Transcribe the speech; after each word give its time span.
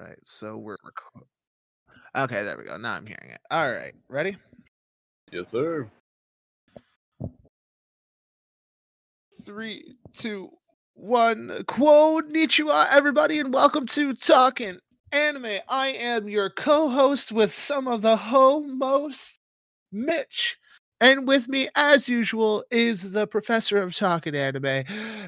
right. 0.00 0.18
So 0.24 0.56
we're 0.56 0.76
okay. 2.16 2.42
There 2.42 2.56
we 2.56 2.64
go. 2.64 2.76
Now 2.76 2.94
I'm 2.94 3.06
hearing 3.06 3.30
it. 3.30 3.40
All 3.50 3.70
right. 3.70 3.94
Ready? 4.08 4.36
Yes, 5.30 5.50
sir. 5.50 5.88
Three, 9.44 9.94
two, 10.12 10.50
one. 10.94 11.64
Quo 11.66 12.20
Nichiwa, 12.22 12.86
everybody, 12.90 13.38
and 13.38 13.52
welcome 13.52 13.86
to 13.86 14.14
Talking 14.14 14.78
Anime. 15.12 15.60
I 15.68 15.88
am 15.88 16.28
your 16.28 16.50
co-host 16.50 17.32
with 17.32 17.52
some 17.52 17.86
of 17.88 18.02
the 18.02 18.16
ho-most, 18.16 19.38
Mitch. 19.92 20.58
And 21.00 21.26
with 21.26 21.48
me, 21.48 21.68
as 21.74 22.08
usual, 22.08 22.64
is 22.70 23.12
the 23.12 23.26
professor 23.26 23.80
of 23.80 23.96
Talking 23.96 24.34
Anime. 24.34 24.84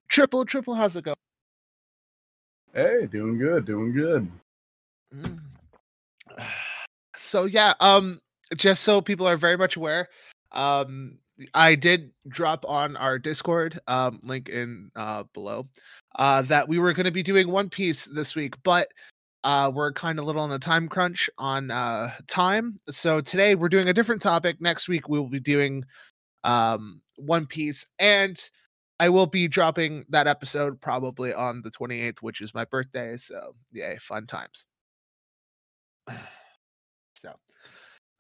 Triple, 0.09 0.45
triple, 0.45 0.75
how's 0.75 0.97
it 0.97 1.05
going? 1.05 1.17
Hey, 2.75 3.07
doing 3.11 3.39
good, 3.39 3.65
doing 3.67 3.93
good. 3.93 4.31
Mm. 5.15 5.39
So 7.15 7.45
yeah, 7.45 7.75
um 7.81 8.21
just 8.57 8.83
so 8.83 9.01
people 9.01 9.29
are 9.29 9.37
very 9.37 9.57
much 9.57 9.77
aware, 9.77 10.09
um 10.53 11.19
I 11.55 11.75
did 11.75 12.11
drop 12.29 12.65
on 12.67 12.97
our 12.97 13.19
Discord 13.19 13.79
um 13.87 14.19
link 14.23 14.49
in 14.49 14.91
uh 14.97 15.25
below 15.35 15.69
uh 16.17 16.43
that 16.43 16.69
we 16.69 16.79
were 16.79 16.93
going 16.95 17.05
to 17.05 17.13
be 17.13 17.23
doing 17.23 17.49
One 17.51 17.69
Piece 17.69 18.07
this 18.07 18.35
week, 18.35 18.55
but 18.65 18.89
uh 19.45 19.71
we're 19.73 19.93
kind 19.93 20.19
of 20.19 20.25
little 20.25 20.41
on 20.43 20.53
a 20.53 20.59
time 20.59 20.89
crunch 20.89 21.29
on 21.39 21.71
uh 21.71 22.13
time. 22.29 22.81
So 22.89 23.21
today 23.21 23.55
we're 23.55 23.69
doing 23.69 23.89
a 23.89 23.95
different 23.95 24.23
topic. 24.23 24.61
Next 24.61 24.89
week 24.89 25.09
we 25.09 25.19
will 25.19 25.29
be 25.29 25.41
doing 25.41 25.85
um 26.45 27.03
One 27.17 27.47
Piece 27.47 27.87
and 27.99 28.39
I 28.99 29.09
will 29.11 29.27
be 29.27 29.49
dropping 29.49 30.07
that 30.11 30.27
episode 30.27 30.81
probably 30.81 31.35
on 31.35 31.61
the 31.63 31.71
28th, 31.71 32.19
which 32.21 32.41
is 32.41 32.55
my 32.55 32.65
birthday. 32.65 33.17
So, 33.17 33.55
yay, 33.73 33.99
fun 33.99 34.27
times. 34.29 34.65
So, 37.15 37.33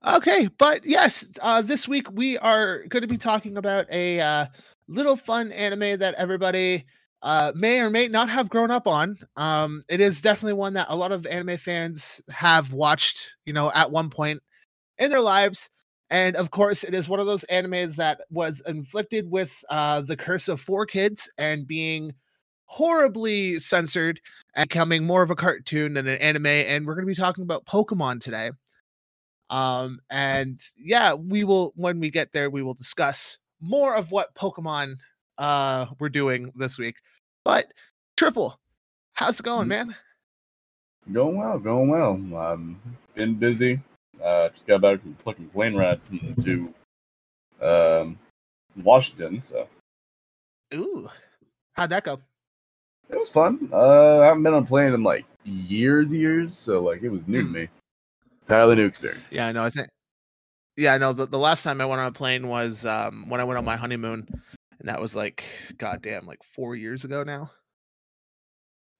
okay, 0.06 0.48
but 0.58 0.86
yes, 0.86 1.24
uh, 1.40 1.60
this 1.62 1.88
week 1.88 2.10
we 2.12 2.38
are 2.38 2.84
going 2.88 3.02
to 3.02 3.08
be 3.08 3.18
talking 3.18 3.56
about 3.56 3.86
a 3.90 4.20
uh, 4.20 4.46
little 4.86 5.16
fun 5.16 5.50
anime 5.50 5.98
that 5.98 6.14
everybody 6.14 6.84
uh, 7.22 7.52
may 7.56 7.80
or 7.80 7.90
may 7.90 8.08
not 8.08 8.28
have 8.28 8.48
grown 8.48 8.70
up 8.70 8.86
on. 8.86 9.18
Um, 9.36 9.82
it 9.88 10.00
is 10.00 10.20
definitely 10.22 10.54
one 10.54 10.74
that 10.74 10.86
a 10.88 10.96
lot 10.96 11.10
of 11.12 11.26
anime 11.26 11.56
fans 11.56 12.20
have 12.30 12.72
watched, 12.72 13.32
you 13.44 13.52
know, 13.52 13.72
at 13.72 13.90
one 13.90 14.08
point 14.10 14.40
in 14.98 15.10
their 15.10 15.20
lives. 15.20 15.68
And 16.10 16.36
of 16.36 16.50
course, 16.50 16.84
it 16.84 16.94
is 16.94 17.08
one 17.08 17.20
of 17.20 17.26
those 17.26 17.44
animes 17.50 17.96
that 17.96 18.20
was 18.30 18.62
inflicted 18.66 19.30
with 19.30 19.64
uh, 19.70 20.02
the 20.02 20.16
curse 20.16 20.46
of 20.46 20.60
four 20.60 20.86
kids 20.86 21.30
and 21.38 21.66
being 21.66 22.12
horribly 22.72 23.58
censored 23.58 24.18
and 24.56 24.66
becoming 24.66 25.04
more 25.04 25.22
of 25.22 25.30
a 25.30 25.36
cartoon 25.36 25.92
than 25.92 26.08
an 26.08 26.16
anime. 26.18 26.46
And 26.46 26.86
we're 26.86 26.94
going 26.94 27.04
to 27.04 27.10
be 27.10 27.14
talking 27.14 27.44
about 27.44 27.66
Pokemon 27.66 28.22
today. 28.22 28.50
Um, 29.50 29.98
and 30.08 30.58
yeah, 30.78 31.12
we 31.12 31.44
will 31.44 31.74
when 31.76 32.00
we 32.00 32.08
get 32.10 32.32
there, 32.32 32.48
we 32.48 32.62
will 32.62 32.72
discuss 32.72 33.36
more 33.60 33.94
of 33.94 34.10
what 34.10 34.34
Pokemon 34.34 34.94
uh 35.36 35.84
we're 35.98 36.08
doing 36.08 36.50
this 36.56 36.78
week. 36.78 36.96
But 37.44 37.66
Triple, 38.16 38.58
how's 39.12 39.38
it 39.38 39.42
going, 39.42 39.66
Mhm. 39.66 39.68
man? 39.68 39.96
Going 41.12 41.36
well, 41.36 41.58
going 41.58 41.90
well. 41.90 42.12
Um, 42.36 42.80
been 43.14 43.34
busy. 43.34 43.80
Uh, 44.24 44.48
just 44.48 44.66
got 44.66 44.80
back 44.80 45.02
from 45.02 45.14
fucking 45.16 45.50
plane 45.50 45.74
ride 45.74 46.00
to 46.42 46.72
um 47.60 48.18
Washington, 48.82 49.42
so 49.42 49.68
Ooh, 50.72 51.10
how'd 51.74 51.90
that 51.90 52.04
go? 52.04 52.18
It 53.12 53.18
was 53.18 53.28
fun. 53.28 53.68
Uh, 53.72 54.20
I 54.20 54.26
haven't 54.26 54.42
been 54.42 54.54
on 54.54 54.62
a 54.62 54.66
plane 54.66 54.92
in 54.92 55.02
like 55.02 55.24
years, 55.44 56.12
years, 56.12 56.56
so 56.56 56.82
like 56.82 57.02
it 57.02 57.08
was 57.10 57.26
new 57.28 57.42
to 57.42 57.46
Hmm. 57.48 57.52
me. 57.52 57.68
Entirely 58.42 58.76
new 58.76 58.86
experience. 58.86 59.22
Yeah, 59.30 59.46
I 59.46 59.52
know. 59.52 59.64
I 59.64 59.70
think. 59.70 59.88
Yeah, 60.76 60.94
I 60.94 60.98
know. 60.98 61.12
The, 61.12 61.26
the 61.26 61.38
last 61.38 61.62
time 61.62 61.80
I 61.80 61.84
went 61.84 62.00
on 62.00 62.06
a 62.08 62.12
plane 62.12 62.48
was 62.48 62.84
um 62.86 63.28
when 63.28 63.40
I 63.40 63.44
went 63.44 63.58
on 63.58 63.64
my 63.64 63.76
honeymoon, 63.76 64.26
and 64.80 64.88
that 64.88 65.00
was 65.00 65.14
like, 65.14 65.44
goddamn, 65.78 66.26
like 66.26 66.42
four 66.54 66.74
years 66.74 67.04
ago 67.04 67.22
now. 67.22 67.50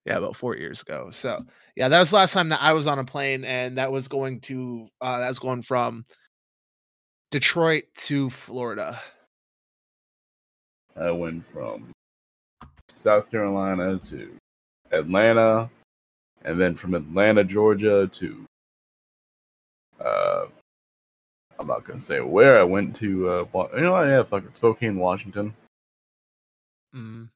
Yeah, 0.05 0.17
about 0.17 0.35
four 0.35 0.55
years 0.57 0.81
ago. 0.81 1.09
So 1.11 1.43
yeah, 1.75 1.87
that 1.87 1.99
was 1.99 2.09
the 2.09 2.17
last 2.17 2.33
time 2.33 2.49
that 2.49 2.61
I 2.61 2.73
was 2.73 2.87
on 2.87 2.99
a 2.99 3.05
plane, 3.05 3.43
and 3.45 3.77
that 3.77 3.91
was 3.91 4.07
going 4.07 4.41
to 4.41 4.87
uh 5.01 5.19
that 5.19 5.29
was 5.29 5.39
going 5.39 5.61
from 5.61 6.05
Detroit 7.31 7.85
to 7.95 8.29
Florida. 8.29 9.01
I 10.95 11.09
went 11.11 11.45
from 11.45 11.92
South 12.93 13.29
Carolina 13.31 13.97
to 14.05 14.31
Atlanta, 14.91 15.69
and 16.43 16.59
then 16.59 16.75
from 16.75 16.93
Atlanta, 16.93 17.43
Georgia 17.43 18.07
to 18.07 18.45
uh, 19.99 20.45
I'm 21.59 21.67
not 21.67 21.83
gonna 21.85 21.99
say 21.99 22.19
where 22.19 22.59
I 22.59 22.63
went 22.63 22.95
to. 22.97 23.29
Uh, 23.29 23.67
you 23.75 23.81
know, 23.81 23.95
I 23.95 24.07
have 24.07 24.29
fuck 24.29 24.45
it, 24.45 24.55
Spokane, 24.55 24.97
Washington. 24.97 25.53
Mm. 26.95 27.29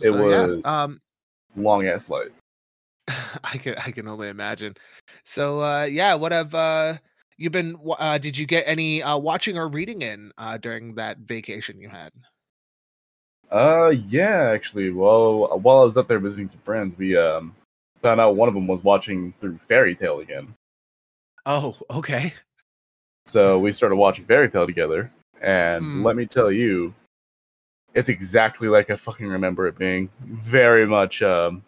It 0.00 0.10
So, 0.10 0.28
yeah, 0.30 0.46
was- 0.46 0.60
um 0.64 1.00
Long 1.56 1.86
ass 1.86 2.04
flight. 2.04 2.30
I 3.44 3.58
can 3.58 3.74
I 3.74 3.90
can 3.90 4.06
only 4.06 4.28
imagine. 4.28 4.74
So 5.24 5.60
uh 5.60 5.84
yeah, 5.84 6.14
what 6.14 6.32
have 6.32 6.54
uh 6.54 6.98
you 7.36 7.50
been 7.50 7.76
uh 7.98 8.18
did 8.18 8.38
you 8.38 8.46
get 8.46 8.64
any 8.66 9.02
uh 9.02 9.18
watching 9.18 9.58
or 9.58 9.68
reading 9.68 10.02
in 10.02 10.30
uh 10.38 10.58
during 10.58 10.94
that 10.94 11.18
vacation 11.18 11.80
you 11.80 11.88
had? 11.88 12.12
Uh, 13.50 13.92
yeah, 14.06 14.50
actually, 14.50 14.90
well, 14.90 15.58
while 15.58 15.80
I 15.80 15.84
was 15.84 15.96
up 15.96 16.06
there 16.08 16.18
visiting 16.20 16.48
some 16.48 16.60
friends, 16.60 16.96
we 16.96 17.16
um 17.16 17.54
found 18.02 18.20
out 18.20 18.36
one 18.36 18.48
of 18.48 18.54
them 18.54 18.66
was 18.66 18.82
watching 18.84 19.34
through 19.40 19.58
Fairy 19.58 19.94
Tail 19.94 20.20
again. 20.20 20.54
Oh, 21.46 21.76
okay. 21.90 22.32
So 23.26 23.58
we 23.58 23.72
started 23.72 23.96
watching 23.96 24.24
Fairy 24.24 24.48
Tail 24.48 24.66
together, 24.66 25.10
and 25.40 25.82
Hmm. 25.82 26.04
let 26.04 26.16
me 26.16 26.26
tell 26.26 26.50
you, 26.52 26.94
it's 27.94 28.08
exactly 28.08 28.68
like 28.68 28.88
I 28.90 28.96
fucking 28.96 29.26
remember 29.26 29.66
it 29.66 29.76
being. 29.78 30.10
Very 30.20 30.86
much. 30.86 31.20
Um, 31.22 31.64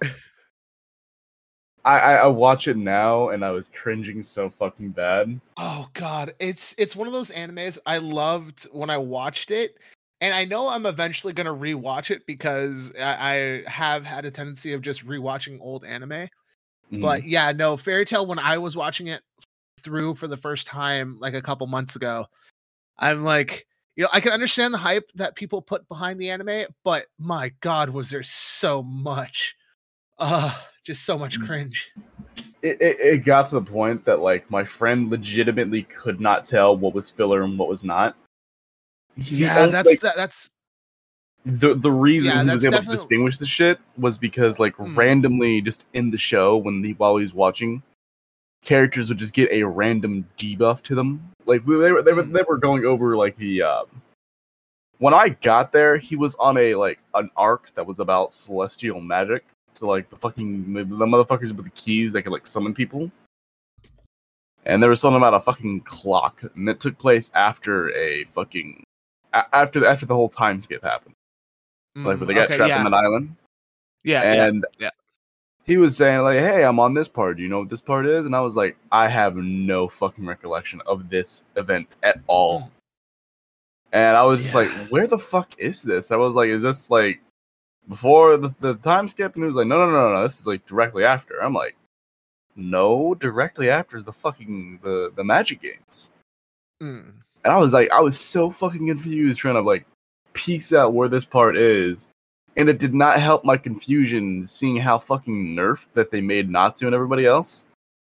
I, 1.84 1.99
I 1.99 2.14
I 2.14 2.26
watch 2.28 2.69
it 2.69 2.76
now, 2.76 3.31
and 3.31 3.44
I 3.44 3.50
was 3.50 3.69
cringing 3.75 4.22
so 4.22 4.49
fucking 4.49 4.91
bad. 4.91 5.41
Oh 5.56 5.88
god, 5.94 6.34
it's 6.38 6.76
it's 6.78 6.94
one 6.94 7.09
of 7.09 7.12
those 7.12 7.32
animes 7.32 7.76
I 7.87 7.99
loved 7.99 8.64
when 8.72 8.88
I 8.88 8.99
watched 8.99 9.50
it. 9.50 9.78
And 10.22 10.33
I 10.33 10.44
know 10.44 10.69
I'm 10.69 10.87
eventually 10.87 11.33
gonna 11.33 11.53
rewatch 11.53 12.12
it 12.12 12.25
because 12.28 12.93
I, 12.97 13.65
I 13.66 13.71
have 13.71 14.05
had 14.05 14.25
a 14.25 14.31
tendency 14.31 14.72
of 14.72 14.81
just 14.81 15.05
rewatching 15.05 15.59
old 15.60 15.84
anime. 15.84 16.28
Mhm. 16.93 17.00
But 17.00 17.25
yeah, 17.25 17.50
no, 17.50 17.77
Fairy 17.77 18.05
Tail 18.05 18.25
when 18.25 18.38
I 18.38 18.56
was 18.59 18.77
watching 18.77 19.09
it 19.09 19.21
through 19.81 20.15
for 20.15 20.28
the 20.28 20.37
first 20.37 20.69
time 20.69 21.19
like 21.19 21.34
a 21.34 21.43
couple 21.43 21.66
months 21.66 21.97
ago, 21.97 22.27
I'm 22.97 23.25
like, 23.25 23.66
you 23.97 24.05
know, 24.05 24.11
I 24.12 24.21
can 24.21 24.31
understand 24.31 24.72
the 24.72 24.78
hype 24.78 25.11
that 25.16 25.34
people 25.34 25.61
put 25.61 25.88
behind 25.88 26.21
the 26.21 26.31
anime, 26.31 26.66
but 26.84 27.06
my 27.19 27.50
god, 27.59 27.91
was 27.91 28.09
there 28.09 28.22
so 28.22 28.81
much 28.81 29.56
uh 30.19 30.56
just 30.84 31.05
so 31.05 31.19
much 31.19 31.41
Mm. 31.41 31.47
cringe. 31.47 31.91
it, 32.62 32.81
it 32.81 33.00
it 33.00 33.19
got 33.25 33.49
to 33.49 33.56
the 33.56 33.71
point 33.72 34.05
that 34.05 34.21
like 34.21 34.49
my 34.53 34.62
friend 34.62 35.11
legitimately 35.11 35.82
could 35.82 36.21
not 36.21 36.44
tell 36.44 36.77
what 36.77 36.94
was 36.94 37.11
filler 37.11 37.43
and 37.43 37.59
what 37.59 37.69
was 37.69 37.82
not. 37.82 38.16
Yeah, 39.17 39.67
that's 39.67 39.87
like, 39.89 40.00
that, 40.00 40.17
that's 40.17 40.50
the 41.45 41.75
the 41.75 41.91
reason 41.91 42.31
Yeah, 42.31 42.45
he 42.45 42.50
was 42.50 42.65
able 42.65 42.78
to 42.83 42.97
distinguish 42.97 43.39
the 43.39 43.47
shit 43.47 43.78
was 43.99 44.17
because 44.17 44.59
like 44.59 44.77
Mm. 44.77 44.97
randomly 44.97 45.61
just 45.61 45.84
in 45.93 46.11
the 46.11 46.19
show 46.19 46.56
when 46.56 46.83
he 46.84 46.93
while 46.93 47.17
he 47.17 47.23
was 47.23 47.34
watching 47.34 47.83
characters 48.62 49.09
would 49.09 49.19
just 49.19 49.34
get 49.34 49.50
a 49.50 49.65
random 49.65 50.25
debuff 50.39 50.83
to 50.83 50.95
them 50.95 51.21
like 51.47 51.65
they 51.67 51.91
were 51.93 52.00
they 52.03 52.12
were, 52.12 52.23
Mm. 52.23 52.33
they 52.33 52.43
were 52.49 52.59
going 52.59 52.85
over 52.85 53.17
like 53.17 53.37
the 53.37 53.61
um 53.62 53.87
when 54.99 55.12
i 55.12 55.31
got 55.31 55.73
there 55.73 55.97
he 55.99 56.14
was 56.14 56.37
on 56.37 56.56
a 56.56 56.76
like 56.76 57.00
an 57.14 57.29
arc 57.37 57.70
that 57.75 57.85
was 57.85 57.99
about 57.99 58.32
celestial 58.32 59.00
magic 59.00 59.44
so 59.73 59.88
like 59.88 60.09
the 60.11 60.17
fucking 60.17 60.73
the 60.75 60.85
motherfuckers 60.85 61.50
with 61.53 61.64
the 61.64 61.70
keys 61.75 62.12
that 62.12 62.23
could 62.23 62.32
like 62.32 62.47
summon 62.47 62.73
people 62.73 63.11
and 64.64 64.81
there 64.81 64.91
was 64.91 65.00
something 65.00 65.17
about 65.17 65.35
a 65.35 65.41
fucking 65.41 65.81
clock 65.81 66.41
and 66.55 66.69
it 66.69 66.79
took 66.79 66.97
place 66.99 67.32
after 67.35 67.93
a 67.97 68.23
fucking 68.26 68.85
after 69.32 69.87
after 69.87 70.06
the 70.06 70.14
whole 70.14 70.29
time 70.29 70.61
skip 70.62 70.82
happened 70.82 71.14
like 71.94 72.17
Mm, 72.17 72.20
where 72.20 72.26
they 72.26 72.34
got 72.34 72.44
okay, 72.46 72.56
trapped 72.56 72.70
yeah, 72.70 72.81
in 72.81 72.87
an 72.87 72.94
island. 72.94 73.37
yeah, 74.02 74.23
yeah, 74.23 74.44
And 74.46 74.67
yeah. 74.79 74.90
he 75.64 75.76
was 75.76 75.94
saying 75.96 76.20
like, 76.23 76.38
"Hey, 76.38 76.64
I'm 76.64 76.81
on 76.81 76.94
this 76.94 77.08
part. 77.08 77.37
Do 77.37 77.43
you 77.43 77.49
know 77.50 77.58
what 77.61 77.69
this 77.69 77.82
part 77.82 78.06
is?" 78.06 78.25
And 78.25 78.34
I 78.34 78.40
was 78.40 78.56
like, 78.56 78.76
"I 78.90 79.08
have 79.08 79.37
no 79.37 79.88
fucking 79.88 80.25
recollection 80.25 80.81
of 80.87 81.11
this 81.11 81.44
event 81.56 81.88
at 82.02 82.19
all." 82.26 82.70
And 83.93 84.17
I 84.17 84.23
was 84.23 84.43
just 84.43 84.55
like, 84.55 84.70
"Where 84.88 85.06
the 85.06 85.19
fuck 85.19 85.50
is 85.58 85.82
this?" 85.82 86.11
I 86.11 86.17
was 86.17 86.35
like, 86.35 86.49
"Is 86.49 86.62
this 86.62 86.90
like 86.90 87.20
before 87.88 88.38
the, 88.38 88.55
the 88.61 88.75
time 88.76 89.06
skip?" 89.06 89.35
And 89.35 89.44
he 89.44 89.46
was 89.49 89.56
like, 89.56 89.67
"No, 89.67 89.76
no, 89.85 89.90
no, 89.90 90.12
no. 90.14 90.23
This 90.23 90.40
is 90.40 90.46
like 90.46 90.64
directly 90.67 91.05
after." 91.05 91.43
I'm 91.43 91.52
like, 91.52 91.76
"No, 92.56 93.14
directly 93.14 93.69
after 93.69 93.99
is 93.99 94.05
the 94.05 94.14
fucking 94.14 94.81
the 94.82 95.12
the 95.14 95.25
magic 95.25 95.61
games." 95.61 96.11
Mm. 96.82 97.12
And 97.44 97.53
I 97.53 97.59
was 97.59 97.73
like, 97.73 97.91
I 97.91 98.00
was 98.00 98.19
so 98.19 98.50
fucking 98.50 98.87
confused 98.87 99.39
trying 99.41 99.55
to 99.55 99.61
like 99.61 99.85
piece 100.33 100.73
out 100.73 100.94
where 100.94 101.09
this 101.09 101.25
part 101.25 101.56
is. 101.56 102.09
And 102.56 102.69
it 102.69 102.79
did 102.79 102.94
not 102.94 103.19
help 103.21 103.44
my 103.44 103.56
confusion 103.56 104.47
seeing 104.47 104.77
how 104.77 104.99
fucking 104.99 105.56
nerfed 105.56 105.87
that 105.94 106.11
they 106.11 106.21
made 106.21 106.50
Natsu 106.50 106.87
and 106.87 106.94
everybody 106.94 107.27
else. 107.27 107.67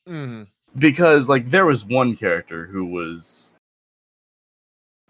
Mm. 0.08 0.46
Because 0.78 1.28
like 1.28 1.50
there 1.50 1.66
was 1.66 1.84
one 1.84 2.14
character 2.16 2.66
who 2.66 2.84
was 2.84 3.50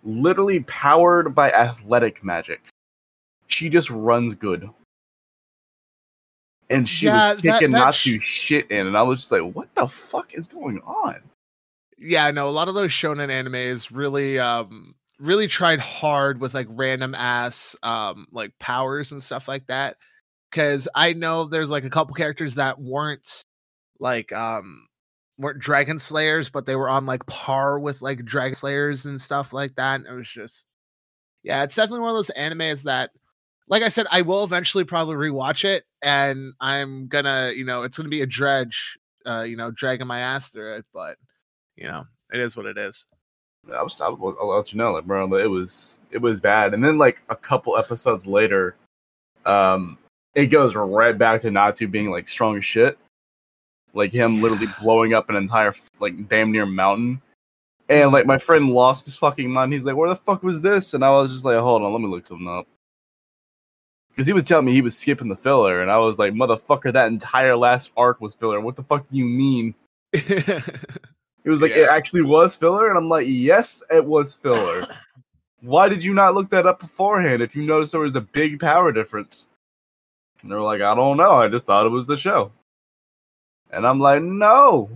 literally 0.03 0.61
powered 0.61 1.35
by 1.35 1.51
athletic 1.53 2.25
magic. 2.25 2.61
She 3.49 3.69
just 3.69 3.91
runs 3.91 4.35
good. 4.35 4.69
And 6.71 6.89
she 6.89 7.07
Yeah, 7.07 7.33
was 7.33 7.43
kicking 7.43 7.71
that 7.73 7.85
Natsu 7.87 8.21
shit 8.21 8.71
in, 8.71 8.87
and 8.87 8.97
I 8.97 9.03
was 9.03 9.21
just 9.21 9.33
like, 9.33 9.43
what 9.55 9.75
the 9.75 9.89
fuck 9.89 10.35
is 10.35 10.47
going 10.47 10.81
on? 10.83 11.17
Yeah, 11.99 12.31
no, 12.31 12.49
a 12.49 12.51
lot 12.51 12.69
of 12.69 12.75
those 12.75 12.91
shonen 12.93 13.29
animes 13.29 13.89
really 13.93 14.39
um 14.39 14.95
really 15.19 15.49
tried 15.49 15.81
hard 15.81 16.41
with 16.41 16.55
like 16.55 16.67
random 16.71 17.15
ass 17.15 17.75
um 17.83 18.27
like 18.33 18.53
powers 18.61 19.11
and 19.13 19.23
stuff 19.23 19.49
like 19.49 19.67
that. 19.67 19.97
Cause 20.53 20.89
I 20.95 21.13
know 21.15 21.45
there's 21.45 21.71
like 21.71 21.85
a 21.85 21.91
couple 21.91 22.15
characters 22.15 22.55
that 22.57 22.81
weren't 22.81 23.43
like 24.01 24.33
um 24.33 24.87
weren't 25.39 25.61
dragon 25.61 25.99
slayers, 25.99 26.51
but 26.51 26.67
they 26.67 26.77
were 26.77 26.91
on 26.91 27.07
like 27.07 27.27
par 27.27 27.81
with 27.81 28.03
like 28.03 28.25
dragon 28.27 28.55
slayers 28.57 29.07
and 29.07 29.21
stuff 29.21 29.53
like 29.53 29.77
that. 29.77 29.97
And 29.97 30.07
it 30.09 30.13
was 30.15 30.29
just 30.29 30.67
yeah, 31.43 31.63
it's 31.65 31.77
definitely 31.77 32.01
one 32.01 32.11
of 32.11 32.17
those 32.17 32.31
animes 32.39 32.85
that 32.85 33.11
like 33.69 33.83
I 33.83 33.89
said, 33.91 34.07
I 34.13 34.23
will 34.23 34.45
eventually 34.45 34.85
probably 34.85 35.17
rewatch 35.17 35.65
it 35.65 35.85
and 36.03 36.53
I'm 36.61 37.09
gonna, 37.09 37.53
you 37.57 37.65
know, 37.65 37.83
it's 37.85 37.97
gonna 37.99 38.09
be 38.11 38.23
a 38.23 38.27
dredge, 38.27 38.99
uh, 39.27 39.43
you 39.43 39.57
know, 39.57 39.71
dragging 39.73 40.07
my 40.09 40.21
ass 40.21 40.49
through 40.51 40.77
it, 40.79 40.87
but 40.95 41.17
you 41.79 41.89
know, 41.89 42.05
it 42.33 42.41
is 42.41 42.57
what 42.57 42.67
it 42.67 42.77
is. 42.77 43.07
I 43.73 43.83
was, 43.83 44.01
I 44.01 44.09
will, 44.09 44.37
I'll 44.41 44.57
let 44.57 44.73
you 44.73 44.79
know, 44.79 44.93
like, 44.93 45.05
bro, 45.05 45.33
it 45.35 45.51
was, 45.51 45.99
it 46.11 46.19
was 46.19 46.41
bad. 46.41 46.75
And 46.75 46.83
then, 46.83 46.99
like, 46.99 47.23
a 47.29 47.37
couple 47.37 47.77
episodes 47.77 48.27
later, 48.27 48.77
um, 49.45 49.99
it 50.35 50.47
goes 50.47 50.77
right 50.77 51.17
back 51.17 51.41
to 51.43 51.51
Natsu 51.51 51.89
being 51.89 52.11
like 52.11 52.29
strong 52.29 52.57
as 52.59 52.65
shit, 52.65 52.99
like 53.95 54.13
him 54.13 54.41
literally 54.41 54.69
blowing 54.81 55.15
up 55.15 55.29
an 55.31 55.37
entire 55.37 55.75
like 56.01 56.29
damn 56.29 56.53
near 56.53 56.67
mountain. 56.67 57.21
And 57.89 58.13
like 58.13 58.27
my 58.27 58.39
friend 58.39 58.69
lost 58.71 59.07
his 59.07 59.17
fucking 59.17 59.51
mind. 59.51 59.73
He's 59.73 59.85
like, 59.85 59.97
"Where 59.97 60.09
the 60.09 60.17
fuck 60.17 60.43
was 60.43 60.61
this?" 60.61 60.95
And 60.95 61.05
I 61.05 61.11
was 61.11 61.33
just 61.33 61.45
like, 61.45 61.59
"Hold 61.59 61.83
on, 61.83 61.93
let 61.93 62.01
me 62.01 62.09
look 62.09 62.27
something 62.27 62.47
up." 62.47 62.67
Because 64.11 64.27
he 64.27 64.33
was 64.33 64.45
telling 64.45 64.67
me 64.67 64.73
he 64.73 64.83
was 64.83 64.97
skipping 64.97 65.29
the 65.29 65.37
filler, 65.37 65.81
and 65.81 65.91
I 65.91 65.99
was 65.99 66.19
like, 66.19 66.35
"Motherfucker, 66.35 66.93
that 66.93 67.09
entire 67.09 67.57
last 67.57 67.91
arc 67.97 68.21
was 68.21 68.35
filler. 68.35 68.61
What 68.61 68.77
the 68.77 68.83
fuck 68.83 69.09
do 69.11 69.17
you 69.17 69.25
mean?" 69.25 69.75
He 71.49 71.51
was 71.51 71.63
like, 71.63 71.71
Yeah. 71.71 71.85
"It 71.85 71.89
actually 71.89 72.21
was 72.21 72.55
filler," 72.55 72.91
and 72.91 72.99
I'm 72.99 73.09
like, 73.09 73.27
"Yes, 73.27 73.83
it 73.91 74.05
was 74.05 74.35
filler." 74.35 74.87
Why 75.63 75.89
did 75.89 76.05
you 76.05 76.13
not 76.13 76.35
look 76.35 76.51
that 76.51 76.67
up 76.67 76.79
beforehand 76.79 77.41
if 77.41 77.57
you 77.57 77.63
noticed 77.63 77.93
there 77.93 78.03
was 78.03 78.17
a 78.17 78.21
big 78.21 78.61
power 78.61 78.93
difference? 78.93 79.49
And 80.43 80.53
they're 80.53 80.61
like, 80.61 80.83
I 80.83 80.95
don't 80.95 81.17
know. 81.17 81.33
I 81.33 81.49
just 81.49 81.65
thought 81.65 81.87
it 81.87 81.89
was 81.89 82.05
the 82.05 82.19
show. 82.19 82.53
And 83.71 83.87
I'm 83.87 83.99
like, 83.99 84.21
no, 84.23 84.91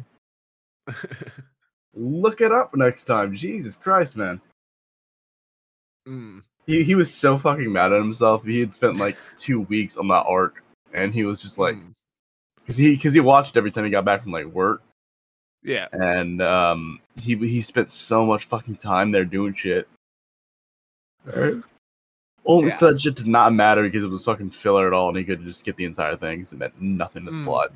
look 1.95 2.43
it 2.43 2.53
up 2.53 2.77
next 2.77 3.05
time. 3.07 3.35
Jesus 3.35 3.77
Christ, 3.77 4.15
man. 4.15 4.39
Mm. 6.07 6.43
He 6.67 6.83
he 6.85 6.95
was 6.95 7.13
so 7.15 7.39
fucking 7.39 7.73
mad 7.73 7.93
at 7.95 7.99
himself. 7.99 8.45
He 8.45 8.61
had 8.61 8.75
spent 8.75 8.99
like 8.99 9.17
two 9.39 9.63
weeks 9.63 9.97
on 9.97 10.07
that 10.09 10.27
arc, 10.27 10.63
and 10.93 11.15
he 11.15 11.25
was 11.25 11.41
just 11.41 11.57
like, 11.57 11.77
Mm. 11.77 11.93
because 12.61 12.77
he 12.77 12.95
because 12.95 13.15
he 13.15 13.21
watched 13.21 13.57
every 13.57 13.71
time 13.71 13.85
he 13.85 13.91
got 13.91 14.05
back 14.05 14.23
from 14.23 14.33
like 14.33 14.47
work, 14.47 14.83
yeah. 15.65 15.87
and 15.93 16.41
um 16.43 17.01
he 17.21 17.37
he 17.37 17.61
spent 17.61 17.91
so 17.93 18.25
much 18.27 18.45
fucking 18.47 18.77
time 18.77 19.11
there 19.13 19.25
doing 19.25 19.55
shit. 19.55 19.89
Only 22.45 22.71
Yeah. 22.71 22.77
for 22.79 22.93
that 22.93 23.01
shit 23.01 23.17
to 23.19 23.31
not 23.31 23.53
matter 23.53 23.83
because 23.83 24.05
it 24.05 24.09
was 24.11 24.25
fucking 24.25 24.51
filler 24.51 24.87
at 24.89 24.93
all, 24.93 25.09
and 25.09 25.17
he 25.19 25.25
could 25.25 25.45
just 25.45 25.65
get 25.65 25.77
the 25.77 25.85
entire 25.85 26.17
thing 26.17 26.39
because 26.39 26.53
it 26.53 26.59
meant 26.59 26.81
nothing 26.81 27.25
to 27.25 27.31
the 27.31 27.37
Mm. 27.37 27.45
plot. 27.45 27.73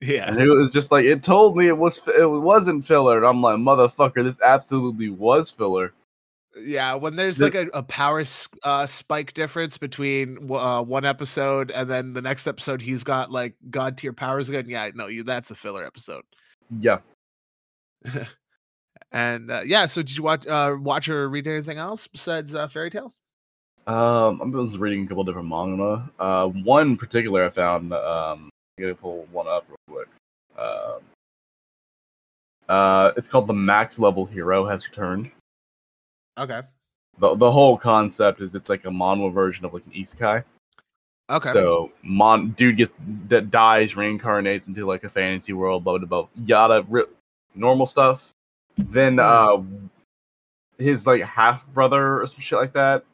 Yeah. 0.00 0.28
And 0.30 0.40
it 0.40 0.48
was 0.48 0.72
just 0.72 0.90
like 0.90 1.04
it 1.04 1.22
told 1.22 1.56
me 1.56 1.68
it 1.68 1.76
was 1.78 2.00
it 2.08 2.28
wasn't 2.28 2.84
filler, 2.84 3.18
and 3.18 3.26
I'm 3.26 3.40
like, 3.40 3.56
motherfucker, 3.58 4.24
this 4.24 4.40
absolutely 4.40 5.10
was 5.10 5.50
filler. 5.50 5.92
Yeah, 6.60 6.94
when 6.94 7.14
there's 7.14 7.38
like 7.40 7.54
a, 7.54 7.68
a 7.72 7.84
power 7.84 8.24
uh, 8.64 8.86
spike 8.86 9.32
difference 9.34 9.78
between 9.78 10.50
uh, 10.50 10.82
one 10.82 11.04
episode 11.04 11.70
and 11.70 11.88
then 11.88 12.14
the 12.14 12.22
next 12.22 12.48
episode, 12.48 12.82
he's 12.82 13.04
got 13.04 13.30
like 13.30 13.54
god 13.70 13.96
tier 13.96 14.12
powers 14.12 14.48
again. 14.48 14.68
Yeah, 14.68 14.90
no, 14.92 15.06
you 15.06 15.22
that's 15.22 15.52
a 15.52 15.54
filler 15.54 15.84
episode. 15.84 16.24
Yeah, 16.80 16.98
And 19.12 19.50
uh, 19.50 19.62
yeah, 19.64 19.86
so 19.86 20.02
did 20.02 20.16
you 20.16 20.22
watch 20.22 20.46
uh, 20.46 20.76
watch 20.78 21.08
or 21.08 21.28
read 21.28 21.46
anything 21.46 21.78
else 21.78 22.06
besides 22.06 22.54
uh, 22.54 22.68
Fairy 22.68 22.90
Tail? 22.90 23.14
um, 23.86 24.42
I 24.42 24.44
was 24.44 24.76
reading 24.76 25.04
a 25.04 25.08
couple 25.08 25.24
different 25.24 25.48
manga. 25.48 26.10
Uh, 26.18 26.46
one 26.48 26.96
particular 26.96 27.46
I 27.46 27.48
found. 27.48 27.92
Um, 27.94 28.50
I'm 28.78 28.82
gonna 28.82 28.94
pull 28.94 29.26
one 29.32 29.48
up 29.48 29.64
real 29.68 29.78
quick. 29.88 30.08
Um, 30.58 31.00
uh, 32.68 33.12
it's 33.16 33.28
called 33.28 33.46
the 33.46 33.54
Max 33.54 33.98
Level 33.98 34.26
Hero 34.26 34.66
has 34.66 34.86
returned. 34.86 35.30
Okay. 36.38 36.60
the 37.18 37.34
the 37.34 37.50
whole 37.50 37.78
concept 37.78 38.42
is 38.42 38.54
it's 38.54 38.68
like 38.68 38.84
a 38.84 38.90
manhwa 38.90 39.32
version 39.32 39.64
of 39.64 39.72
like 39.72 39.86
an 39.86 39.92
isekai. 39.92 40.44
Okay. 41.30 41.50
So 41.52 41.92
mon 42.02 42.50
dude 42.50 42.78
gets 42.78 42.98
that 43.28 43.50
dies, 43.50 43.94
reincarnates 43.94 44.66
into 44.68 44.86
like 44.86 45.04
a 45.04 45.10
fantasy 45.10 45.52
world, 45.52 45.84
blah 45.84 45.98
blah 45.98 46.06
blah, 46.06 46.28
yada, 46.46 46.86
normal 47.54 47.86
stuff. 47.86 48.32
Then 48.76 49.18
uh, 49.18 49.58
his 50.78 51.06
like 51.06 51.22
half 51.22 51.66
brother 51.68 52.22
or 52.22 52.26
some 52.26 52.40
shit 52.40 52.58
like 52.58 52.72
that 52.72 53.04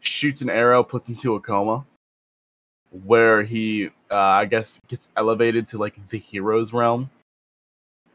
shoots 0.00 0.42
an 0.42 0.50
arrow, 0.50 0.82
puts 0.82 1.08
him 1.08 1.16
to 1.16 1.34
a 1.36 1.40
coma, 1.40 1.84
where 3.04 3.42
he 3.42 3.86
uh, 4.10 4.14
I 4.14 4.44
guess 4.44 4.80
gets 4.88 5.08
elevated 5.16 5.68
to 5.68 5.78
like 5.78 5.96
the 6.08 6.18
heroes 6.18 6.72
realm, 6.72 7.10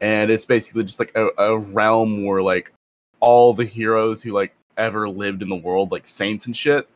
and 0.00 0.30
it's 0.30 0.44
basically 0.44 0.84
just 0.84 0.98
like 0.98 1.12
a, 1.14 1.28
a 1.38 1.58
realm 1.58 2.24
where 2.24 2.42
like 2.42 2.72
all 3.20 3.54
the 3.54 3.64
heroes 3.64 4.22
who 4.22 4.32
like 4.32 4.54
ever 4.76 5.08
lived 5.08 5.42
in 5.42 5.48
the 5.48 5.56
world, 5.56 5.90
like 5.90 6.06
saints 6.06 6.46
and 6.46 6.56
shit, 6.56 6.88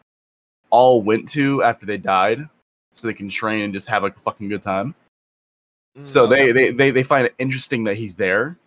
all 0.70 1.02
went 1.02 1.28
to 1.30 1.62
after 1.62 1.86
they 1.86 1.96
died, 1.98 2.48
so 2.92 3.06
they 3.06 3.14
can 3.14 3.28
train 3.28 3.62
and 3.62 3.72
just 3.72 3.88
have 3.88 4.02
like 4.02 4.16
a 4.16 4.20
fucking 4.20 4.48
good 4.48 4.62
time. 4.62 4.94
Mm, 5.96 6.06
So 6.06 6.26
they, 6.26 6.52
they 6.52 6.70
they 6.72 6.90
they 6.90 7.02
find 7.02 7.26
it 7.26 7.34
interesting 7.38 7.84
that 7.84 7.96
he's 7.96 8.14
there. 8.14 8.58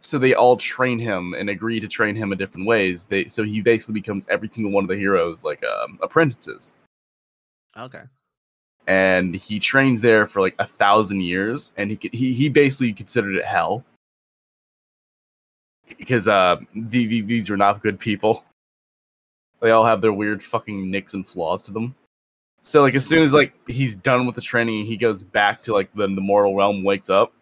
So 0.00 0.18
they 0.18 0.34
all 0.34 0.56
train 0.56 0.98
him 0.98 1.34
and 1.34 1.50
agree 1.50 1.80
to 1.80 1.88
train 1.88 2.14
him 2.14 2.32
in 2.32 2.38
different 2.38 2.66
ways. 2.66 3.04
They 3.04 3.26
so 3.26 3.42
he 3.42 3.60
basically 3.60 3.94
becomes 3.94 4.26
every 4.28 4.48
single 4.48 4.72
one 4.72 4.84
of 4.84 4.88
the 4.88 4.96
heroes 4.96 5.44
like 5.44 5.62
um, 5.64 5.98
apprentices, 6.02 6.74
okay. 7.76 8.02
and 8.86 9.34
he 9.34 9.58
trains 9.58 10.00
there 10.00 10.26
for 10.26 10.40
like 10.40 10.54
a 10.58 10.66
thousand 10.66 11.20
years. 11.22 11.72
And 11.76 11.90
he 11.90 11.98
he 12.12 12.32
he 12.32 12.48
basically 12.48 12.92
considered 12.92 13.36
it 13.36 13.44
hell 13.44 13.84
because 15.98 16.28
uh 16.28 16.56
the, 16.74 17.06
the, 17.06 17.20
these 17.22 17.50
are 17.50 17.56
not 17.56 17.82
good 17.82 17.98
people. 17.98 18.44
They 19.60 19.70
all 19.70 19.84
have 19.84 20.00
their 20.00 20.12
weird 20.12 20.42
fucking 20.42 20.90
nicks 20.90 21.14
and 21.14 21.26
flaws 21.26 21.62
to 21.64 21.72
them. 21.72 21.94
So 22.62 22.82
like 22.82 22.94
as 22.94 23.06
soon 23.06 23.22
as 23.22 23.32
like 23.32 23.52
he's 23.68 23.96
done 23.96 24.26
with 24.26 24.34
the 24.34 24.40
training, 24.40 24.86
he 24.86 24.96
goes 24.96 25.22
back 25.22 25.62
to 25.64 25.72
like 25.72 25.92
the, 25.94 26.06
the 26.06 26.20
mortal 26.20 26.54
realm, 26.54 26.84
wakes 26.84 27.08
up. 27.10 27.32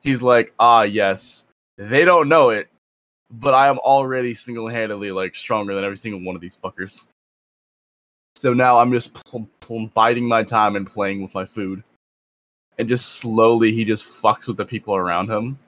He's 0.00 0.22
like, 0.22 0.54
ah 0.58 0.82
yes, 0.82 1.46
they 1.76 2.04
don't 2.04 2.28
know 2.28 2.50
it, 2.50 2.68
but 3.30 3.54
I 3.54 3.68
am 3.68 3.78
already 3.78 4.34
single 4.34 4.68
handedly 4.68 5.10
like 5.10 5.34
stronger 5.34 5.74
than 5.74 5.84
every 5.84 5.96
single 5.96 6.20
one 6.20 6.34
of 6.34 6.40
these 6.40 6.56
fuckers. 6.56 7.06
So 8.36 8.52
now 8.52 8.78
I'm 8.78 8.92
just 8.92 9.12
pl- 9.14 9.48
pl- 9.60 9.86
biding 9.94 10.26
my 10.26 10.42
time 10.42 10.76
and 10.76 10.86
playing 10.86 11.22
with 11.22 11.34
my 11.34 11.44
food, 11.44 11.82
and 12.78 12.88
just 12.88 13.10
slowly 13.10 13.72
he 13.72 13.84
just 13.84 14.04
fucks 14.04 14.48
with 14.48 14.56
the 14.56 14.64
people 14.64 14.96
around 14.96 15.30
him. 15.30 15.58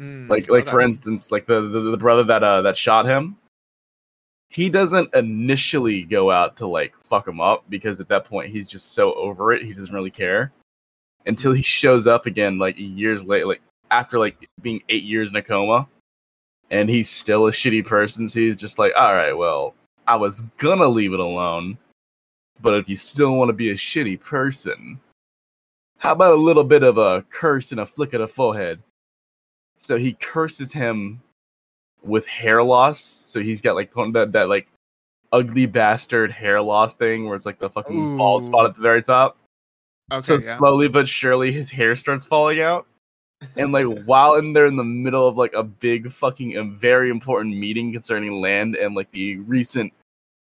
Mm, 0.00 0.28
Like 0.28 0.48
like 0.50 0.62
okay. 0.62 0.70
for 0.70 0.80
instance, 0.80 1.30
like 1.30 1.46
the, 1.46 1.60
the 1.60 1.80
the 1.90 1.96
brother 1.96 2.24
that 2.24 2.42
uh 2.42 2.62
that 2.62 2.76
shot 2.76 3.06
him. 3.06 3.36
He 4.48 4.68
doesn't 4.68 5.14
initially 5.14 6.02
go 6.02 6.30
out 6.30 6.56
to 6.58 6.66
like 6.66 6.94
fuck 7.02 7.26
him 7.26 7.40
up 7.40 7.64
because 7.68 8.00
at 8.00 8.08
that 8.08 8.24
point 8.24 8.52
he's 8.52 8.68
just 8.68 8.92
so 8.92 9.12
over 9.14 9.52
it 9.52 9.62
he 9.62 9.72
doesn't 9.72 9.94
really 9.94 10.10
care. 10.10 10.52
Until 11.26 11.52
he 11.52 11.62
shows 11.62 12.06
up 12.06 12.26
again 12.26 12.58
like 12.58 12.76
years 12.78 13.24
later, 13.24 13.46
like 13.46 13.62
after 13.90 14.18
like 14.18 14.48
being 14.62 14.82
eight 14.88 15.04
years 15.04 15.30
in 15.30 15.36
a 15.36 15.42
coma, 15.42 15.88
and 16.70 16.88
he's 16.88 17.10
still 17.10 17.46
a 17.46 17.52
shitty 17.52 17.84
person. 17.86 18.28
So 18.28 18.40
he's 18.40 18.56
just 18.56 18.78
like, 18.78 18.92
all 18.96 19.14
right, 19.14 19.32
well, 19.32 19.74
I 20.06 20.16
was 20.16 20.42
gonna 20.58 20.88
leave 20.88 21.14
it 21.14 21.20
alone, 21.20 21.78
but 22.60 22.74
if 22.74 22.88
you 22.88 22.96
still 22.96 23.34
want 23.34 23.48
to 23.48 23.54
be 23.54 23.70
a 23.70 23.74
shitty 23.74 24.20
person, 24.20 25.00
how 25.98 26.12
about 26.12 26.34
a 26.34 26.42
little 26.42 26.64
bit 26.64 26.82
of 26.82 26.98
a 26.98 27.22
curse 27.30 27.72
and 27.72 27.80
a 27.80 27.86
flick 27.86 28.12
of 28.12 28.20
the 28.20 28.28
forehead? 28.28 28.82
So 29.78 29.96
he 29.96 30.12
curses 30.12 30.72
him 30.72 31.22
with 32.04 32.26
hair 32.26 32.62
loss. 32.62 33.00
So 33.00 33.40
he's 33.40 33.60
got 33.60 33.74
like 33.74 33.92
that 33.94 34.30
that 34.32 34.48
like 34.48 34.68
ugly 35.32 35.66
bastard 35.66 36.30
hair 36.30 36.60
loss 36.62 36.94
thing 36.94 37.26
where 37.26 37.36
it's 37.36 37.46
like 37.46 37.58
the 37.58 37.70
fucking 37.70 38.16
bald 38.16 38.44
spot 38.44 38.66
at 38.66 38.74
the 38.74 38.82
very 38.82 39.02
top. 39.02 39.36
Okay. 40.12 40.22
so 40.22 40.34
yeah. 40.34 40.56
slowly 40.58 40.86
but 40.86 41.08
surely 41.08 41.50
his 41.50 41.70
hair 41.70 41.96
starts 41.96 42.24
falling 42.24 42.60
out. 42.60 42.86
And 43.56 43.72
like 43.72 43.86
while 44.04 44.34
in 44.36 44.52
there 44.52 44.66
in 44.66 44.76
the 44.76 44.84
middle 44.84 45.26
of 45.26 45.36
like 45.36 45.54
a 45.54 45.62
big 45.62 46.12
fucking 46.12 46.56
and 46.56 46.78
very 46.78 47.10
important 47.10 47.56
meeting 47.56 47.92
concerning 47.92 48.40
land 48.40 48.76
and 48.76 48.94
like 48.94 49.10
the 49.10 49.36
recent 49.38 49.92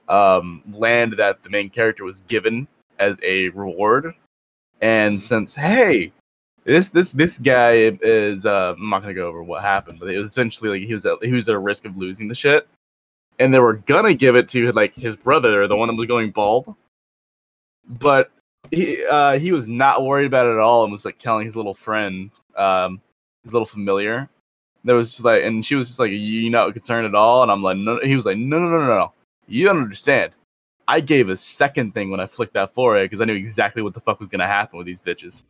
um, 0.08 0.62
land 0.72 1.14
that 1.18 1.42
the 1.42 1.50
main 1.50 1.70
character 1.70 2.04
was 2.04 2.20
given 2.22 2.68
as 2.98 3.18
a 3.22 3.48
reward. 3.50 4.14
And 4.80 5.25
since 5.25 5.54
hey, 5.54 6.12
this 6.66 6.88
this 6.88 7.12
this 7.12 7.38
guy 7.38 7.94
is 8.02 8.44
uh, 8.44 8.75
I'm 8.76 8.90
not 8.90 9.02
gonna 9.02 9.14
go 9.14 9.28
over 9.28 9.42
what 9.42 9.62
happened, 9.62 10.00
but 10.00 10.11
it 10.11 10.18
was 10.18 10.30
essentially 10.30 10.68
like 10.70 10.87
he 10.87 10.92
was 10.92 11.06
at, 11.06 11.23
he 11.23 11.32
was 11.32 11.49
at 11.49 11.58
risk 11.61 11.85
of 11.85 11.96
losing 11.96 12.26
the 12.28 12.35
shit, 12.35 12.66
and 13.38 13.54
they 13.54 13.61
were 13.61 13.75
gonna 13.75 14.14
give 14.14 14.35
it 14.35 14.49
to 14.50 14.73
like 14.73 14.94
his 14.94 15.16
brother, 15.16 15.68
the 15.68 15.76
one 15.76 15.88
that 15.88 15.94
was 15.94 16.08
going 16.08 16.32
bald, 16.32 16.75
but 17.88 18.30
he 18.73 19.04
uh, 19.06 19.38
he 19.38 19.52
was 19.52 19.68
not 19.68 20.04
worried 20.04 20.26
about 20.26 20.46
it 20.46 20.54
at 20.54 20.58
all 20.58 20.82
and 20.82 20.92
was 20.92 21.04
like 21.04 21.18
telling 21.18 21.46
his 21.46 21.56
little 21.56 21.75
friend, 21.75 22.30
um, 22.56 23.00
his 23.44 23.52
little 23.52 23.66
familiar. 23.66 24.28
There 24.85 24.96
was 24.96 25.12
just 25.12 25.25
like, 25.25 25.42
and 25.44 25.64
she 25.64 25.76
was 25.76 25.87
just 25.87 26.00
like, 26.00 26.11
"You 26.11 26.50
not 26.50 26.73
concerned 26.73 27.06
at 27.06 27.14
all?" 27.14 27.42
And 27.42 27.52
I'm 27.52 27.62
like, 27.62 27.76
"No." 27.76 28.00
He 28.02 28.16
was 28.16 28.26
like, 28.26 28.38
"No, 28.38 28.58
no, 28.58 28.68
no, 28.68 28.80
no, 28.80 28.87
no. 28.87 29.12
You 29.46 29.64
don't 29.64 29.78
understand. 29.78 30.32
I 30.88 31.00
gave 31.00 31.28
a 31.28 31.37
second 31.37 31.94
thing 31.94 32.11
when 32.11 32.20
I 32.20 32.26
flicked 32.26 32.54
that 32.54 32.75
forehead 32.75 33.11
because 33.11 33.20
I 33.20 33.25
knew 33.25 33.35
exactly 33.35 33.82
what 33.82 33.94
the 33.94 34.00
fuck 34.00 34.20
was 34.20 34.28
gonna 34.28 34.46
happen 34.46 34.78
with 34.78 34.87
these 34.87 35.00
bitches." 35.00 35.44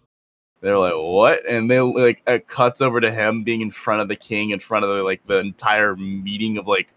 They're 0.60 0.78
like, 0.78 0.94
"What?" 0.94 1.46
And 1.48 1.70
they 1.70 1.80
like 1.80 2.22
it 2.26 2.48
cuts 2.48 2.80
over 2.80 3.00
to 3.00 3.10
him 3.10 3.44
being 3.44 3.60
in 3.60 3.70
front 3.70 4.00
of 4.00 4.08
the 4.08 4.16
king, 4.16 4.50
in 4.50 4.60
front 4.60 4.84
of 4.84 4.96
the, 4.96 5.02
like 5.02 5.24
the 5.26 5.38
entire 5.38 5.96
meeting 5.96 6.58
of 6.58 6.66
like 6.66 6.88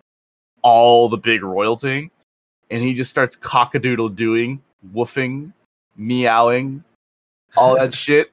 all 0.61 1.09
the 1.09 1.17
big 1.17 1.43
royalty, 1.43 2.09
and 2.71 2.83
he 2.83 2.93
just 2.93 3.11
starts 3.11 3.35
cockadoodle 3.35 4.15
doing, 4.15 4.61
woofing, 4.93 5.53
meowing, 5.97 6.83
all 7.57 7.75
that 7.75 7.93
shit. 8.05 8.31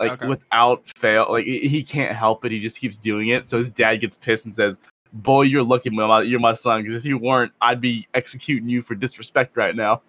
Like 0.00 0.12
Okay. 0.12 0.26
without 0.26 0.82
fail, 0.96 1.26
like 1.30 1.46
he 1.46 1.82
can't 1.82 2.14
help 2.16 2.44
it. 2.44 2.52
He 2.52 2.60
just 2.60 2.78
keeps 2.78 2.96
doing 2.96 3.28
it. 3.28 3.48
So 3.48 3.58
his 3.58 3.70
dad 3.70 3.96
gets 3.96 4.16
pissed 4.16 4.44
and 4.44 4.52
says, 4.52 4.78
"Boy, 5.12 5.42
you're 5.42 5.62
lucky, 5.62 5.88
my 5.88 6.22
you're 6.22 6.40
my 6.40 6.52
son. 6.52 6.82
Because 6.82 7.02
if 7.02 7.08
you 7.08 7.16
weren't, 7.16 7.52
I'd 7.60 7.80
be 7.80 8.06
executing 8.12 8.68
you 8.68 8.82
for 8.82 8.94
disrespect 8.96 9.56
right 9.56 9.74
now." 9.74 10.02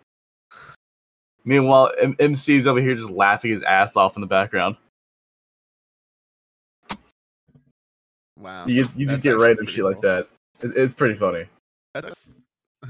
Meanwhile, 1.46 1.92
M- 2.02 2.16
is 2.20 2.68
over 2.68 2.82
here 2.82 2.96
just 2.96 3.12
laughing 3.12 3.52
his 3.52 3.62
ass 3.62 3.96
off 3.96 4.18
in 4.18 4.22
the 4.22 4.28
background. 4.28 4.76
Wow. 8.38 8.66
You 8.66 8.84
just, 8.84 8.98
you 8.98 9.08
just 9.08 9.24
get 9.24 9.38
random 9.38 9.68
shit 9.68 9.86
like 9.86 10.02
that. 10.02 10.28
It, 10.62 10.72
it's 10.76 10.96
pretty 10.96 11.16
funny. 11.16 11.46
That's 11.94 12.26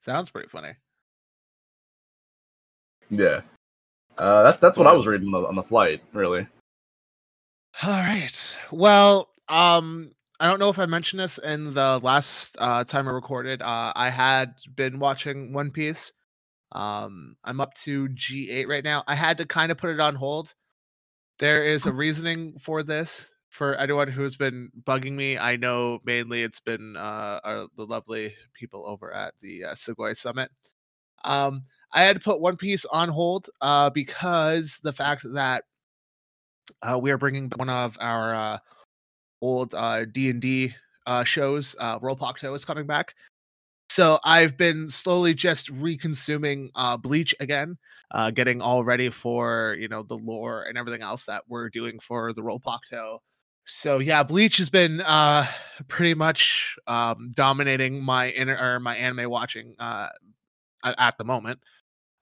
sounds 0.00 0.28
pretty 0.30 0.48
funny. 0.48 0.72
Yeah. 3.10 3.42
Uh, 4.18 4.42
that's 4.42 4.60
that's 4.60 4.78
what 4.78 4.86
I 4.86 4.92
was 4.92 5.06
reading 5.06 5.32
on 5.34 5.42
the, 5.42 5.48
on 5.48 5.54
the 5.54 5.62
flight. 5.62 6.02
Really. 6.12 6.46
All 7.82 7.90
right. 7.90 8.56
Well, 8.72 9.28
um, 9.48 10.10
I 10.40 10.48
don't 10.48 10.58
know 10.58 10.70
if 10.70 10.78
I 10.78 10.86
mentioned 10.86 11.20
this 11.20 11.38
in 11.38 11.74
the 11.74 12.00
last 12.02 12.56
uh, 12.58 12.84
time 12.84 13.06
I 13.08 13.12
recorded. 13.12 13.62
Uh, 13.62 13.92
I 13.94 14.10
had 14.10 14.54
been 14.74 14.98
watching 14.98 15.52
One 15.52 15.70
Piece. 15.70 16.12
Um, 16.72 17.36
I'm 17.44 17.60
up 17.60 17.74
to 17.84 18.08
G8 18.08 18.66
right 18.66 18.84
now. 18.84 19.04
I 19.06 19.14
had 19.14 19.38
to 19.38 19.46
kind 19.46 19.70
of 19.72 19.78
put 19.78 19.90
it 19.90 20.00
on 20.00 20.14
hold. 20.14 20.54
There 21.38 21.64
is 21.64 21.86
a 21.86 21.92
reasoning 21.92 22.58
for 22.60 22.82
this. 22.82 23.30
For 23.50 23.74
anyone 23.76 24.08
who's 24.08 24.36
been 24.36 24.70
bugging 24.86 25.12
me, 25.12 25.38
I 25.38 25.56
know 25.56 26.00
mainly 26.04 26.42
it's 26.42 26.60
been 26.60 26.94
uh, 26.94 27.40
our, 27.42 27.66
the 27.76 27.86
lovely 27.86 28.34
people 28.52 28.84
over 28.86 29.12
at 29.14 29.32
the 29.40 29.64
uh, 29.64 29.74
Sugoi 29.74 30.14
Summit. 30.14 30.50
Um, 31.24 31.64
I 31.90 32.02
had 32.02 32.16
to 32.16 32.22
put 32.22 32.40
One 32.40 32.56
Piece 32.56 32.84
on 32.84 33.08
hold 33.08 33.48
uh, 33.62 33.88
because 33.88 34.78
the 34.82 34.92
fact 34.92 35.24
that 35.32 35.64
uh, 36.82 36.98
we 36.98 37.10
are 37.10 37.18
bringing 37.18 37.50
one 37.56 37.70
of 37.70 37.96
our 37.98 38.34
uh, 38.34 38.58
old 39.40 39.74
uh, 39.74 40.04
D&D 40.04 40.74
uh, 41.06 41.24
shows. 41.24 41.76
Uh, 41.78 41.98
Rollpocto 42.00 42.54
is 42.54 42.64
coming 42.64 42.86
back. 42.86 43.14
So 43.88 44.18
I've 44.24 44.56
been 44.56 44.88
slowly 44.88 45.34
just 45.34 45.72
reconsuming 45.72 46.70
uh, 46.74 46.96
Bleach 46.96 47.34
again, 47.40 47.78
uh, 48.10 48.30
getting 48.30 48.60
all 48.60 48.84
ready 48.84 49.10
for 49.10 49.76
you 49.78 49.88
know 49.88 50.02
the 50.02 50.16
lore 50.16 50.64
and 50.64 50.76
everything 50.76 51.02
else 51.02 51.26
that 51.26 51.44
we're 51.48 51.70
doing 51.70 51.98
for 52.00 52.32
the 52.32 52.42
Rollpocto. 52.42 53.18
So 53.64 53.98
yeah, 53.98 54.22
Bleach 54.22 54.58
has 54.58 54.70
been 54.70 55.00
uh, 55.00 55.46
pretty 55.88 56.14
much 56.14 56.76
um, 56.86 57.32
dominating 57.34 58.02
my 58.02 58.30
inner 58.30 58.56
or 58.58 58.80
my 58.80 58.96
anime 58.96 59.30
watching 59.30 59.74
uh, 59.78 60.08
at 60.84 61.18
the 61.18 61.24
moment. 61.24 61.60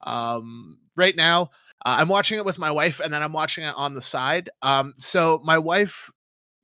Um, 0.02 0.78
right 0.96 1.16
now, 1.16 1.50
uh, 1.84 1.96
I'm 1.98 2.08
watching 2.08 2.38
it 2.38 2.44
with 2.44 2.58
my 2.58 2.70
wife, 2.70 3.00
and 3.00 3.12
then 3.12 3.22
I'm 3.22 3.32
watching 3.32 3.64
it 3.64 3.74
on 3.76 3.94
the 3.94 4.00
side. 4.02 4.50
Um, 4.62 4.94
so 4.98 5.40
my 5.44 5.58
wife 5.58 6.10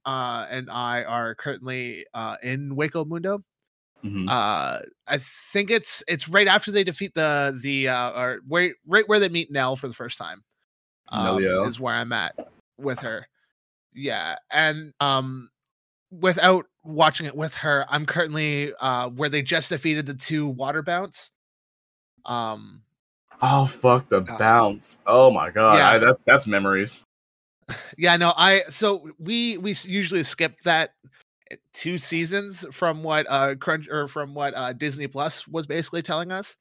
uh, 0.06 0.46
and 0.50 0.70
I 0.70 1.04
are 1.04 1.34
currently 1.34 2.06
uh, 2.14 2.36
in 2.42 2.70
Hueco 2.76 3.06
Mundo. 3.06 3.40
Mhm. 4.04 4.28
Uh, 4.28 4.80
I 5.06 5.18
think 5.18 5.70
it's 5.70 6.02
it's 6.08 6.28
right 6.28 6.46
after 6.48 6.70
they 6.70 6.84
defeat 6.84 7.14
the 7.14 7.58
the 7.62 7.88
uh, 7.88 8.10
or 8.12 8.40
right 8.48 8.72
right 8.86 9.08
where 9.08 9.20
they 9.20 9.28
meet 9.28 9.50
Nel 9.50 9.76
for 9.76 9.88
the 9.88 9.94
first 9.94 10.16
time. 10.18 10.42
Um, 11.08 11.42
is 11.66 11.80
where 11.80 11.94
I'm 11.94 12.12
at 12.12 12.34
with 12.78 13.00
her. 13.00 13.26
Yeah, 13.92 14.36
and 14.50 14.94
um, 15.00 15.50
without 16.10 16.66
watching 16.84 17.26
it 17.26 17.36
with 17.36 17.54
her, 17.56 17.84
I'm 17.90 18.06
currently 18.06 18.72
uh 18.80 19.08
where 19.08 19.28
they 19.28 19.42
just 19.42 19.70
defeated 19.70 20.06
the 20.06 20.14
two 20.14 20.46
water 20.46 20.82
Bounts. 20.82 21.32
Um, 22.24 22.82
Oh 23.42 23.66
fuck 23.66 24.08
the 24.08 24.20
God. 24.20 24.38
Bounts! 24.38 24.98
Oh 25.06 25.30
my 25.30 25.50
god, 25.50 25.76
Yeah. 25.76 25.90
I, 25.90 25.98
that, 25.98 26.16
that's 26.26 26.46
memories. 26.46 27.04
yeah 27.98 28.16
no 28.16 28.32
i 28.36 28.62
so 28.68 29.08
we 29.18 29.56
we 29.58 29.74
usually 29.86 30.24
skip 30.24 30.60
that 30.62 30.90
uh, 31.04 31.08
two 31.72 31.98
seasons 31.98 32.64
from 32.72 33.02
what 33.02 33.26
uh 33.28 33.54
crunch 33.56 33.88
or 33.88 34.08
from 34.08 34.34
what 34.34 34.54
uh 34.56 34.72
disney 34.72 35.06
plus 35.06 35.46
was 35.48 35.66
basically 35.66 36.02
telling 36.02 36.32
us. 36.32 36.56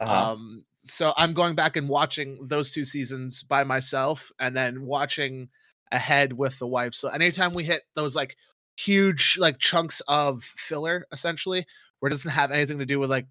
Uh-huh. 0.00 0.32
um 0.32 0.64
so 0.82 1.12
i'm 1.16 1.34
going 1.34 1.54
back 1.54 1.76
and 1.76 1.88
watching 1.88 2.38
those 2.42 2.70
two 2.70 2.84
seasons 2.84 3.42
by 3.42 3.64
myself 3.64 4.32
and 4.38 4.56
then 4.56 4.86
watching 4.86 5.48
ahead 5.92 6.32
with 6.32 6.56
the 6.60 6.66
wife. 6.68 6.94
So 6.94 7.08
anytime 7.08 7.52
we 7.52 7.64
hit 7.64 7.82
those 7.96 8.14
like 8.14 8.36
huge 8.76 9.36
like 9.38 9.58
chunks 9.58 10.00
of 10.08 10.42
filler 10.42 11.04
essentially 11.12 11.66
where 11.98 12.08
it 12.08 12.12
doesn't 12.12 12.30
have 12.30 12.52
anything 12.52 12.78
to 12.78 12.86
do 12.86 12.98
with 12.98 13.10
like 13.10 13.26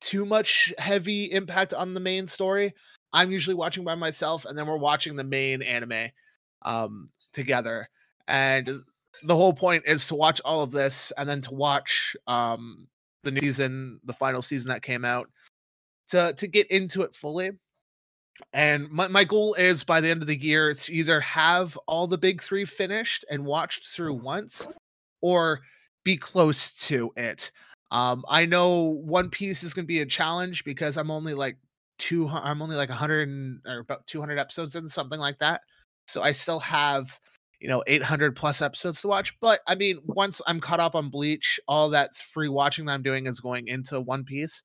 too 0.00 0.24
much 0.24 0.72
heavy 0.78 1.30
impact 1.30 1.74
on 1.74 1.92
the 1.92 2.00
main 2.00 2.26
story 2.26 2.72
i'm 3.12 3.30
usually 3.30 3.54
watching 3.54 3.84
by 3.84 3.94
myself 3.94 4.44
and 4.46 4.56
then 4.56 4.66
we're 4.66 4.76
watching 4.76 5.14
the 5.14 5.24
main 5.24 5.60
anime 5.60 6.08
um 6.62 7.10
together. 7.32 7.88
And 8.28 8.82
the 9.24 9.36
whole 9.36 9.52
point 9.52 9.84
is 9.86 10.06
to 10.08 10.14
watch 10.14 10.40
all 10.44 10.62
of 10.62 10.70
this 10.70 11.12
and 11.16 11.28
then 11.28 11.40
to 11.40 11.54
watch 11.54 12.16
um 12.26 12.86
the 13.22 13.30
new 13.30 13.40
season 13.40 14.00
the 14.04 14.12
final 14.12 14.42
season 14.42 14.68
that 14.68 14.82
came 14.82 15.04
out 15.04 15.28
to 16.08 16.32
to 16.34 16.46
get 16.46 16.70
into 16.70 17.02
it 17.02 17.14
fully. 17.14 17.50
And 18.52 18.90
my, 18.90 19.08
my 19.08 19.24
goal 19.24 19.54
is 19.54 19.84
by 19.84 20.00
the 20.00 20.08
end 20.08 20.22
of 20.22 20.26
the 20.26 20.36
year 20.36 20.74
to 20.74 20.92
either 20.92 21.20
have 21.20 21.78
all 21.86 22.06
the 22.06 22.18
big 22.18 22.42
three 22.42 22.64
finished 22.64 23.24
and 23.30 23.44
watched 23.44 23.86
through 23.88 24.14
once 24.14 24.66
or 25.20 25.60
be 26.04 26.16
close 26.16 26.78
to 26.86 27.12
it. 27.16 27.52
Um 27.90 28.24
i 28.28 28.44
know 28.44 29.00
one 29.04 29.30
piece 29.30 29.62
is 29.62 29.74
going 29.74 29.84
to 29.84 29.88
be 29.88 30.00
a 30.00 30.06
challenge 30.06 30.64
because 30.64 30.96
i'm 30.96 31.10
only 31.10 31.34
like 31.34 31.56
two 31.98 32.26
i'm 32.28 32.62
only 32.62 32.74
like 32.74 32.88
100 32.88 33.60
or 33.66 33.80
about 33.80 34.06
200 34.06 34.38
episodes 34.38 34.76
in 34.76 34.88
something 34.88 35.20
like 35.20 35.38
that. 35.38 35.60
So 36.08 36.22
i 36.22 36.32
still 36.32 36.60
have 36.60 37.18
you 37.62 37.68
know 37.68 37.82
800 37.86 38.34
plus 38.34 38.60
episodes 38.60 39.00
to 39.00 39.08
watch 39.08 39.38
but 39.40 39.60
i 39.68 39.74
mean 39.76 40.00
once 40.04 40.42
i'm 40.48 40.60
caught 40.60 40.80
up 40.80 40.96
on 40.96 41.08
bleach 41.08 41.60
all 41.68 41.88
that's 41.88 42.20
free 42.20 42.48
watching 42.48 42.84
that 42.86 42.92
i'm 42.92 43.04
doing 43.04 43.26
is 43.26 43.40
going 43.40 43.68
into 43.68 44.00
one 44.00 44.24
piece. 44.24 44.62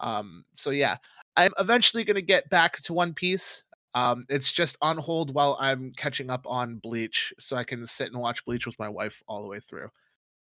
Um 0.00 0.44
so 0.54 0.70
yeah 0.70 0.96
i'm 1.36 1.52
eventually 1.58 2.02
going 2.02 2.16
to 2.16 2.22
get 2.22 2.48
back 2.48 2.80
to 2.80 2.94
one 2.94 3.12
piece. 3.12 3.62
Um 3.94 4.24
it's 4.30 4.50
just 4.50 4.78
on 4.80 4.96
hold 4.96 5.34
while 5.34 5.58
i'm 5.60 5.92
catching 5.96 6.30
up 6.30 6.46
on 6.46 6.76
bleach 6.76 7.32
so 7.38 7.56
i 7.56 7.62
can 7.62 7.86
sit 7.86 8.10
and 8.10 8.20
watch 8.20 8.44
bleach 8.46 8.66
with 8.66 8.78
my 8.78 8.88
wife 8.88 9.22
all 9.28 9.42
the 9.42 9.48
way 9.48 9.60
through. 9.60 9.90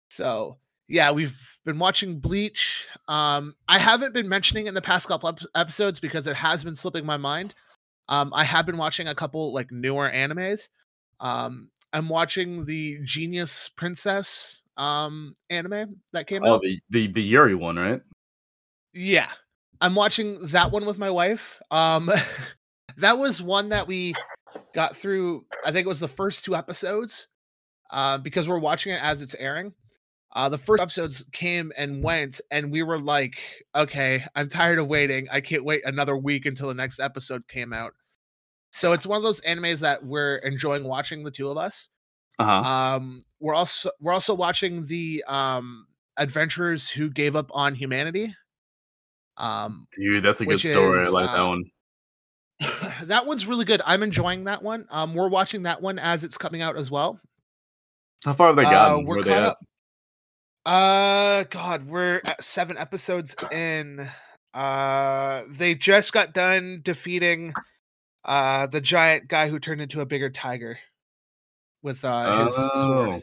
So 0.09 0.57
yeah 0.87 1.11
we've 1.11 1.37
been 1.65 1.77
watching 1.77 2.19
bleach. 2.19 2.87
Um 3.09 3.53
i 3.67 3.77
haven't 3.77 4.13
been 4.13 4.29
mentioning 4.29 4.67
in 4.67 4.73
the 4.73 4.81
past 4.81 5.09
couple 5.09 5.27
ep- 5.27 5.39
episodes 5.55 5.99
because 5.99 6.25
it 6.25 6.37
has 6.37 6.63
been 6.63 6.75
slipping 6.75 7.05
my 7.05 7.17
mind. 7.17 7.53
Um 8.07 8.31
i 8.33 8.45
have 8.45 8.65
been 8.65 8.77
watching 8.77 9.09
a 9.09 9.15
couple 9.15 9.53
like 9.53 9.69
newer 9.73 10.09
animes 10.09 10.69
um 11.19 11.69
i'm 11.93 12.09
watching 12.09 12.65
the 12.65 12.99
genius 13.03 13.69
princess 13.75 14.63
um 14.77 15.35
anime 15.49 15.95
that 16.13 16.27
came 16.27 16.43
Oh, 16.43 16.55
out 16.55 16.61
the, 16.61 16.79
the 16.89 17.07
the 17.07 17.21
Yuri 17.21 17.55
one, 17.55 17.77
right? 17.77 18.01
yeah. 18.93 19.29
I'm 19.81 19.93
watching 19.95 20.39
that 20.47 20.71
one 20.71 20.85
with 20.85 20.97
my 20.97 21.09
wife. 21.09 21.61
Um 21.71 22.09
that 22.97 23.17
was 23.17 23.41
one 23.41 23.69
that 23.69 23.87
we 23.87 24.13
got 24.73 24.95
through 24.95 25.45
I 25.65 25.71
think 25.71 25.85
it 25.85 25.89
was 25.89 25.99
the 25.99 26.07
first 26.07 26.43
two 26.45 26.55
episodes 26.55 27.27
uh 27.91 28.17
because 28.17 28.47
we're 28.49 28.59
watching 28.59 28.93
it 28.93 29.01
as 29.01 29.21
it's 29.21 29.35
airing. 29.35 29.73
Uh 30.33 30.49
the 30.49 30.57
first 30.57 30.81
episodes 30.81 31.23
came 31.31 31.71
and 31.77 32.03
went 32.03 32.41
and 32.51 32.71
we 32.71 32.83
were 32.83 32.99
like, 32.99 33.37
okay, 33.75 34.25
I'm 34.35 34.49
tired 34.49 34.79
of 34.79 34.87
waiting. 34.87 35.27
I 35.31 35.39
can't 35.41 35.63
wait 35.63 35.81
another 35.85 36.17
week 36.17 36.45
until 36.45 36.67
the 36.67 36.73
next 36.73 36.99
episode 36.99 37.47
came 37.47 37.71
out. 37.71 37.93
So 38.75 38.91
it's 38.91 39.07
one 39.07 39.15
of 39.15 39.23
those 39.23 39.39
animes 39.41 39.79
that 39.79 40.03
we're 40.05 40.35
enjoying 40.39 40.83
watching 40.83 41.23
the 41.23 41.31
two 41.31 41.47
of 41.47 41.57
us. 41.57 41.87
Uh 42.39 42.43
huh. 42.43 42.69
Um, 42.69 43.23
we're 43.39 43.53
also 43.53 43.89
we're 44.01 44.11
also 44.11 44.33
watching 44.33 44.85
the 44.85 45.23
um 45.29 45.87
adventurers 46.17 46.89
who 46.89 47.09
gave 47.09 47.37
up 47.37 47.49
on 47.53 47.73
humanity. 47.73 48.35
Um, 49.37 49.87
Dude, 49.97 50.25
that's 50.25 50.41
a 50.41 50.45
good 50.45 50.59
story. 50.59 50.99
I 50.99 51.03
is, 51.03 51.13
like 51.13 51.27
that 51.27 51.39
uh, 51.39 51.47
one. 51.47 51.63
that 53.07 53.25
one's 53.25 53.47
really 53.47 53.63
good. 53.63 53.81
I'm 53.85 54.03
enjoying 54.03 54.43
that 54.43 54.61
one. 54.61 54.85
Um, 54.91 55.13
we're 55.13 55.29
watching 55.29 55.63
that 55.63 55.81
one 55.81 55.97
as 55.97 56.25
it's 56.25 56.37
coming 56.37 56.61
out 56.61 56.75
as 56.75 56.91
well. 56.91 57.17
How 58.25 58.33
far 58.33 58.47
have 58.47 58.57
they 58.57 58.65
Uh, 58.65 58.71
gotten? 58.71 59.05
we're 59.05 59.15
Where 59.15 59.23
they 59.23 59.33
caught 59.35 59.43
up. 59.43 59.59
Uh, 60.65 61.43
God, 61.49 61.85
we're 61.85 62.21
at 62.25 62.43
seven 62.43 62.77
episodes 62.77 63.37
in. 63.53 64.09
Uh, 64.53 65.43
they 65.49 65.75
just 65.75 66.11
got 66.11 66.33
done 66.33 66.81
defeating 66.83 67.53
uh 68.25 68.67
the 68.67 68.81
giant 68.81 69.27
guy 69.27 69.47
who 69.49 69.59
turned 69.59 69.81
into 69.81 70.01
a 70.01 70.05
bigger 70.05 70.29
tiger 70.29 70.77
with 71.81 72.03
uh 72.03 72.45
his 72.45 72.55
sword. 72.55 73.09
Oh, 73.09 73.21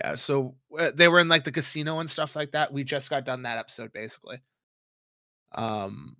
Yeah, 0.00 0.14
so 0.14 0.54
uh, 0.78 0.90
they 0.94 1.08
were 1.08 1.18
in 1.20 1.28
like 1.28 1.44
the 1.44 1.52
casino 1.52 1.98
and 2.00 2.08
stuff 2.10 2.36
like 2.36 2.52
that. 2.52 2.72
We 2.72 2.84
just 2.84 3.08
got 3.10 3.24
done 3.24 3.42
that 3.42 3.58
episode 3.58 3.92
basically. 3.92 4.40
Um 5.54 6.16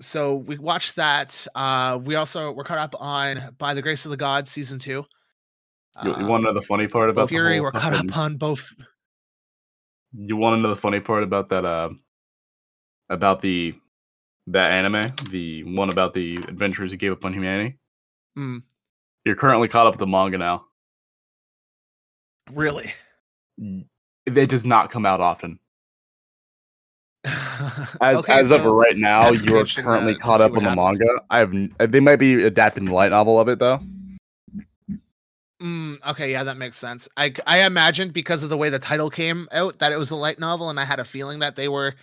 so 0.00 0.34
we 0.34 0.58
watched 0.58 0.96
that. 0.96 1.46
Uh 1.54 1.98
we 2.02 2.14
also 2.16 2.52
were 2.52 2.64
caught 2.64 2.78
up 2.78 2.94
on 3.00 3.54
By 3.58 3.72
the 3.74 3.82
Grace 3.82 4.04
of 4.04 4.10
the 4.10 4.16
Gods 4.18 4.50
season 4.50 4.78
2. 4.78 4.90
you, 4.90 5.04
you 6.04 6.12
Um, 6.12 6.28
want 6.28 6.42
to 6.42 6.52
know 6.52 6.60
the 6.60 6.66
funny 6.66 6.86
part 6.86 7.08
about 7.10 7.28
Fury, 7.30 7.60
we're 7.60 7.72
caught 7.72 7.94
up 7.94 8.16
on 8.16 8.36
both 8.36 8.70
You 10.12 10.36
want 10.36 10.58
to 10.58 10.62
know 10.62 10.68
the 10.68 10.76
funny 10.76 11.00
part 11.00 11.22
about 11.22 11.48
that? 11.48 11.64
Uh, 11.64 11.90
about 13.08 13.40
the 13.40 13.74
that 14.52 14.70
anime, 14.72 15.12
the 15.30 15.64
one 15.64 15.90
about 15.90 16.14
the 16.14 16.36
adventurers 16.36 16.90
who 16.90 16.96
gave 16.96 17.12
up 17.12 17.24
on 17.24 17.32
humanity. 17.32 17.76
Mm, 18.36 18.62
You're 19.24 19.36
currently 19.36 19.68
caught 19.68 19.86
up 19.86 19.94
with 19.94 20.00
the 20.00 20.06
manga 20.06 20.38
now. 20.38 20.64
really. 22.52 22.92
It 24.26 24.48
does 24.48 24.64
not 24.64 24.90
come 24.90 25.04
out 25.06 25.20
often. 25.20 25.58
As 28.00 28.18
Okay, 28.18 28.32
as 28.32 28.52
of 28.52 28.64
right 28.64 28.96
now, 28.96 29.30
you 29.30 29.56
are 29.56 29.64
currently 29.64 30.14
to 30.14 30.20
caught 30.20 30.38
see 30.38 30.44
up 30.44 30.56
on 30.56 30.62
the 30.62 30.70
happens. 30.70 31.00
manga. 31.00 31.20
I 31.30 31.38
have 31.40 31.90
they 31.92 31.98
might 32.00 32.16
be 32.16 32.44
adapting 32.44 32.84
the 32.84 32.94
light 32.94 33.10
novel 33.10 33.40
of 33.40 33.48
it 33.48 33.58
though. 33.58 33.80
Mm, 35.60 35.98
okay, 36.10 36.30
yeah, 36.30 36.44
that 36.44 36.56
makes 36.56 36.76
sense. 36.76 37.08
I 37.16 37.34
I 37.46 37.62
imagined 37.66 38.12
because 38.12 38.44
of 38.44 38.48
the 38.50 38.56
way 38.56 38.70
the 38.70 38.78
title 38.78 39.10
came 39.10 39.48
out 39.50 39.80
that 39.80 39.90
it 39.90 39.98
was 39.98 40.10
a 40.10 40.16
light 40.16 40.38
novel, 40.38 40.70
and 40.70 40.78
I 40.78 40.84
had 40.84 41.00
a 41.00 41.04
feeling 41.04 41.40
that 41.40 41.56
they 41.56 41.66
were 41.68 41.96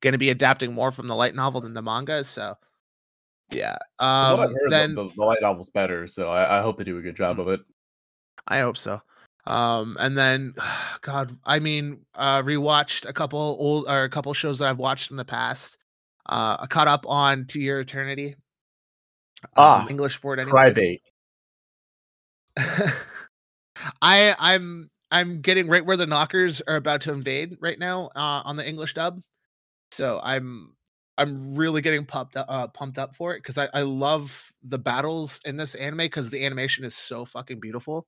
going 0.00 0.12
to 0.12 0.18
be 0.18 0.30
adapting 0.30 0.72
more 0.72 0.90
from 0.92 1.08
the 1.08 1.14
light 1.14 1.34
novel 1.34 1.60
than 1.60 1.74
the 1.74 1.82
manga. 1.82 2.24
So, 2.24 2.54
yeah. 3.50 3.76
From 3.98 4.38
what 4.38 4.40
I've 4.40 4.48
Um, 4.48 4.52
the- 4.52 4.70
then 4.70 4.94
the, 4.94 5.08
the 5.16 5.24
light 5.24 5.42
novel's 5.42 5.70
better, 5.70 6.06
so 6.06 6.30
I, 6.30 6.58
I 6.58 6.62
hope 6.62 6.78
they 6.78 6.84
do 6.84 6.96
a 6.98 7.02
good 7.02 7.16
job 7.16 7.40
of 7.40 7.48
it. 7.48 7.60
I 8.48 8.60
hope 8.60 8.76
so. 8.76 9.00
Um, 9.46 9.96
and 10.00 10.16
then, 10.16 10.54
God, 11.02 11.36
I 11.44 11.58
mean, 11.58 12.04
uh, 12.14 12.42
rewatched 12.42 13.08
a 13.08 13.12
couple 13.12 13.38
old 13.38 13.86
or 13.88 14.04
a 14.04 14.10
couple 14.10 14.32
shows 14.34 14.58
that 14.58 14.68
I've 14.68 14.78
watched 14.78 15.10
in 15.10 15.16
the 15.16 15.24
past. 15.24 15.78
Uh, 16.28 16.56
I 16.60 16.66
caught 16.66 16.88
up 16.88 17.06
on 17.08 17.46
To 17.46 17.60
Your 17.60 17.80
Eternity. 17.80 18.36
Ah, 19.56 19.82
um, 19.82 19.88
English 19.88 20.18
for 20.18 20.34
it. 20.34 20.40
anyways. 20.40 20.76
Crybait. 20.76 21.00
I 24.02 24.34
I'm 24.38 24.90
I'm 25.10 25.40
getting 25.40 25.66
right 25.66 25.84
where 25.84 25.96
the 25.96 26.06
Nokkers 26.06 26.60
are 26.68 26.76
about 26.76 27.00
to 27.02 27.12
invade 27.12 27.56
right 27.60 27.78
now 27.78 28.10
uh, 28.14 28.42
on 28.44 28.56
the 28.56 28.68
English 28.68 28.94
dub. 28.94 29.22
So 29.92 30.20
I'm 30.22 30.74
I'm 31.18 31.54
really 31.54 31.82
getting 31.82 32.06
pumped 32.06 32.36
up, 32.36 32.46
uh, 32.48 32.66
pumped 32.68 32.98
up 32.98 33.14
for 33.14 33.34
it 33.34 33.40
because 33.40 33.58
I, 33.58 33.68
I 33.74 33.82
love 33.82 34.52
the 34.62 34.78
battles 34.78 35.40
in 35.44 35.56
this 35.56 35.74
anime 35.74 35.98
because 35.98 36.30
the 36.30 36.44
animation 36.46 36.84
is 36.84 36.94
so 36.94 37.26
fucking 37.26 37.60
beautiful. 37.60 38.06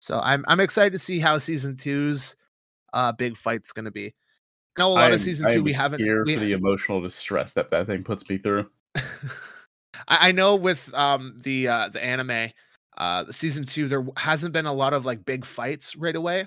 So 0.00 0.20
I'm 0.20 0.44
I'm 0.46 0.60
excited 0.60 0.92
to 0.92 0.98
see 0.98 1.18
how 1.18 1.38
season 1.38 1.76
two's 1.76 2.36
uh 2.92 3.12
big 3.12 3.36
fight's 3.36 3.72
gonna 3.72 3.90
be. 3.90 4.14
I 4.76 4.82
know 4.82 4.88
a 4.88 4.90
lot 4.90 5.04
I 5.04 5.06
of 5.08 5.12
am- 5.14 5.18
season 5.18 5.46
two 5.48 5.58
am 5.58 5.64
we 5.64 5.72
haven't 5.72 6.00
here 6.00 6.24
we, 6.24 6.34
for 6.34 6.40
the 6.40 6.52
emotional 6.52 7.00
distress 7.00 7.54
that 7.54 7.70
that 7.70 7.86
thing 7.86 8.04
puts 8.04 8.28
me 8.28 8.38
through. 8.38 8.66
I, 8.94 9.08
I 10.08 10.32
know 10.32 10.54
with 10.54 10.92
um 10.94 11.36
the 11.42 11.66
uh 11.66 11.88
the 11.88 12.04
anime 12.04 12.52
uh 12.96 13.24
the 13.24 13.32
season 13.32 13.64
two 13.64 13.88
there 13.88 14.06
hasn't 14.16 14.52
been 14.52 14.66
a 14.66 14.72
lot 14.72 14.92
of 14.92 15.04
like 15.04 15.24
big 15.24 15.44
fights 15.44 15.96
right 15.96 16.14
away 16.14 16.46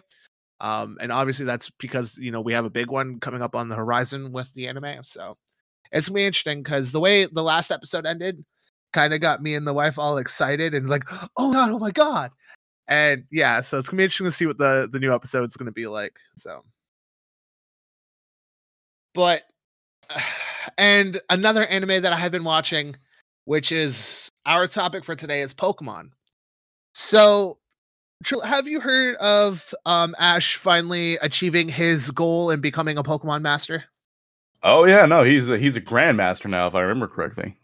um 0.62 0.98
and 1.02 1.12
obviously 1.12 1.44
that's 1.44 1.70
because 1.72 2.18
you 2.18 2.32
know 2.32 2.40
we 2.40 2.54
have 2.54 2.66
a 2.66 2.70
big 2.70 2.90
one 2.90 3.20
coming 3.20 3.42
up 3.42 3.56
on 3.56 3.68
the 3.68 3.76
horizon 3.76 4.32
with 4.32 4.52
the 4.54 4.68
anime 4.68 5.04
so 5.04 5.38
it's 5.92 6.08
gonna 6.08 6.16
be 6.16 6.26
interesting 6.26 6.64
because 6.64 6.92
the 6.92 7.00
way 7.00 7.26
the 7.26 7.44
last 7.44 7.72
episode 7.72 8.06
ended 8.06 8.44
kind 8.94 9.14
of 9.14 9.20
got 9.20 9.42
me 9.42 9.56
and 9.56 9.68
the 9.68 9.74
wife 9.74 10.00
all 10.00 10.18
excited 10.18 10.74
and 10.74 10.88
like 10.88 11.04
oh 11.38 11.52
god 11.52 11.72
oh 11.72 11.80
my 11.80 11.92
god 11.92 12.32
and 12.88 13.24
yeah 13.32 13.60
so 13.60 13.78
it's 13.78 13.90
gonna 13.90 13.98
be 13.98 14.04
interesting 14.04 14.26
to 14.26 14.32
see 14.32 14.46
what 14.46 14.58
the 14.58 14.88
the 14.92 15.00
new 15.00 15.14
episode's 15.14 15.58
gonna 15.58 15.72
be 15.72 15.88
like 15.88 16.16
so 16.36 16.64
but 19.14 19.44
and 20.78 21.20
another 21.30 21.66
anime 21.66 22.02
that 22.02 22.14
I 22.14 22.18
have 22.18 22.32
been 22.32 22.44
watching, 22.44 22.96
which 23.46 23.72
is 23.72 24.30
our 24.46 24.68
topic 24.68 25.06
for 25.06 25.16
today, 25.16 25.42
is 25.42 25.54
Pokemon. 25.54 26.10
So, 26.94 27.58
have 28.44 28.68
you 28.68 28.80
heard 28.80 29.16
of 29.18 29.74
um, 29.86 30.16
Ash 30.20 30.56
finally 30.56 31.18
achieving 31.18 31.70
his 31.70 32.12
goal 32.12 32.52
and 32.52 32.62
becoming 32.62 32.98
a 32.98 33.04
Pokemon 33.04 33.42
master? 33.42 33.86
Oh 34.64 34.86
yeah, 34.86 35.06
no, 35.06 35.24
he's 35.24 35.50
a, 35.50 35.58
he's 35.58 35.76
a 35.76 35.82
grandmaster 35.82 36.50
now, 36.50 36.68
if 36.68 36.76
I 36.76 36.82
remember 36.82 37.08
correctly. 37.08 37.58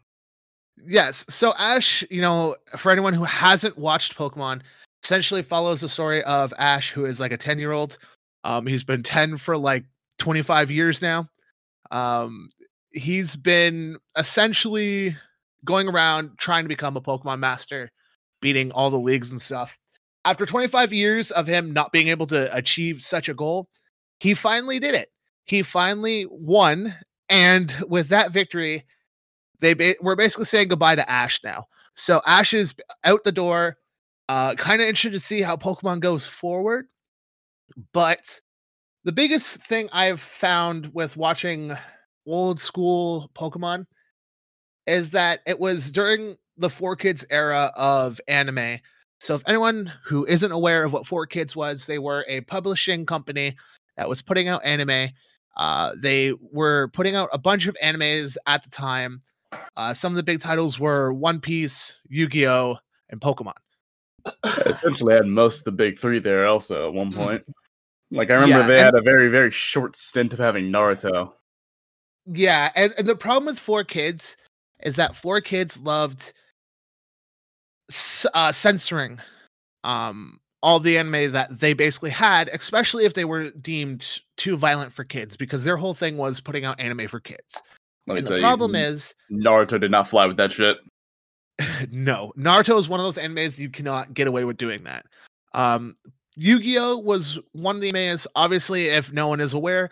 Yes. 0.85 1.25
So 1.29 1.53
Ash, 1.57 2.03
you 2.09 2.21
know, 2.21 2.55
for 2.75 2.91
anyone 2.91 3.13
who 3.13 3.23
hasn't 3.23 3.77
watched 3.77 4.17
Pokemon, 4.17 4.61
essentially 5.03 5.41
follows 5.41 5.81
the 5.81 5.89
story 5.89 6.23
of 6.23 6.53
Ash, 6.57 6.91
who 6.91 7.05
is 7.05 7.19
like 7.19 7.31
a 7.31 7.37
10 7.37 7.59
year 7.59 7.71
old. 7.71 7.97
Um, 8.43 8.65
he's 8.65 8.83
been 8.83 9.03
10 9.03 9.37
for 9.37 9.57
like 9.57 9.83
25 10.19 10.71
years 10.71 11.01
now. 11.01 11.27
Um, 11.91 12.49
he's 12.91 13.35
been 13.35 13.97
essentially 14.17 15.15
going 15.65 15.89
around 15.89 16.37
trying 16.37 16.63
to 16.63 16.69
become 16.69 16.95
a 16.97 17.01
Pokemon 17.01 17.39
master, 17.39 17.91
beating 18.41 18.71
all 18.71 18.89
the 18.89 18.99
leagues 18.99 19.31
and 19.31 19.41
stuff. 19.41 19.77
After 20.27 20.45
25 20.45 20.91
years 20.91 21.31
of 21.31 21.47
him 21.47 21.71
not 21.71 21.93
being 21.93 22.09
able 22.09 22.27
to 22.27 22.53
achieve 22.53 23.01
such 23.01 23.29
a 23.29 23.33
goal, 23.33 23.69
he 24.19 24.33
finally 24.33 24.77
did 24.77 24.93
it. 24.93 25.07
He 25.45 25.63
finally 25.63 26.25
won. 26.29 26.93
And 27.29 27.73
with 27.87 28.09
that 28.09 28.33
victory, 28.33 28.85
they 29.61 29.73
ba- 29.73 29.95
we're 30.01 30.17
basically 30.17 30.43
saying 30.43 30.67
goodbye 30.67 30.95
to 30.95 31.09
Ash 31.09 31.39
now. 31.45 31.67
So 31.93 32.21
Ash 32.25 32.53
is 32.53 32.75
out 33.05 33.23
the 33.23 33.31
door. 33.31 33.77
Uh, 34.27 34.53
kind 34.55 34.81
of 34.81 34.89
interested 34.89 35.13
to 35.13 35.21
see 35.21 35.41
how 35.41 35.55
Pokemon 35.55 36.01
goes 36.01 36.27
forward. 36.27 36.87
But 37.93 38.41
the 39.05 39.13
biggest 39.13 39.63
thing 39.63 39.87
I've 39.93 40.19
found 40.19 40.93
with 40.93 41.15
watching 41.15 41.71
old 42.27 42.59
school 42.59 43.31
Pokemon 43.33 43.85
is 44.87 45.11
that 45.11 45.39
it 45.47 45.57
was 45.57 45.89
during 45.89 46.35
the 46.57 46.69
Four 46.69 46.97
Kids 46.97 47.25
era 47.29 47.71
of 47.77 48.19
anime. 48.27 48.79
So 49.19 49.35
if 49.35 49.41
anyone 49.47 49.91
who 50.03 50.25
isn't 50.25 50.51
aware 50.51 50.83
of 50.83 50.93
what 50.93 51.07
Four 51.07 51.25
Kids 51.25 51.55
was, 51.55 51.85
they 51.85 51.99
were 51.99 52.25
a 52.27 52.41
publishing 52.41 53.05
company 53.05 53.55
that 53.97 54.07
was 54.07 54.21
putting 54.21 54.47
out 54.47 54.63
anime. 54.63 55.09
Uh, 55.55 55.93
they 55.99 56.33
were 56.51 56.89
putting 56.89 57.15
out 57.15 57.29
a 57.33 57.37
bunch 57.39 57.65
of 57.67 57.75
animes 57.83 58.37
at 58.45 58.63
the 58.63 58.69
time. 58.69 59.19
Uh, 59.75 59.93
some 59.93 60.11
of 60.13 60.17
the 60.17 60.23
big 60.23 60.39
titles 60.39 60.79
were 60.79 61.11
One 61.13 61.39
Piece, 61.39 61.95
Yu 62.09 62.27
Gi 62.27 62.47
Oh, 62.47 62.77
and 63.09 63.19
Pokemon. 63.19 63.53
Essentially, 64.65 65.15
had 65.15 65.25
most 65.25 65.59
of 65.59 65.63
the 65.65 65.71
big 65.71 65.97
three 65.97 66.19
there 66.19 66.45
also 66.45 66.87
at 66.89 66.93
one 66.93 67.11
point. 67.13 67.43
Like 68.11 68.29
I 68.29 68.35
remember, 68.35 68.59
Yeah, 68.59 68.67
they 68.67 68.75
and- 68.75 68.85
had 68.85 68.95
a 68.95 69.01
very 69.01 69.29
very 69.29 69.51
short 69.51 69.95
stint 69.95 70.33
of 70.33 70.39
having 70.39 70.65
Naruto. 70.71 71.31
Yeah, 72.31 72.71
and, 72.75 72.93
and 72.97 73.07
the 73.07 73.15
problem 73.15 73.45
with 73.45 73.57
Four 73.57 73.83
Kids 73.85 74.35
is 74.83 74.97
that 74.97 75.15
Four 75.15 75.39
Kids 75.41 75.79
loved 75.79 76.33
uh, 78.33 78.51
censoring 78.51 79.19
um, 79.83 80.39
all 80.63 80.79
the 80.79 80.97
anime 80.97 81.31
that 81.31 81.59
they 81.59 81.73
basically 81.73 82.09
had, 82.09 82.49
especially 82.49 83.05
if 83.05 83.13
they 83.13 83.25
were 83.25 83.51
deemed 83.51 84.19
too 84.35 84.57
violent 84.57 84.93
for 84.93 85.03
kids, 85.03 85.37
because 85.37 85.63
their 85.63 85.77
whole 85.77 85.93
thing 85.93 86.17
was 86.17 86.41
putting 86.41 86.65
out 86.65 86.79
anime 86.79 87.07
for 87.07 87.19
kids. 87.19 87.61
Let 88.07 88.15
me 88.15 88.19
and 88.19 88.27
tell 88.27 88.35
the 88.35 88.41
you, 88.41 88.47
problem 88.47 88.75
is, 88.75 89.13
Naruto 89.31 89.79
did 89.79 89.91
not 89.91 90.07
fly 90.07 90.25
with 90.25 90.37
that 90.37 90.51
shit. 90.51 90.77
no, 91.91 92.31
Naruto 92.37 92.77
is 92.77 92.89
one 92.89 92.99
of 92.99 93.05
those 93.05 93.17
animes 93.17 93.57
you 93.57 93.69
cannot 93.69 94.13
get 94.13 94.27
away 94.27 94.45
with 94.45 94.57
doing 94.57 94.83
that. 94.83 95.05
Um, 95.53 95.95
Yu-Gi-Oh 96.35 96.99
was 96.99 97.39
one 97.53 97.75
of 97.77 97.81
the 97.81 97.91
animes. 97.91 98.27
Obviously, 98.35 98.89
if 98.89 99.11
no 99.11 99.27
one 99.27 99.39
is 99.39 99.53
aware, 99.53 99.89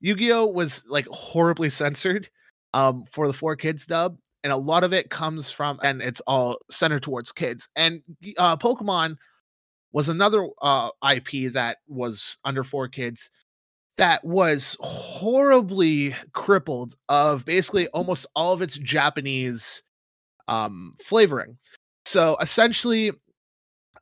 Yu-Gi-Oh 0.00 0.46
was 0.46 0.84
like 0.88 1.06
horribly 1.06 1.70
censored 1.70 2.28
um, 2.74 3.04
for 3.10 3.26
the 3.26 3.32
four 3.32 3.56
kids 3.56 3.86
dub, 3.86 4.18
and 4.44 4.52
a 4.52 4.56
lot 4.56 4.84
of 4.84 4.92
it 4.92 5.10
comes 5.10 5.50
from, 5.50 5.80
and 5.82 6.00
it's 6.00 6.20
all 6.26 6.58
centered 6.70 7.02
towards 7.02 7.32
kids. 7.32 7.68
And 7.74 8.02
uh, 8.38 8.56
Pokemon 8.56 9.16
was 9.92 10.08
another 10.08 10.46
uh, 10.62 10.90
IP 11.12 11.52
that 11.54 11.78
was 11.88 12.36
under 12.44 12.62
four 12.62 12.86
kids 12.86 13.30
that 13.96 14.24
was 14.24 14.76
horribly 14.80 16.14
crippled 16.32 16.94
of 17.08 17.44
basically 17.44 17.88
almost 17.88 18.26
all 18.34 18.52
of 18.52 18.62
its 18.62 18.76
Japanese 18.76 19.82
um 20.48 20.94
flavoring. 21.02 21.56
So 22.04 22.36
essentially 22.40 23.12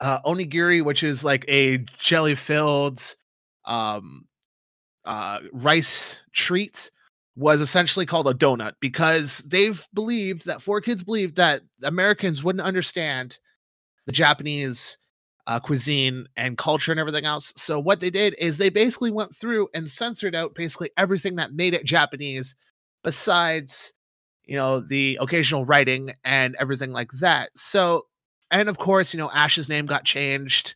uh 0.01 0.21
onigiri 0.23 0.85
which 0.85 1.03
is 1.03 1.25
like 1.25 1.45
a 1.47 1.79
jelly 1.99 2.35
filled 2.35 3.01
um 3.67 4.27
uh, 5.05 5.41
rice 5.53 6.21
treat 6.33 6.91
was 7.37 7.61
essentially 7.61 8.05
called 8.07 8.29
a 8.29 8.35
donut 8.35 8.73
because 8.81 9.39
they've 9.47 9.87
believed 9.95 10.47
that 10.47 10.61
four 10.61 10.81
kids 10.81 11.03
believed 11.03 11.37
that 11.37 11.63
Americans 11.83 12.45
wouldn't 12.45 12.67
understand 12.67 13.39
the 14.07 14.13
Japanese 14.13 14.99
uh, 15.47 15.59
cuisine 15.59 16.27
and 16.37 16.59
culture 16.59 16.93
and 16.93 17.01
everything 17.01 17.25
else. 17.25 17.53
So 17.57 17.81
what 17.81 18.01
they 18.01 18.11
did 18.11 18.35
is 18.39 18.59
they 18.59 18.69
basically 18.69 19.11
went 19.11 19.35
through 19.35 19.69
and 19.75 19.89
censored 19.89 20.35
out 20.35 20.55
basically 20.55 20.91
everything 20.97 21.37
that 21.37 21.53
made 21.53 21.75
it 21.75 21.85
Japanese, 21.85 22.55
besides 23.03 23.93
you 24.45 24.57
know 24.57 24.81
the 24.81 25.19
occasional 25.21 25.65
writing 25.65 26.13
and 26.25 26.57
everything 26.59 26.93
like 26.93 27.11
that. 27.21 27.51
So 27.57 28.07
and 28.51 28.69
of 28.69 28.79
course 28.79 29.15
you 29.15 29.19
know 29.19 29.31
Ash's 29.33 29.69
name 29.69 29.87
got 29.87 30.05
changed. 30.05 30.75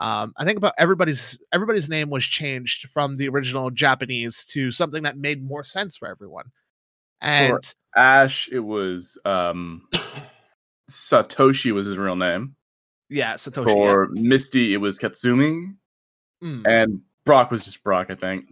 Um, 0.00 0.32
I 0.38 0.44
think 0.46 0.56
about 0.56 0.72
everybody's 0.78 1.38
everybody's 1.52 1.88
name 1.90 2.08
was 2.10 2.24
changed 2.24 2.88
from 2.88 3.16
the 3.16 3.28
original 3.28 3.70
Japanese 3.70 4.44
to 4.46 4.70
something 4.72 5.02
that 5.02 5.18
made 5.18 5.44
more 5.44 5.62
sense 5.62 5.94
for 5.96 6.08
everyone. 6.08 6.46
And 7.20 7.52
For 7.52 7.60
Ash, 8.00 8.48
it 8.50 8.60
was 8.60 9.18
um 9.26 9.86
Satoshi 10.90 11.72
was 11.72 11.86
his 11.86 11.98
real 11.98 12.16
name. 12.16 12.56
yeah, 13.10 13.34
Satoshi. 13.34 13.66
yeah. 13.66 13.72
For 13.92 14.08
Misty, 14.12 14.72
it 14.72 14.78
was 14.78 14.98
Katsumi, 14.98 15.76
Mm. 16.42 16.66
and 16.66 17.02
Brock 17.26 17.50
was 17.50 17.64
just 17.66 17.82
Brock, 17.84 18.10
I 18.10 18.14
think. 18.14 18.46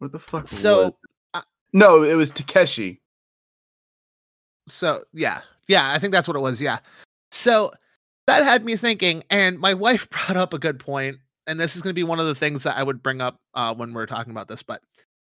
What 0.00 0.10
the 0.10 0.18
fuck 0.18 0.48
So, 0.48 0.86
was? 0.86 1.00
uh, 1.34 1.42
no, 1.72 2.02
it 2.02 2.14
was 2.14 2.32
Takeshi. 2.32 3.00
So 4.66 5.04
yeah, 5.12 5.40
yeah, 5.68 5.92
I 5.92 5.98
think 6.00 6.12
that's 6.12 6.26
what 6.26 6.36
it 6.36 6.40
was. 6.40 6.60
Yeah. 6.60 6.80
So 7.30 7.70
that 8.26 8.42
had 8.44 8.64
me 8.64 8.76
thinking, 8.76 9.24
and 9.30 9.58
my 9.58 9.74
wife 9.74 10.08
brought 10.10 10.36
up 10.36 10.52
a 10.52 10.58
good 10.58 10.78
point, 10.78 11.18
and 11.46 11.58
this 11.58 11.76
is 11.76 11.82
going 11.82 11.90
to 11.90 11.98
be 11.98 12.04
one 12.04 12.20
of 12.20 12.26
the 12.26 12.34
things 12.34 12.62
that 12.62 12.76
I 12.76 12.82
would 12.82 13.02
bring 13.02 13.20
up 13.20 13.38
uh, 13.54 13.74
when 13.74 13.92
we're 13.92 14.06
talking 14.06 14.30
about 14.30 14.48
this. 14.48 14.62
But 14.62 14.80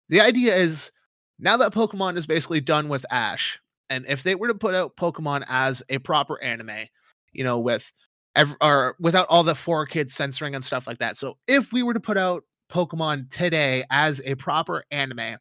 the 0.09 0.21
idea 0.21 0.55
is 0.57 0.93
now 1.39 1.57
that 1.59 1.73
Pokemon 1.73 2.17
is 2.17 2.27
basically 2.27 2.61
done 2.61 2.89
with 2.89 3.05
Ash, 3.11 3.61
and 3.91 4.05
if 4.09 4.23
they 4.23 4.35
were 4.35 4.49
to 4.49 4.55
put 4.55 4.75
out 4.75 4.97
Pokemon 4.97 5.45
as 5.49 5.83
a 5.89 5.99
proper 5.99 6.43
anime, 6.43 6.87
you 7.33 7.45
know, 7.45 7.59
with 7.59 7.93
ev- 8.37 8.57
or 8.61 8.97
without 9.01 9.27
all 9.29 9.43
the 9.43 9.55
four 9.55 9.87
kids 9.87 10.15
censoring 10.15 10.55
and 10.55 10.65
stuff 10.65 10.87
like 10.87 10.99
that. 10.99 11.17
So 11.17 11.39
if 11.47 11.73
we 11.73 11.83
were 11.83 11.95
to 11.95 12.01
put 12.01 12.17
out 12.17 12.45
Pokemon 12.71 13.31
today 13.31 13.85
as 13.91 14.21
a 14.25 14.35
proper 14.37 14.85
anime, 14.91 15.39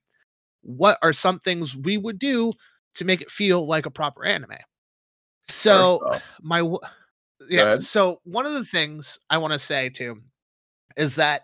what 0.62 0.98
are 1.02 1.14
some 1.14 1.40
things 1.40 1.76
we 1.76 1.98
would 1.98 2.20
do 2.20 2.54
to 2.96 3.06
make 3.06 3.22
it 3.22 3.30
feel 3.30 3.66
like 3.68 3.86
a 3.86 3.92
proper 3.92 4.26
anime? 4.26 4.58
So 5.48 6.20
my 6.42 6.62
yeah 7.50 7.80
so 7.80 8.20
one 8.24 8.46
of 8.46 8.54
the 8.54 8.66
things 8.66 9.20
i 9.30 9.38
want 9.38 9.54
to 9.54 9.60
say 9.60 9.90
too 9.90 10.22
is 10.98 11.16
that 11.16 11.44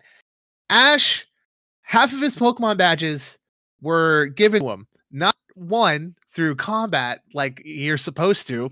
ash 0.70 1.28
half 1.82 2.14
of 2.14 2.22
his 2.22 2.36
pokemon 2.36 2.78
badges 2.78 3.38
were 3.82 4.28
given 4.28 4.62
to 4.62 4.70
him 4.70 4.88
not 5.12 5.36
one 5.56 6.16
through 6.34 6.56
combat 6.56 7.22
like 7.34 7.62
you're 7.66 7.98
supposed 7.98 8.48
to. 8.48 8.70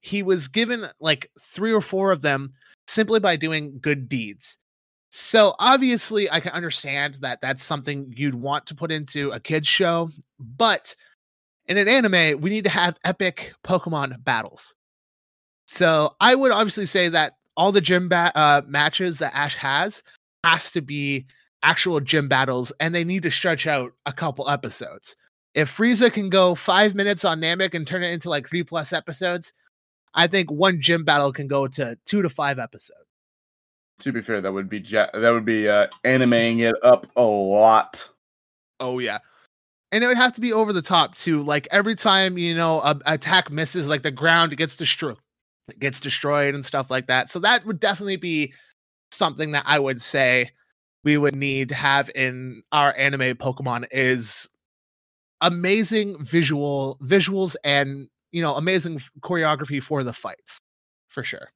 He 0.00 0.22
was 0.22 0.48
given 0.48 0.86
like 1.00 1.30
three 1.40 1.72
or 1.72 1.80
four 1.80 2.12
of 2.12 2.22
them 2.22 2.52
simply 2.86 3.20
by 3.20 3.36
doing 3.36 3.78
good 3.80 4.08
deeds. 4.08 4.58
So 5.10 5.54
obviously 5.60 6.30
i 6.30 6.40
can 6.40 6.50
understand 6.52 7.14
that 7.20 7.40
that's 7.40 7.62
something 7.62 8.12
you'd 8.16 8.34
want 8.34 8.66
to 8.66 8.74
put 8.74 8.90
into 8.90 9.30
a 9.30 9.38
kids 9.38 9.68
show 9.68 10.10
but 10.40 10.96
in 11.66 11.78
an 11.78 11.86
anime 11.86 12.40
we 12.40 12.50
need 12.50 12.64
to 12.64 12.70
have 12.70 12.98
epic 13.04 13.54
pokemon 13.64 14.22
battles 14.24 14.74
so 15.66 16.14
I 16.20 16.34
would 16.34 16.52
obviously 16.52 16.86
say 16.86 17.08
that 17.08 17.36
all 17.56 17.72
the 17.72 17.80
gym 17.80 18.08
ba- 18.08 18.32
uh, 18.34 18.62
matches 18.66 19.18
that 19.18 19.34
Ash 19.34 19.56
has 19.56 20.02
has 20.44 20.70
to 20.72 20.80
be 20.82 21.26
actual 21.62 22.00
gym 22.00 22.28
battles, 22.28 22.72
and 22.80 22.94
they 22.94 23.04
need 23.04 23.22
to 23.22 23.30
stretch 23.30 23.66
out 23.66 23.92
a 24.06 24.12
couple 24.12 24.48
episodes. 24.50 25.16
If 25.54 25.74
Frieza 25.74 26.12
can 26.12 26.28
go 26.28 26.54
five 26.54 26.94
minutes 26.94 27.24
on 27.24 27.40
Namek 27.40 27.74
and 27.74 27.86
turn 27.86 28.02
it 28.02 28.10
into 28.10 28.28
like 28.28 28.48
three 28.48 28.64
plus 28.64 28.92
episodes, 28.92 29.52
I 30.14 30.26
think 30.26 30.50
one 30.50 30.80
gym 30.80 31.04
battle 31.04 31.32
can 31.32 31.46
go 31.46 31.66
to 31.68 31.96
two 32.04 32.22
to 32.22 32.28
five 32.28 32.58
episodes. 32.58 32.98
to 34.00 34.12
be 34.12 34.20
fair, 34.20 34.40
that 34.40 34.52
would 34.52 34.68
be 34.68 34.80
ja- 34.80 35.10
that 35.14 35.30
would 35.30 35.44
be 35.44 35.68
uh, 35.68 35.86
animating 36.02 36.58
it 36.60 36.74
up 36.82 37.06
a 37.16 37.22
lot. 37.22 38.08
Oh 38.80 38.98
yeah. 38.98 39.18
And 39.92 40.02
it 40.02 40.08
would 40.08 40.16
have 40.16 40.32
to 40.34 40.40
be 40.40 40.52
over 40.52 40.72
the 40.72 40.82
top 40.82 41.14
too. 41.14 41.42
Like 41.44 41.68
every 41.70 41.94
time 41.94 42.36
you 42.36 42.54
know 42.54 42.80
a 42.80 42.98
a 43.06 43.14
attack 43.14 43.50
misses, 43.50 43.88
like 43.88 44.02
the 44.02 44.10
ground 44.10 44.56
gets 44.56 44.76
destroyed, 44.76 45.16
it 45.68 45.78
gets 45.78 46.00
destroyed 46.00 46.54
and 46.54 46.64
stuff 46.64 46.90
like 46.90 47.06
that. 47.06 47.30
So 47.30 47.38
that 47.40 47.64
would 47.64 47.80
definitely 47.80 48.16
be 48.16 48.52
something 49.10 49.52
that 49.52 49.64
I 49.66 49.78
would 49.78 50.00
say 50.00 50.50
we 51.04 51.16
would 51.16 51.36
need 51.36 51.68
to 51.70 51.74
have 51.74 52.10
in 52.14 52.62
our 52.72 52.94
anime 52.96 53.36
Pokemon 53.36 53.86
is 53.90 54.48
amazing 55.40 56.22
visual 56.24 56.98
visuals 57.02 57.54
and 57.64 58.08
you 58.32 58.40
know 58.40 58.54
amazing 58.54 59.00
choreography 59.20 59.82
for 59.82 60.02
the 60.02 60.12
fights 60.12 60.58
for 61.08 61.22
sure. 61.22 61.50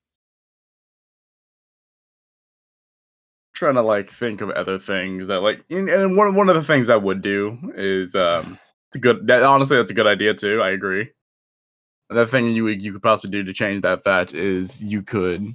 trying 3.58 3.74
to 3.74 3.82
like 3.82 4.08
think 4.08 4.40
of 4.40 4.50
other 4.50 4.78
things 4.78 5.26
that 5.26 5.40
like 5.40 5.64
and 5.68 5.88
and 5.88 6.16
one 6.16 6.34
one 6.34 6.48
of 6.48 6.54
the 6.54 6.62
things 6.62 6.88
I 6.88 6.96
would 6.96 7.22
do 7.22 7.58
is 7.76 8.14
um 8.14 8.58
it's 8.88 8.96
a 8.96 8.98
good 9.00 9.26
that 9.26 9.42
honestly 9.42 9.76
that's 9.76 9.90
a 9.90 9.94
good 9.94 10.06
idea 10.06 10.34
too. 10.34 10.62
I 10.62 10.70
agree. 10.70 11.10
Another 12.10 12.30
thing 12.30 12.46
you 12.52 12.64
would- 12.64 12.80
you 12.82 12.92
could 12.92 13.02
possibly 13.02 13.30
do 13.30 13.44
to 13.44 13.52
change 13.52 13.82
that 13.82 14.02
fact 14.02 14.32
is 14.34 14.82
you 14.82 15.02
could 15.02 15.54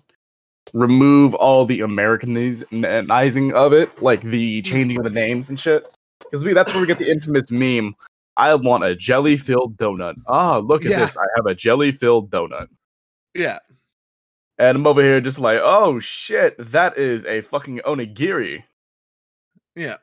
remove 0.73 1.33
all 1.35 1.65
the 1.65 1.81
Americanizing 1.81 3.53
of 3.53 3.73
it, 3.73 4.01
like 4.01 4.21
the 4.21 4.61
changing 4.61 4.97
of 4.97 5.03
the 5.03 5.09
names 5.09 5.49
and 5.49 5.59
shit. 5.59 5.85
Because 6.19 6.43
we 6.43 6.53
that's 6.53 6.71
where 6.73 6.81
we 6.81 6.87
get 6.87 6.99
the 6.99 7.09
infamous 7.11 7.51
meme. 7.51 7.95
I 8.37 8.53
want 8.55 8.83
a 8.83 8.95
jelly 8.95 9.37
filled 9.37 9.77
donut. 9.77 10.15
Ah, 10.27 10.57
look 10.57 10.85
at 10.85 10.91
Yeah. 10.91 11.05
this. 11.05 11.15
I 11.17 11.25
have 11.35 11.45
a 11.45 11.53
jelly 11.55 11.91
filled 11.91 12.29
donut. 12.31 12.67
Yeah. 13.35 13.59
And 14.57 14.77
I'm 14.77 14.87
over 14.87 15.01
here 15.01 15.19
just 15.21 15.39
like, 15.39 15.59
oh 15.61 15.99
shit, 15.99 16.55
that 16.71 16.97
is 16.97 17.25
a 17.25 17.41
fucking 17.41 17.81
onigiri. 17.85 18.63
Yeah. 19.75 19.97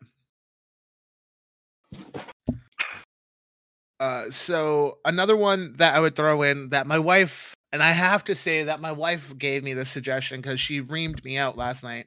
Uh, 4.00 4.30
so 4.30 4.96
another 5.04 5.36
one 5.36 5.74
that 5.76 5.94
I 5.94 6.00
would 6.00 6.16
throw 6.16 6.42
in 6.42 6.70
that 6.70 6.86
my 6.86 6.98
wife 6.98 7.54
and 7.70 7.82
I 7.82 7.90
have 7.90 8.24
to 8.24 8.34
say 8.34 8.64
that 8.64 8.80
my 8.80 8.90
wife 8.90 9.32
gave 9.38 9.62
me 9.62 9.74
this 9.74 9.90
suggestion 9.90 10.40
because 10.40 10.58
she 10.58 10.80
reamed 10.80 11.22
me 11.22 11.36
out 11.36 11.56
last 11.56 11.84
night 11.84 12.06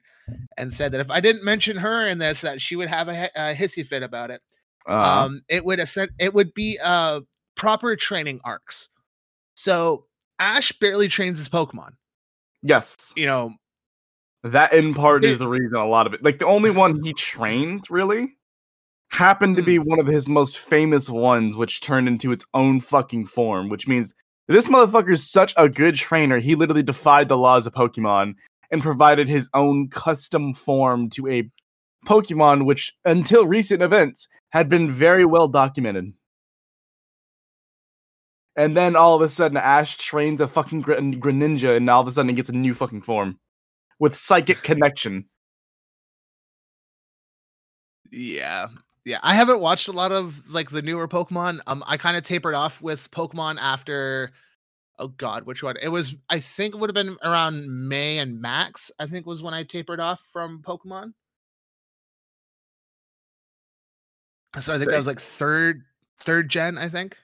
and 0.57 0.73
said 0.73 0.91
that 0.91 1.01
if 1.01 1.11
I 1.11 1.19
didn't 1.19 1.45
mention 1.45 1.77
her 1.77 2.07
in 2.07 2.17
this, 2.17 2.41
that 2.41 2.59
she 2.59 2.75
would 2.75 2.89
have 2.89 3.07
a, 3.07 3.29
a 3.35 3.53
hissy 3.55 3.87
fit 3.87 4.03
about 4.03 4.31
it. 4.31 4.41
Uh, 4.89 5.25
Um, 5.25 5.41
it 5.47 5.63
would 5.63 5.79
ascend, 5.79 6.11
it 6.19 6.33
would 6.33 6.53
be 6.53 6.79
uh 6.83 7.21
proper 7.55 7.95
training 7.95 8.41
arcs. 8.43 8.89
So 9.55 10.07
Ash 10.39 10.71
barely 10.73 11.07
trains 11.07 11.37
his 11.37 11.47
Pokemon. 11.47 11.91
yes, 12.63 13.13
You 13.15 13.27
know, 13.27 13.53
that 14.43 14.73
in 14.73 14.93
part 14.93 15.23
is 15.23 15.39
the 15.39 15.47
reason 15.47 15.75
a 15.75 15.87
lot 15.87 16.07
of 16.07 16.13
it. 16.13 16.23
Like 16.23 16.39
the 16.39 16.47
only 16.47 16.71
one 16.71 17.01
he 17.03 17.13
trained 17.17 17.85
really 17.89 18.35
happened 19.13 19.55
to 19.55 19.63
be 19.63 19.77
Hmm. 19.77 19.83
one 19.83 19.99
of 19.99 20.07
his 20.07 20.27
most 20.27 20.57
famous 20.59 21.09
ones, 21.09 21.55
which 21.55 21.81
turned 21.81 22.07
into 22.07 22.31
its 22.31 22.45
own 22.53 22.79
fucking 22.79 23.25
form. 23.27 23.69
Which 23.69 23.87
means 23.87 24.13
this 24.47 24.67
motherfucker 24.67 25.13
is 25.13 25.29
such 25.29 25.53
a 25.57 25.69
good 25.69 25.95
trainer. 25.95 26.39
He 26.39 26.55
literally 26.55 26.83
defied 26.83 27.29
the 27.29 27.37
laws 27.37 27.65
of 27.65 27.73
Pokemon 27.73 28.35
and 28.71 28.81
provided 28.81 29.29
his 29.29 29.49
own 29.53 29.89
custom 29.89 30.53
form 30.53 31.09
to 31.11 31.27
a 31.27 31.49
Pokemon, 32.05 32.65
which 32.65 32.93
until 33.05 33.45
recent 33.45 33.81
events 33.81 34.27
had 34.49 34.67
been 34.67 34.91
very 34.91 35.25
well 35.25 35.47
documented. 35.47 36.13
And 38.55 38.77
then 38.77 38.95
all 38.95 39.15
of 39.15 39.21
a 39.21 39.29
sudden, 39.29 39.57
Ash 39.57 39.97
trains 39.97 40.39
a 40.41 40.47
fucking 40.47 40.81
Gr- 40.81 40.93
Greninja, 40.93 41.75
and 41.75 41.89
all 41.89 42.01
of 42.01 42.07
a 42.07 42.11
sudden, 42.11 42.29
he 42.29 42.35
gets 42.35 42.49
a 42.49 42.53
new 42.53 42.73
fucking 42.73 43.01
form 43.01 43.39
with 43.99 44.15
psychic 44.15 44.61
connection. 44.61 45.25
Yeah. 48.11 48.67
Yeah. 49.05 49.19
I 49.21 49.33
haven't 49.35 49.59
watched 49.59 49.87
a 49.87 49.91
lot 49.91 50.11
of 50.11 50.49
like 50.49 50.69
the 50.69 50.81
newer 50.81 51.07
Pokemon. 51.07 51.59
Um 51.67 51.83
I 51.87 51.97
kind 51.97 52.17
of 52.17 52.23
tapered 52.23 52.55
off 52.55 52.81
with 52.81 53.11
Pokemon 53.11 53.57
after 53.59 54.31
oh 54.99 55.09
god, 55.09 55.45
which 55.45 55.63
one? 55.63 55.75
It 55.81 55.89
was 55.89 56.15
I 56.29 56.39
think 56.39 56.73
it 56.73 56.77
would 56.77 56.89
have 56.89 56.95
been 56.95 57.17
around 57.23 57.67
May 57.89 58.19
and 58.19 58.39
Max, 58.41 58.91
I 58.99 59.07
think 59.07 59.25
was 59.25 59.43
when 59.43 59.53
I 59.53 59.63
tapered 59.63 59.99
off 59.99 60.21
from 60.31 60.61
Pokemon. 60.61 61.13
So 64.59 64.73
I 64.73 64.77
think 64.77 64.89
that 64.91 64.97
was 64.97 65.07
like 65.07 65.19
third 65.19 65.83
third 66.19 66.49
gen, 66.49 66.77
I 66.77 66.89
think. 66.89 67.17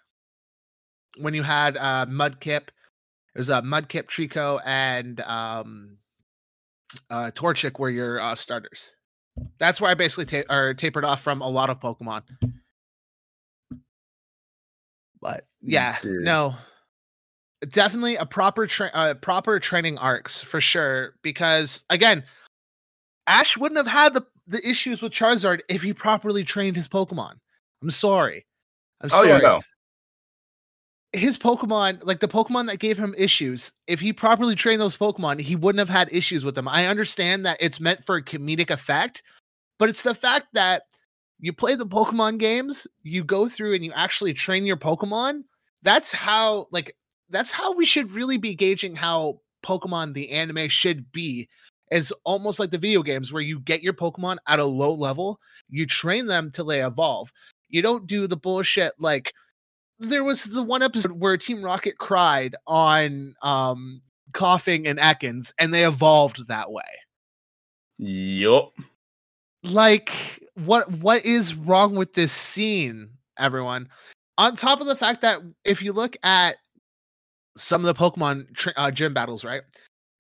When 1.17 1.33
you 1.33 1.43
had 1.43 1.77
uh 1.77 2.05
Mudkip, 2.07 2.67
it 2.67 3.37
was 3.37 3.49
uh 3.49 3.61
Mudkip, 3.61 4.07
Treecko, 4.07 4.59
and 4.65 5.21
um 5.21 5.97
uh 7.09 7.31
Torchic 7.31 7.79
were 7.79 7.89
your 7.89 8.19
uh 8.19 8.35
starters. 8.35 8.89
That's 9.60 9.80
where 9.82 9.91
I 9.91 9.93
basically 9.93 10.25
ta- 10.25 10.54
or 10.54 10.73
tapered 10.73 11.04
off 11.06 11.21
from 11.21 11.41
a 11.41 11.47
lot 11.47 11.69
of 11.69 11.80
Pokemon. 11.80 12.23
But 15.21 15.45
yeah, 15.62 15.97
Dude. 16.02 16.23
no, 16.23 16.56
definitely 17.69 18.15
a 18.15 18.25
proper 18.25 18.67
tra- 18.67 18.91
uh, 18.93 19.13
proper 19.15 19.60
training 19.60 19.97
arcs 19.97 20.41
for 20.41 20.62
sure. 20.62 21.15
Because 21.21 21.84
again, 21.89 22.23
Ash 23.28 23.58
wouldn't 23.58 23.78
have 23.78 23.88
had 23.88 24.13
the, 24.13 24.25
the 24.47 24.65
issues 24.67 25.02
with 25.02 25.12
Charizard 25.12 25.60
if 25.67 25.82
he 25.82 25.93
properly 25.93 26.43
trained 26.43 26.78
his 26.78 26.88
Pokemon. 26.88 27.34
I'm 27.82 27.91
sorry. 27.91 28.45
I'm 29.02 29.08
Oh 29.12 29.17
sorry. 29.21 29.30
yeah, 29.30 29.38
no. 29.39 29.62
His 31.11 31.37
Pokemon, 31.39 32.05
like 32.05 32.19
the 32.19 32.27
Pokemon 32.27 32.67
that 32.67 32.79
gave 32.79 32.97
him 32.97 33.15
issues, 33.17 33.71
if 33.87 33.99
he 33.99 34.13
properly 34.13 34.53
trained 34.53 34.79
those 34.79 34.97
Pokemon, 34.97 35.39
he 35.39 35.55
wouldn't 35.55 35.79
have 35.79 35.89
had 35.89 36.13
issues 36.13 36.45
with 36.45 36.53
them. 36.53 36.67
I 36.67 36.85
understand 36.85 37.45
that 37.45 37.57
it's 37.59 37.79
meant 37.79 38.05
for 38.05 38.17
a 38.17 38.23
comedic 38.23 38.69
effect, 38.69 39.23
but 39.79 39.89
it's 39.89 40.03
the 40.03 40.13
fact 40.13 40.47
that 40.53 40.83
you 41.39 41.51
play 41.51 41.73
the 41.75 41.87
Pokemon 41.87 42.37
games, 42.37 42.85
you 43.01 43.23
go 43.23 43.47
through 43.47 43.73
and 43.73 43.83
you 43.83 43.91
actually 43.93 44.33
train 44.33 44.65
your 44.65 44.77
Pokemon. 44.77 45.43
That's 45.81 46.11
how, 46.11 46.67
like, 46.71 46.95
that's 47.29 47.51
how 47.51 47.73
we 47.73 47.85
should 47.85 48.11
really 48.11 48.37
be 48.37 48.53
gauging 48.53 48.95
how 48.95 49.41
Pokemon 49.63 50.13
the 50.13 50.29
anime 50.29 50.67
should 50.67 51.11
be. 51.11 51.47
Is 51.91 52.13
almost 52.23 52.59
like 52.59 52.69
the 52.69 52.77
video 52.77 53.01
games 53.01 53.33
where 53.33 53.41
you 53.41 53.59
get 53.61 53.81
your 53.81 53.93
Pokemon 53.93 54.37
at 54.45 54.59
a 54.59 54.63
low 54.63 54.93
level, 54.93 55.39
you 55.69 55.87
train 55.87 56.27
them 56.27 56.51
till 56.51 56.65
they 56.65 56.85
evolve. 56.85 57.31
You 57.67 57.81
don't 57.81 58.05
do 58.05 58.27
the 58.27 58.37
bullshit 58.37 58.93
like 58.99 59.33
there 59.99 60.23
was 60.23 60.45
the 60.45 60.63
one 60.63 60.81
episode 60.81 61.12
where 61.12 61.38
Team 61.38 61.63
Rocket 61.63 61.97
cried 61.97 62.55
on 62.65 63.35
um 63.41 64.01
Koffing 64.33 64.88
and 64.88 64.99
Ekans, 64.99 65.51
and 65.59 65.73
they 65.73 65.85
evolved 65.85 66.47
that 66.47 66.71
way. 66.71 66.83
Yup. 67.97 68.73
Like, 69.63 70.12
what 70.55 70.91
what 70.91 71.25
is 71.25 71.55
wrong 71.55 71.95
with 71.95 72.13
this 72.13 72.31
scene, 72.31 73.09
everyone? 73.38 73.89
On 74.38 74.55
top 74.55 74.79
of 74.79 74.88
the 74.88 74.95
fact 74.95 75.21
that 75.21 75.41
if 75.65 75.81
you 75.81 75.91
look 75.91 76.15
at 76.23 76.57
some 77.57 77.83
of 77.83 77.93
the 77.93 77.99
Pokemon 77.99 78.55
tra- 78.55 78.73
uh, 78.77 78.89
gym 78.89 79.13
battles, 79.13 79.43
right? 79.43 79.63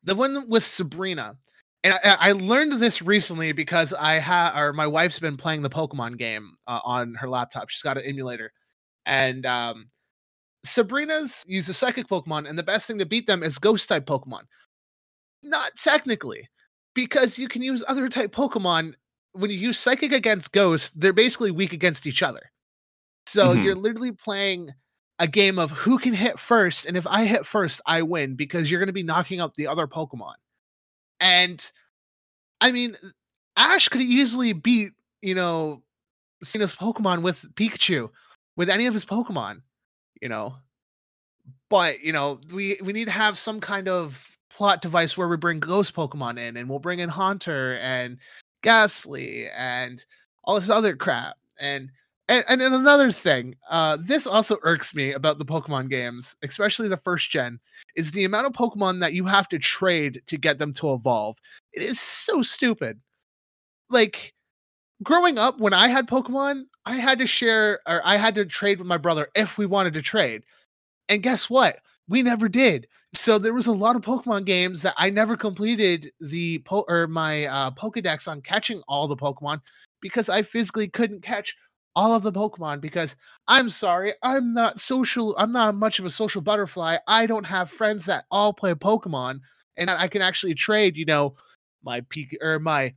The 0.03 0.15
one 0.15 0.49
with 0.49 0.63
Sabrina, 0.63 1.37
and 1.83 1.93
I, 1.93 2.17
I 2.19 2.31
learned 2.33 2.73
this 2.73 3.01
recently 3.01 3.53
because 3.53 3.93
I 3.93 4.15
have, 4.19 4.57
or 4.57 4.73
my 4.73 4.87
wife's 4.87 5.19
been 5.19 5.37
playing 5.37 5.61
the 5.61 5.69
Pokemon 5.69 6.17
game 6.17 6.57
uh, 6.67 6.81
on 6.83 7.13
her 7.15 7.29
laptop. 7.29 7.69
She's 7.69 7.81
got 7.81 7.97
an 7.97 8.03
emulator, 8.05 8.51
and 9.09 9.45
um, 9.45 9.89
Sabrina's 10.63 11.43
use 11.47 11.67
a 11.67 11.73
psychic 11.73 12.07
Pokemon, 12.07 12.47
and 12.47 12.57
the 12.57 12.63
best 12.63 12.87
thing 12.87 12.99
to 12.99 13.05
beat 13.05 13.25
them 13.25 13.41
is 13.43 13.57
Ghost 13.57 13.89
type 13.89 14.05
Pokemon. 14.05 14.43
Not 15.41 15.71
technically, 15.75 16.47
because 16.93 17.39
you 17.39 17.47
can 17.47 17.61
use 17.63 17.83
other 17.87 18.07
type 18.07 18.31
Pokemon. 18.31 18.93
When 19.33 19.49
you 19.49 19.57
use 19.57 19.79
Psychic 19.79 20.11
against 20.11 20.51
Ghost, 20.51 20.99
they're 20.99 21.13
basically 21.13 21.51
weak 21.51 21.73
against 21.73 22.05
each 22.05 22.21
other. 22.21 22.51
So 23.25 23.53
Mhm. 23.53 23.63
you're 23.63 23.75
literally 23.75 24.11
playing 24.11 24.69
a 25.17 25.27
game 25.27 25.59
of 25.59 25.71
who 25.71 25.97
can 25.97 26.13
hit 26.13 26.39
first, 26.39 26.85
and 26.85 26.95
if 26.95 27.07
I 27.07 27.25
hit 27.25 27.45
first, 27.45 27.81
I 27.85 28.03
win 28.03 28.35
because 28.35 28.69
you're 28.69 28.79
going 28.79 28.87
to 28.87 28.93
be 28.93 29.03
knocking 29.03 29.39
out 29.39 29.55
the 29.55 29.67
other 29.67 29.87
Pokemon. 29.87 30.35
And 31.19 31.71
I 32.61 32.71
mean, 32.71 32.95
Ash 33.55 33.87
could 33.87 34.01
easily 34.01 34.53
beat, 34.53 34.91
you 35.21 35.35
know, 35.35 35.83
Cena's 36.43 36.75
Pokemon 36.75 37.21
with 37.21 37.43
Pikachu, 37.55 38.09
with 38.59 38.69
any 38.69 38.87
of 38.87 38.93
his 38.93 39.05
Pokemon, 39.05 39.61
you 40.21 40.27
know. 40.27 40.57
But 41.69 42.01
you 42.01 42.11
know, 42.11 42.41
we 42.51 42.77
we 42.83 42.91
need 42.91 43.05
to 43.05 43.11
have 43.11 43.39
some 43.39 43.61
kind 43.61 43.87
of 43.87 44.37
plot 44.51 44.81
device 44.81 45.17
where 45.17 45.29
we 45.29 45.37
bring 45.37 45.61
Ghost 45.61 45.95
Pokemon 45.95 46.37
in, 46.37 46.57
and 46.57 46.69
we'll 46.69 46.79
bring 46.79 46.99
in 46.99 47.07
Haunter 47.07 47.77
and 47.77 48.17
Gastly 48.61 49.47
and 49.55 50.03
all 50.43 50.59
this 50.59 50.69
other 50.69 50.93
crap. 50.95 51.37
And 51.57 51.89
and, 52.27 52.43
and 52.49 52.61
another 52.61 53.13
thing, 53.13 53.55
uh, 53.71 53.97
this 53.99 54.27
also 54.27 54.57
irks 54.63 54.93
me 54.93 55.13
about 55.13 55.39
the 55.39 55.45
Pokemon 55.45 55.89
games, 55.89 56.35
especially 56.43 56.89
the 56.89 56.97
first 56.97 57.31
gen, 57.31 57.59
is 57.95 58.11
the 58.11 58.25
amount 58.25 58.45
of 58.45 58.51
Pokemon 58.51 58.99
that 58.99 59.13
you 59.13 59.25
have 59.25 59.47
to 59.49 59.57
trade 59.57 60.21
to 60.27 60.37
get 60.37 60.57
them 60.57 60.73
to 60.73 60.93
evolve. 60.93 61.37
It 61.71 61.81
is 61.81 61.99
so 61.99 62.41
stupid. 62.41 62.99
Like 63.89 64.33
growing 65.01 65.37
up, 65.37 65.59
when 65.59 65.73
I 65.73 65.87
had 65.87 66.09
Pokemon, 66.09 66.65
I 66.89 66.95
had 66.95 67.19
to 67.19 67.27
share 67.27 67.81
or 67.87 68.01
I 68.03 68.17
had 68.17 68.33
to 68.35 68.45
trade 68.45 68.79
with 68.79 68.87
my 68.87 68.97
brother 68.97 69.29
if 69.35 69.59
we 69.59 69.67
wanted 69.67 69.93
to 69.93 70.01
trade. 70.01 70.41
And 71.07 71.21
guess 71.21 71.47
what? 71.47 71.77
We 72.07 72.23
never 72.23 72.49
did. 72.49 72.87
So 73.13 73.37
there 73.37 73.53
was 73.53 73.67
a 73.67 73.71
lot 73.71 73.95
of 73.95 74.01
Pokemon 74.01 74.45
games 74.45 74.81
that 74.81 74.95
I 74.97 75.11
never 75.11 75.37
completed 75.37 76.11
the 76.19 76.57
po- 76.59 76.85
or 76.87 77.05
my 77.05 77.45
uh, 77.45 77.69
Pokedex 77.71 78.27
on 78.27 78.41
catching 78.41 78.81
all 78.87 79.07
the 79.07 79.15
Pokemon 79.15 79.61
because 80.01 80.29
I 80.29 80.41
physically 80.41 80.87
couldn't 80.87 81.21
catch 81.21 81.55
all 81.95 82.15
of 82.15 82.23
the 82.23 82.31
Pokemon 82.31 82.81
because 82.81 83.15
I'm 83.47 83.69
sorry, 83.69 84.15
I'm 84.23 84.55
not 84.55 84.79
social. 84.79 85.35
I'm 85.37 85.51
not 85.51 85.75
much 85.75 85.99
of 85.99 86.05
a 86.05 86.09
social 86.09 86.41
butterfly. 86.41 86.97
I 87.07 87.27
don't 87.27 87.45
have 87.45 87.69
friends 87.69 88.03
that 88.05 88.25
all 88.31 88.51
play 88.51 88.73
Pokemon 88.73 89.41
and 89.77 89.91
I 89.91 90.07
can 90.07 90.23
actually 90.23 90.55
trade. 90.55 90.97
You 90.97 91.05
know, 91.05 91.35
my 91.83 92.01
peak 92.09 92.35
or 92.41 92.57
my 92.57 92.95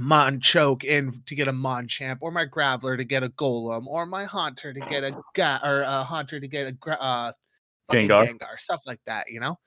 Machoke 0.00 0.84
in 0.84 1.22
to 1.26 1.34
get 1.34 1.48
a 1.48 1.52
Machamp, 1.52 2.18
or 2.20 2.30
my 2.30 2.46
Graveler 2.46 2.96
to 2.96 3.04
get 3.04 3.22
a 3.22 3.28
Golem, 3.28 3.86
or 3.86 4.06
my 4.06 4.24
Haunter 4.24 4.72
to 4.72 4.80
get 4.80 5.04
a 5.04 5.14
ga- 5.34 5.60
or 5.62 5.82
a 5.82 6.02
Haunter 6.02 6.40
to 6.40 6.48
get 6.48 6.66
a 6.66 6.72
gra- 6.72 6.94
uh, 6.94 7.32
Gengar. 7.90 8.26
Gengar, 8.26 8.58
stuff 8.58 8.80
like 8.86 9.00
that. 9.06 9.30
You 9.30 9.40
know, 9.40 9.58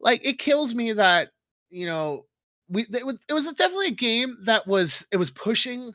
like 0.00 0.24
it 0.26 0.38
kills 0.38 0.74
me 0.74 0.92
that 0.94 1.30
you 1.70 1.86
know 1.86 2.24
we 2.68 2.86
it 2.92 3.04
was, 3.04 3.18
it 3.28 3.34
was 3.34 3.46
definitely 3.52 3.88
a 3.88 3.92
game 3.92 4.36
that 4.42 4.66
was 4.66 5.04
it 5.12 5.16
was 5.16 5.30
pushing 5.30 5.92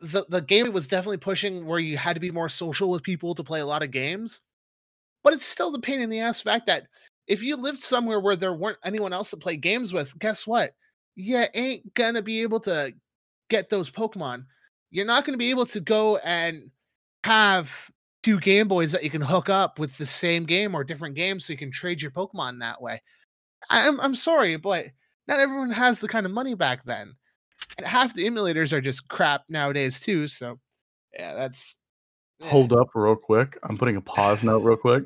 the 0.00 0.24
the 0.28 0.40
game 0.40 0.72
was 0.72 0.86
definitely 0.86 1.16
pushing 1.16 1.66
where 1.66 1.78
you 1.78 1.96
had 1.96 2.14
to 2.14 2.20
be 2.20 2.30
more 2.30 2.48
social 2.48 2.90
with 2.90 3.02
people 3.02 3.34
to 3.34 3.44
play 3.44 3.60
a 3.60 3.66
lot 3.66 3.82
of 3.82 3.90
games, 3.90 4.42
but 5.24 5.32
it's 5.32 5.46
still 5.46 5.70
the 5.72 5.80
pain 5.80 6.00
in 6.00 6.10
the 6.10 6.20
ass 6.20 6.40
fact 6.40 6.66
that 6.66 6.86
if 7.26 7.42
you 7.42 7.56
lived 7.56 7.80
somewhere 7.80 8.20
where 8.20 8.36
there 8.36 8.52
weren't 8.52 8.78
anyone 8.84 9.12
else 9.12 9.30
to 9.30 9.36
play 9.36 9.56
games 9.56 9.92
with, 9.92 10.16
guess 10.18 10.46
what? 10.46 10.72
You 11.14 11.44
ain't 11.54 11.94
gonna 11.94 12.22
be 12.22 12.42
able 12.42 12.60
to 12.60 12.94
get 13.48 13.70
those 13.70 13.90
Pokemon. 13.90 14.46
You're 14.90 15.06
not 15.06 15.24
gonna 15.24 15.38
be 15.38 15.50
able 15.50 15.66
to 15.66 15.80
go 15.80 16.16
and 16.18 16.70
have 17.24 17.90
two 18.22 18.38
Game 18.40 18.68
Boys 18.68 18.92
that 18.92 19.04
you 19.04 19.10
can 19.10 19.20
hook 19.20 19.48
up 19.48 19.78
with 19.78 19.96
the 19.98 20.06
same 20.06 20.44
game 20.44 20.74
or 20.74 20.84
different 20.84 21.14
games 21.14 21.44
so 21.44 21.52
you 21.52 21.58
can 21.58 21.70
trade 21.70 22.00
your 22.00 22.10
Pokemon 22.10 22.60
that 22.60 22.80
way. 22.80 23.02
I'm 23.70 24.00
I'm 24.00 24.14
sorry, 24.14 24.56
but 24.56 24.86
not 25.28 25.40
everyone 25.40 25.70
has 25.70 25.98
the 25.98 26.08
kind 26.08 26.26
of 26.26 26.32
money 26.32 26.54
back 26.54 26.84
then. 26.84 27.14
And 27.78 27.86
half 27.86 28.14
the 28.14 28.24
emulators 28.24 28.72
are 28.72 28.80
just 28.80 29.08
crap 29.08 29.42
nowadays 29.48 30.00
too. 30.00 30.26
So 30.26 30.58
yeah, 31.14 31.34
that's 31.34 31.76
eh. 32.42 32.48
Hold 32.48 32.72
up 32.72 32.88
real 32.94 33.16
quick. 33.16 33.58
I'm 33.62 33.78
putting 33.78 33.96
a 33.96 34.00
pause 34.00 34.42
note 34.42 34.62
real 34.62 34.76
quick. 34.76 35.04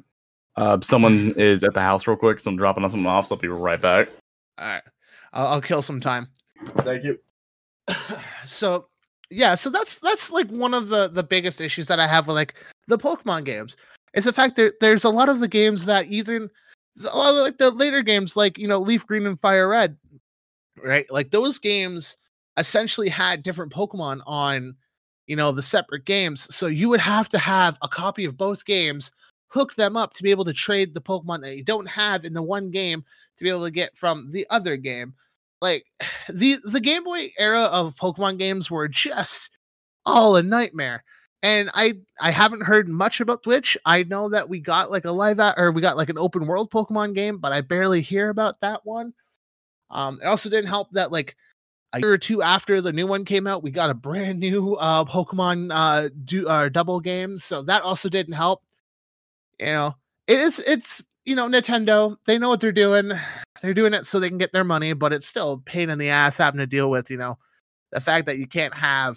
Uh, 0.57 0.79
someone 0.81 1.35
is 1.37 1.63
at 1.65 1.75
the 1.75 1.83
house 1.83 2.07
real 2.07 2.17
quick, 2.17 2.41
so 2.41 2.51
I'm 2.51 2.57
dropping 2.57 2.83
on 2.83 2.91
something 2.91 3.07
off, 3.07 3.27
so 3.27 3.35
I'll 3.35 3.41
be 3.41 3.49
right 3.49 3.81
back. 3.81 4.09
All 4.59 4.67
right, 4.67 4.83
I'll, 5.33 5.47
I'll 5.47 5.63
kill 5.63 5.83
some 5.83 6.01
time. 6.01 6.29
Thank 6.79 7.05
you. 7.05 7.19
so 8.45 8.89
yeah, 9.31 9.55
so 9.55 9.71
that's 9.71 9.99
that's 9.99 10.31
like 10.31 10.49
one 10.49 10.75
of 10.75 10.89
the 10.89 11.09
the 11.09 11.23
biggest 11.23 11.61
issues 11.61 11.89
that 11.89 12.01
I 12.01 12.07
have 12.07 12.27
with 12.27 12.37
like 12.37 12.55
the 12.87 12.99
Pokemon 12.99 13.45
games 13.45 13.77
is 14.15 14.25
the 14.25 14.33
fact 14.33 14.57
that 14.57 14.81
there's 14.81 15.05
a 15.05 15.11
lot 15.11 15.29
of 15.29 15.41
the 15.41 15.49
games 15.49 15.85
that 15.87 16.07
even 16.07 16.49
a 17.11 17.17
lot 17.17 17.35
of 17.35 17.41
like 17.43 17.59
the 17.59 17.71
later 17.71 18.03
games 18.03 18.37
like 18.37 18.59
you 18.59 18.69
know 18.69 18.79
Leaf 18.79 19.07
Green 19.07 19.27
and 19.27 19.39
Fire 19.39 19.69
Red, 19.69 19.97
right? 20.83 21.07
Like 21.11 21.31
those 21.31 21.59
games 21.59 22.17
essentially 22.57 23.09
had 23.09 23.43
different 23.43 23.73
Pokemon 23.73 24.21
on 24.27 24.77
you 25.27 25.37
know 25.37 25.51
the 25.51 25.63
separate 25.63 26.05
games, 26.05 26.55
so 26.55 26.69
you 26.69 26.89
would 26.89 27.01
have 27.01 27.29
to 27.31 27.39
have 27.39 27.77
a 27.83 27.89
copy 27.89 28.25
of 28.25 28.37
both 28.37 28.65
games, 28.65 29.11
hook 29.49 29.75
them 29.75 29.97
up 29.97 30.13
to 30.15 30.23
be 30.23 30.31
able 30.31 30.45
to 30.45 30.53
trade 30.53 30.95
the 30.95 31.01
Pokemon 31.01 31.41
that 31.43 31.57
you 31.57 31.63
don't 31.63 31.89
have 31.89 32.25
in 32.25 32.33
the 32.33 32.43
one 32.43 32.71
game 32.71 33.05
to 33.37 33.45
be 33.45 33.51
able 33.51 33.65
to 33.65 33.71
get 33.71 33.97
from 33.97 34.29
the 34.31 34.47
other 34.51 34.77
game 34.77 35.15
like 35.61 35.87
the 36.29 36.59
the 36.65 36.81
Game 36.81 37.05
Boy 37.05 37.33
era 37.39 37.63
of 37.63 37.97
Pokemon 37.97 38.39
games 38.39 38.71
were 38.71 38.89
just 38.89 39.51
all 40.05 40.37
a 40.37 40.43
nightmare. 40.43 41.05
And 41.43 41.71
I 41.75 41.95
I 42.21 42.31
haven't 42.31 42.63
heard 42.63 42.89
much 42.89 43.21
about 43.21 43.45
Switch. 43.45 43.77
I 43.85 44.03
know 44.05 44.29
that 44.31 44.49
we 44.49 44.61
got 44.61 44.91
like 44.91 45.05
a 45.05 45.13
live 45.13 45.39
at, 45.41 45.55
or 45.59 45.71
we 45.71 45.83
got 45.83 45.97
like 45.97 46.09
an 46.09 46.19
open 46.19 46.47
world 46.47 46.71
Pokemon 46.71 47.15
game, 47.15 47.39
but 47.39 47.53
I 47.53 47.61
barely 47.61 48.01
hear 48.01 48.31
about 48.31 48.61
that 48.61 48.85
one. 48.85 49.13
Um, 49.91 50.19
it 50.23 50.27
also 50.27 50.51
didn't 50.51 50.69
help 50.69 50.91
that 50.93 51.13
like 51.13 51.37
a 51.93 52.01
year 52.01 52.13
or 52.13 52.19
two 52.19 52.43
after 52.43 52.81
the 52.81 52.93
new 52.93 53.07
one 53.07 53.25
came 53.25 53.47
out, 53.47 53.63
we 53.63 53.71
got 53.71 53.91
a 53.91 53.95
brand 53.95 54.41
new 54.41 54.75
uh 54.77 55.05
Pokemon 55.05 55.71
uh 55.73 56.09
do 56.25 56.49
uh 56.49 56.69
double 56.69 57.01
game, 57.01 57.39
so 57.39 57.63
that 57.63 57.83
also 57.83 58.09
didn't 58.09 58.35
help. 58.35 58.63
You 59.59 59.67
know, 59.67 59.95
it's 60.27 60.59
it's 60.61 61.05
you 61.25 61.35
know 61.35 61.49
Nintendo. 61.49 62.17
They 62.27 62.39
know 62.39 62.49
what 62.49 62.61
they're 62.61 62.73
doing. 62.73 63.13
They're 63.63 63.75
doing 63.75 63.95
it 63.95 64.07
so 64.07 64.21
they 64.21 64.29
can 64.29 64.39
get 64.39 64.53
their 64.53 64.65
money, 64.65 64.93
but 64.93 65.13
it's 65.13 65.27
still 65.27 65.59
pain 65.65 65.91
in 65.91 65.99
the 65.99 66.11
ass 66.11 66.37
having 66.37 66.59
to 66.59 66.67
deal 66.67 66.91
with 66.91 67.11
you 67.11 67.17
know 67.17 67.39
the 67.93 68.01
fact 68.01 68.27
that 68.27 68.39
you 68.39 68.47
can't 68.47 68.75
have 68.75 69.17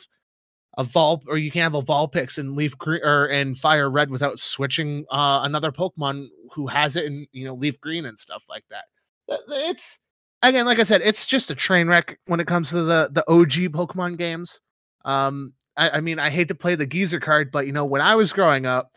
a 0.78 0.84
Vol 0.84 1.21
or 1.28 1.38
you 1.38 1.52
can't 1.52 1.73
have 1.73 1.75
a 1.75 1.86
Vulpix 1.86 2.38
and 2.38 2.56
Leaf 2.56 2.78
Green 2.78 3.02
or 3.04 3.25
and 3.25 3.58
Fire 3.58 3.89
Red 3.89 4.10
without 4.10 4.39
switching 4.39 5.06
uh 5.12 5.41
another 5.43 5.71
Pokemon 5.71 6.28
who 6.54 6.67
has 6.67 6.95
it 6.95 7.06
in 7.06 7.25
you 7.32 7.45
know 7.45 7.56
Leaf 7.56 7.80
Green 7.82 8.06
and 8.06 8.17
stuff 8.17 8.43
like 8.47 8.63
that. 8.69 8.86
Th- 9.30 9.41
th- 9.49 9.71
It's 9.71 9.99
again, 10.41 10.65
like 10.65 10.80
I 10.80 10.84
said, 10.84 11.02
it's 11.04 11.25
just 11.25 11.52
a 11.52 11.56
train 11.56 11.88
wreck 11.88 12.17
when 12.28 12.39
it 12.39 12.47
comes 12.47 12.69
to 12.69 12.84
the 12.84 13.10
the 13.12 13.30
OG 13.30 13.73
Pokemon 13.73 14.17
games. 14.17 14.62
Um, 15.06 15.54
I, 15.75 15.89
I 15.91 15.99
mean, 16.02 16.19
I 16.19 16.30
hate 16.30 16.47
to 16.49 16.56
play 16.56 16.75
the 16.75 16.86
geezer 16.86 17.19
card, 17.19 17.52
but 17.52 17.65
you 17.65 17.73
know, 17.73 17.86
when 17.86 18.02
I 18.02 18.15
was 18.15 18.32
growing 18.32 18.65
up 18.65 18.91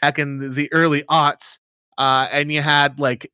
back 0.00 0.18
in 0.18 0.54
the, 0.54 0.72
early 0.72 1.02
aughts, 1.04 1.58
uh, 1.98 2.26
and 2.30 2.52
you 2.52 2.62
had 2.62 3.00
like 3.00 3.30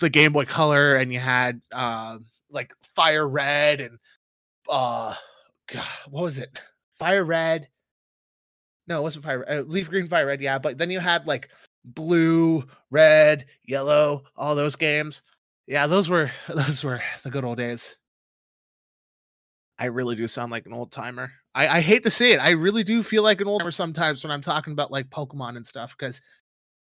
the 0.00 0.10
Game 0.10 0.32
Boy 0.32 0.44
Color, 0.44 0.96
and 0.96 1.12
you 1.12 1.20
had 1.20 1.60
uh, 1.72 2.18
like 2.50 2.72
Fire 2.94 3.28
Red 3.28 3.80
and 3.80 3.98
uh 4.68 5.14
God, 5.72 5.86
what 6.10 6.24
was 6.24 6.38
it? 6.38 6.60
Fire 6.98 7.24
red. 7.24 7.68
No, 8.86 9.00
it 9.00 9.02
wasn't 9.02 9.24
fire 9.24 9.48
uh, 9.48 9.62
leaf 9.62 9.88
green, 9.88 10.08
fire 10.08 10.26
red, 10.26 10.40
yeah. 10.40 10.58
But 10.58 10.78
then 10.78 10.90
you 10.90 11.00
had 11.00 11.26
like 11.26 11.48
blue, 11.84 12.64
red, 12.90 13.46
yellow, 13.64 14.24
all 14.36 14.54
those 14.54 14.76
games. 14.76 15.22
Yeah, 15.66 15.86
those 15.86 16.10
were 16.10 16.30
those 16.48 16.84
were 16.84 17.02
the 17.22 17.30
good 17.30 17.44
old 17.44 17.58
days. 17.58 17.96
I 19.78 19.86
really 19.86 20.16
do 20.16 20.28
sound 20.28 20.52
like 20.52 20.66
an 20.66 20.72
old 20.72 20.92
timer. 20.92 21.32
I, 21.54 21.78
I 21.78 21.80
hate 21.80 22.02
to 22.04 22.10
say 22.10 22.32
it. 22.32 22.38
I 22.38 22.50
really 22.50 22.84
do 22.84 23.02
feel 23.02 23.22
like 23.22 23.40
an 23.40 23.46
old 23.46 23.60
timer 23.60 23.70
sometimes 23.70 24.24
when 24.24 24.30
I'm 24.30 24.42
talking 24.42 24.72
about 24.72 24.90
like 24.90 25.10
Pokemon 25.10 25.56
and 25.56 25.66
stuff 25.66 25.94
because 25.96 26.20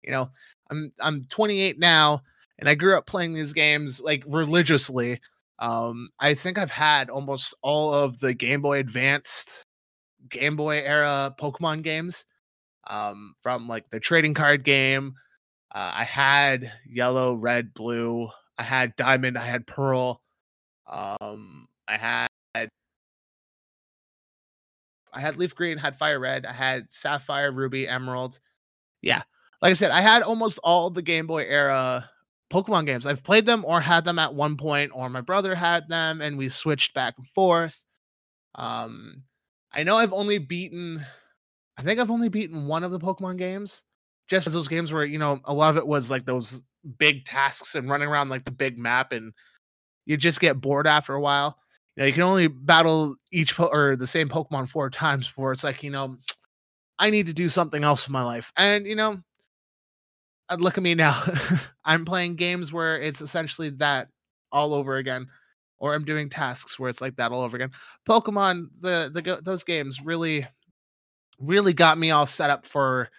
you 0.04 0.12
know 0.12 0.30
I'm 0.70 0.92
I'm 1.00 1.24
28 1.24 1.80
now 1.80 2.22
and 2.60 2.70
I 2.70 2.76
grew 2.76 2.98
up 2.98 3.08
playing 3.08 3.34
these 3.34 3.54
games 3.54 4.02
like 4.02 4.24
religiously. 4.28 5.22
Um, 5.58 6.10
I 6.20 6.36
think 6.36 6.58
I've 6.58 6.72
had 6.72 7.10
almost 7.10 7.54
all 7.62 7.94
of 7.94 8.20
the 8.20 8.34
Game 8.34 8.62
Boy 8.62 8.80
Advanced, 8.80 9.66
Game 10.30 10.56
Boy 10.56 10.78
era 10.78 11.36
Pokemon 11.40 11.84
games, 11.84 12.26
um, 12.88 13.36
from 13.42 13.68
like 13.68 13.90
the 13.90 14.00
trading 14.00 14.34
card 14.34 14.64
game. 14.64 15.16
Uh, 15.74 15.92
I 15.96 16.04
had 16.04 16.72
yellow, 16.88 17.34
red, 17.34 17.74
blue. 17.74 18.30
I 18.58 18.64
had 18.64 18.96
diamond. 18.96 19.38
I 19.38 19.46
had 19.46 19.68
pearl. 19.68 20.22
Um, 20.88 21.68
I 21.88 21.98
had 21.98 22.28
I 25.14 25.22
had 25.22 25.38
leaf 25.38 25.56
green, 25.56 25.78
had 25.78 25.98
fire 25.98 26.20
red, 26.20 26.46
I 26.46 26.54
had 26.54 26.92
sapphire, 26.92 27.52
ruby, 27.52 27.88
emerald. 27.88 28.40
Yeah, 29.02 29.24
like 29.62 29.72
I 29.72 29.74
said, 29.74 29.92
I 29.92 30.02
had 30.02 30.24
almost 30.24 30.60
all 30.64 30.90
the 30.90 31.02
Game 31.02 31.28
Boy 31.28 31.44
era 31.44 32.10
Pokemon 32.52 32.86
games. 32.86 33.06
I've 33.06 33.24
played 33.24 33.46
them 33.46 33.64
or 33.66 33.82
had 33.82 34.06
them 34.06 34.20
at 34.20 34.34
one 34.34 34.58
point, 34.58 34.92
or 34.94 35.10
my 35.10 35.22
brother 35.22 35.56
had 35.56 35.88
them, 35.88 36.22
and 36.22 36.38
we 36.38 36.50
switched 36.50 36.94
back 36.94 37.16
and 37.18 37.28
forth. 37.28 37.86
Um, 38.56 39.18
I 39.72 39.84
know 39.84 39.98
I've 39.98 40.14
only 40.14 40.38
beaten, 40.38 41.06
I 41.78 41.84
think 41.84 42.00
I've 42.00 42.12
only 42.12 42.30
beaten 42.30 42.68
one 42.68 42.84
of 42.84 42.92
the 42.92 43.00
Pokemon 43.00 43.38
games, 43.38 43.84
just 44.28 44.48
as 44.48 44.54
those 44.54 44.68
games 44.68 44.92
were, 44.92 45.06
you 45.06 45.20
know, 45.20 45.40
a 45.46 45.54
lot 45.54 45.70
of 45.70 45.78
it 45.78 45.88
was 45.88 46.10
like 46.10 46.26
those 46.26 46.64
big 46.98 47.26
tasks 47.26 47.76
and 47.76 47.90
running 47.90 48.08
around 48.08 48.30
like 48.30 48.46
the 48.46 48.52
big 48.52 48.78
map, 48.78 49.12
and 49.12 49.34
you 50.06 50.18
just 50.18 50.40
get 50.40 50.62
bored 50.62 50.88
after 50.88 51.14
a 51.14 51.22
while. 51.22 51.58
You 52.00 52.04
know, 52.04 52.08
you 52.08 52.14
can 52.14 52.24
only 52.24 52.48
battle 52.48 53.18
each 53.30 53.58
po- 53.58 53.70
or 53.74 53.98
the 53.98 54.08
same 54.08 54.30
Pokemon 54.30 54.70
four 54.70 54.90
times 54.90 55.28
before 55.28 55.52
it's 55.52 55.66
like, 55.66 55.84
you 55.84 55.92
know, 55.92 56.16
I 56.98 57.10
need 57.10 57.28
to 57.28 57.34
do 57.34 57.50
something 57.50 57.84
else 57.84 58.08
in 58.08 58.14
my 58.14 58.24
life, 58.24 58.54
and 58.56 58.86
you 58.86 58.96
know, 58.96 59.22
uh, 60.48 60.56
look 60.58 60.78
at 60.78 60.84
me 60.84 60.96
now. 60.96 61.22
I'm 61.84 62.06
playing 62.06 62.38
games 62.38 62.72
where 62.72 63.02
it's 63.02 63.20
essentially 63.20 63.72
that 63.72 64.08
all 64.50 64.74
over 64.74 64.96
again, 64.96 65.28
or 65.78 65.94
I'm 65.94 66.06
doing 66.06 66.30
tasks 66.30 66.80
where 66.80 66.90
it's 66.90 67.02
like 67.02 67.18
that 67.18 67.34
all 67.34 67.42
over 67.42 67.58
again. 67.58 67.72
Pokemon, 68.08 68.68
the 68.80 69.12
the 69.14 69.42
those 69.44 69.66
games 69.66 70.02
really, 70.02 70.48
really 71.38 71.74
got 71.74 71.98
me 71.98 72.12
all 72.12 72.26
set 72.26 72.50
up 72.50 72.66
for 72.66 73.10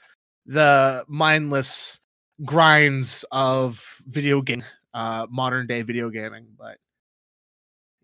the 0.46 1.04
mindless 1.06 2.00
grinds 2.46 3.26
of 3.30 3.84
video 4.06 4.40
game, 4.40 4.64
uh, 4.94 5.26
modern 5.28 5.66
day 5.66 5.82
video 5.82 6.08
gaming. 6.08 6.46
But 6.58 6.78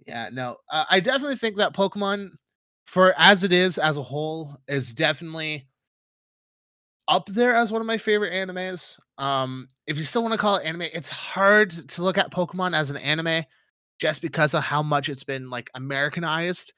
yeah, 0.06 0.28
no, 0.32 0.56
uh, 0.70 0.84
I 0.90 1.00
definitely 1.00 1.36
think 1.36 1.56
that 1.56 1.74
Pokemon, 1.74 2.30
for 2.86 3.14
as 3.18 3.44
it 3.44 3.52
is 3.52 3.78
as 3.78 3.98
a 3.98 4.02
whole, 4.02 4.56
is 4.68 4.94
definitely 4.94 5.66
up 7.08 7.26
there 7.26 7.54
as 7.54 7.72
one 7.72 7.80
of 7.80 7.86
my 7.86 7.98
favorite 7.98 8.32
animes. 8.32 8.98
Um, 9.18 9.68
if 9.86 9.96
you 9.96 10.04
still 10.04 10.22
want 10.22 10.32
to 10.32 10.38
call 10.38 10.56
it 10.56 10.64
anime, 10.64 10.82
it's 10.82 11.10
hard 11.10 11.70
to 11.90 12.02
look 12.02 12.18
at 12.18 12.32
Pokemon 12.32 12.74
as 12.76 12.90
an 12.90 12.96
anime 12.96 13.44
just 13.98 14.20
because 14.22 14.54
of 14.54 14.62
how 14.62 14.82
much 14.82 15.08
it's 15.08 15.24
been 15.24 15.48
like 15.48 15.70
Americanized 15.74 16.72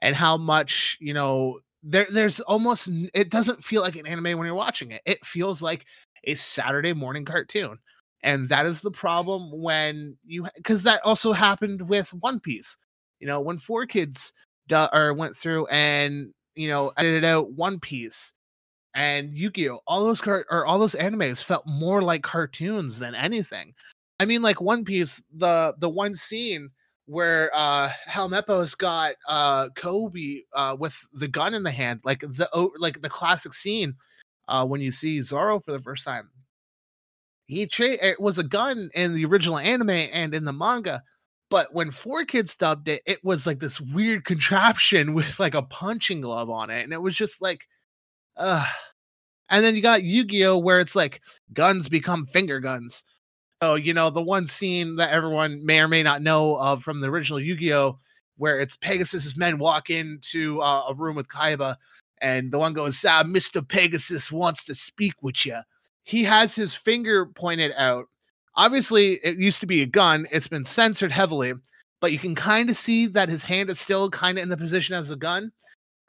and 0.00 0.14
how 0.16 0.36
much, 0.36 0.96
you 1.00 1.14
know, 1.14 1.60
there 1.82 2.06
there's 2.10 2.40
almost 2.40 2.88
it 3.12 3.28
doesn't 3.28 3.64
feel 3.64 3.82
like 3.82 3.96
an 3.96 4.06
anime 4.06 4.38
when 4.38 4.46
you're 4.46 4.54
watching 4.54 4.92
it. 4.92 5.02
It 5.04 5.24
feels 5.26 5.60
like 5.62 5.84
a 6.24 6.34
Saturday 6.34 6.92
morning 6.92 7.24
cartoon. 7.24 7.78
And 8.22 8.48
that 8.48 8.66
is 8.66 8.80
the 8.80 8.90
problem 8.90 9.50
when 9.52 10.16
you 10.24 10.46
because 10.56 10.84
that 10.84 11.00
also 11.04 11.32
happened 11.32 11.88
with 11.88 12.12
One 12.14 12.38
Piece. 12.40 12.76
You 13.18 13.26
know, 13.26 13.40
when 13.40 13.58
4Kids 13.58 14.32
do, 14.68 14.86
or 14.92 15.12
went 15.14 15.36
through 15.36 15.66
and 15.66 16.32
you 16.54 16.68
know 16.68 16.92
edited 16.96 17.24
out 17.24 17.52
One 17.52 17.80
Piece 17.80 18.34
and 18.94 19.34
Yu-Gi-Oh, 19.34 19.80
all 19.86 20.04
those 20.04 20.20
car 20.20 20.44
or 20.50 20.66
all 20.66 20.78
those 20.78 20.94
animes 20.94 21.42
felt 21.42 21.66
more 21.66 22.02
like 22.02 22.22
cartoons 22.22 22.98
than 22.98 23.14
anything. 23.14 23.74
I 24.20 24.24
mean, 24.24 24.42
like 24.42 24.60
One 24.60 24.84
Piece, 24.84 25.22
the 25.34 25.74
the 25.78 25.88
one 25.88 26.14
scene 26.14 26.70
where 27.06 27.50
uh 27.54 27.90
Helmeppo's 28.06 28.74
got 28.74 29.14
uh 29.28 29.68
Koby 29.70 30.44
uh 30.54 30.76
with 30.78 30.96
the 31.12 31.28
gun 31.28 31.54
in 31.54 31.62
the 31.62 31.70
hand, 31.70 32.00
like 32.04 32.20
the 32.20 32.48
like 32.78 33.00
the 33.00 33.08
classic 33.08 33.52
scene 33.52 33.94
uh 34.48 34.64
when 34.66 34.80
you 34.80 34.90
see 34.92 35.20
Zoro 35.22 35.58
for 35.60 35.72
the 35.72 35.80
first 35.80 36.04
time. 36.04 36.30
He 37.52 37.68
it 37.84 38.20
was 38.20 38.38
a 38.38 38.44
gun 38.44 38.90
in 38.94 39.14
the 39.14 39.24
original 39.24 39.58
anime 39.58 39.90
and 39.90 40.34
in 40.34 40.44
the 40.44 40.52
manga, 40.52 41.02
but 41.50 41.74
when 41.74 41.90
4Kids 41.90 42.56
dubbed 42.56 42.88
it, 42.88 43.02
it 43.06 43.22
was 43.22 43.46
like 43.46 43.60
this 43.60 43.80
weird 43.80 44.24
contraption 44.24 45.14
with 45.14 45.38
like 45.38 45.54
a 45.54 45.62
punching 45.62 46.22
glove 46.22 46.50
on 46.50 46.70
it, 46.70 46.82
and 46.82 46.92
it 46.92 47.02
was 47.02 47.14
just 47.14 47.42
like 47.42 47.66
uh, 48.36 48.66
and 49.50 49.62
then 49.62 49.76
you 49.76 49.82
got 49.82 50.02
Yu-Gi-Oh 50.02 50.58
where 50.58 50.80
it's 50.80 50.96
like 50.96 51.20
guns 51.52 51.88
become 51.88 52.26
finger 52.26 52.58
guns. 52.58 53.04
So, 53.62 53.74
you 53.74 53.92
know, 53.92 54.10
the 54.10 54.22
one 54.22 54.46
scene 54.46 54.96
that 54.96 55.10
everyone 55.10 55.64
may 55.64 55.80
or 55.80 55.88
may 55.88 56.02
not 56.02 56.22
know 56.22 56.56
of 56.56 56.82
from 56.82 57.00
the 57.00 57.08
original 57.08 57.38
Yu-Gi-Oh 57.38 57.98
where 58.38 58.60
it's 58.60 58.78
Pegasus's 58.78 59.36
men 59.36 59.58
walk 59.58 59.90
into 59.90 60.60
uh, 60.62 60.86
a 60.88 60.94
room 60.94 61.14
with 61.14 61.28
Kaiba 61.28 61.76
and 62.22 62.50
the 62.50 62.58
one 62.58 62.72
goes, 62.72 63.04
ah, 63.06 63.22
Mr. 63.24 63.66
Pegasus 63.66 64.32
wants 64.32 64.64
to 64.64 64.74
speak 64.74 65.14
with 65.22 65.44
you. 65.44 65.58
He 66.04 66.24
has 66.24 66.54
his 66.54 66.74
finger 66.74 67.26
pointed 67.26 67.72
out. 67.76 68.08
Obviously, 68.56 69.14
it 69.24 69.38
used 69.38 69.60
to 69.60 69.66
be 69.66 69.82
a 69.82 69.86
gun. 69.86 70.26
It's 70.30 70.48
been 70.48 70.64
censored 70.64 71.12
heavily, 71.12 71.54
but 72.00 72.12
you 72.12 72.18
can 72.18 72.34
kind 72.34 72.68
of 72.68 72.76
see 72.76 73.06
that 73.06 73.28
his 73.28 73.44
hand 73.44 73.70
is 73.70 73.80
still 73.80 74.10
kind 74.10 74.38
of 74.38 74.42
in 74.42 74.48
the 74.48 74.56
position 74.56 74.94
as 74.94 75.10
a 75.10 75.16
gun. 75.16 75.52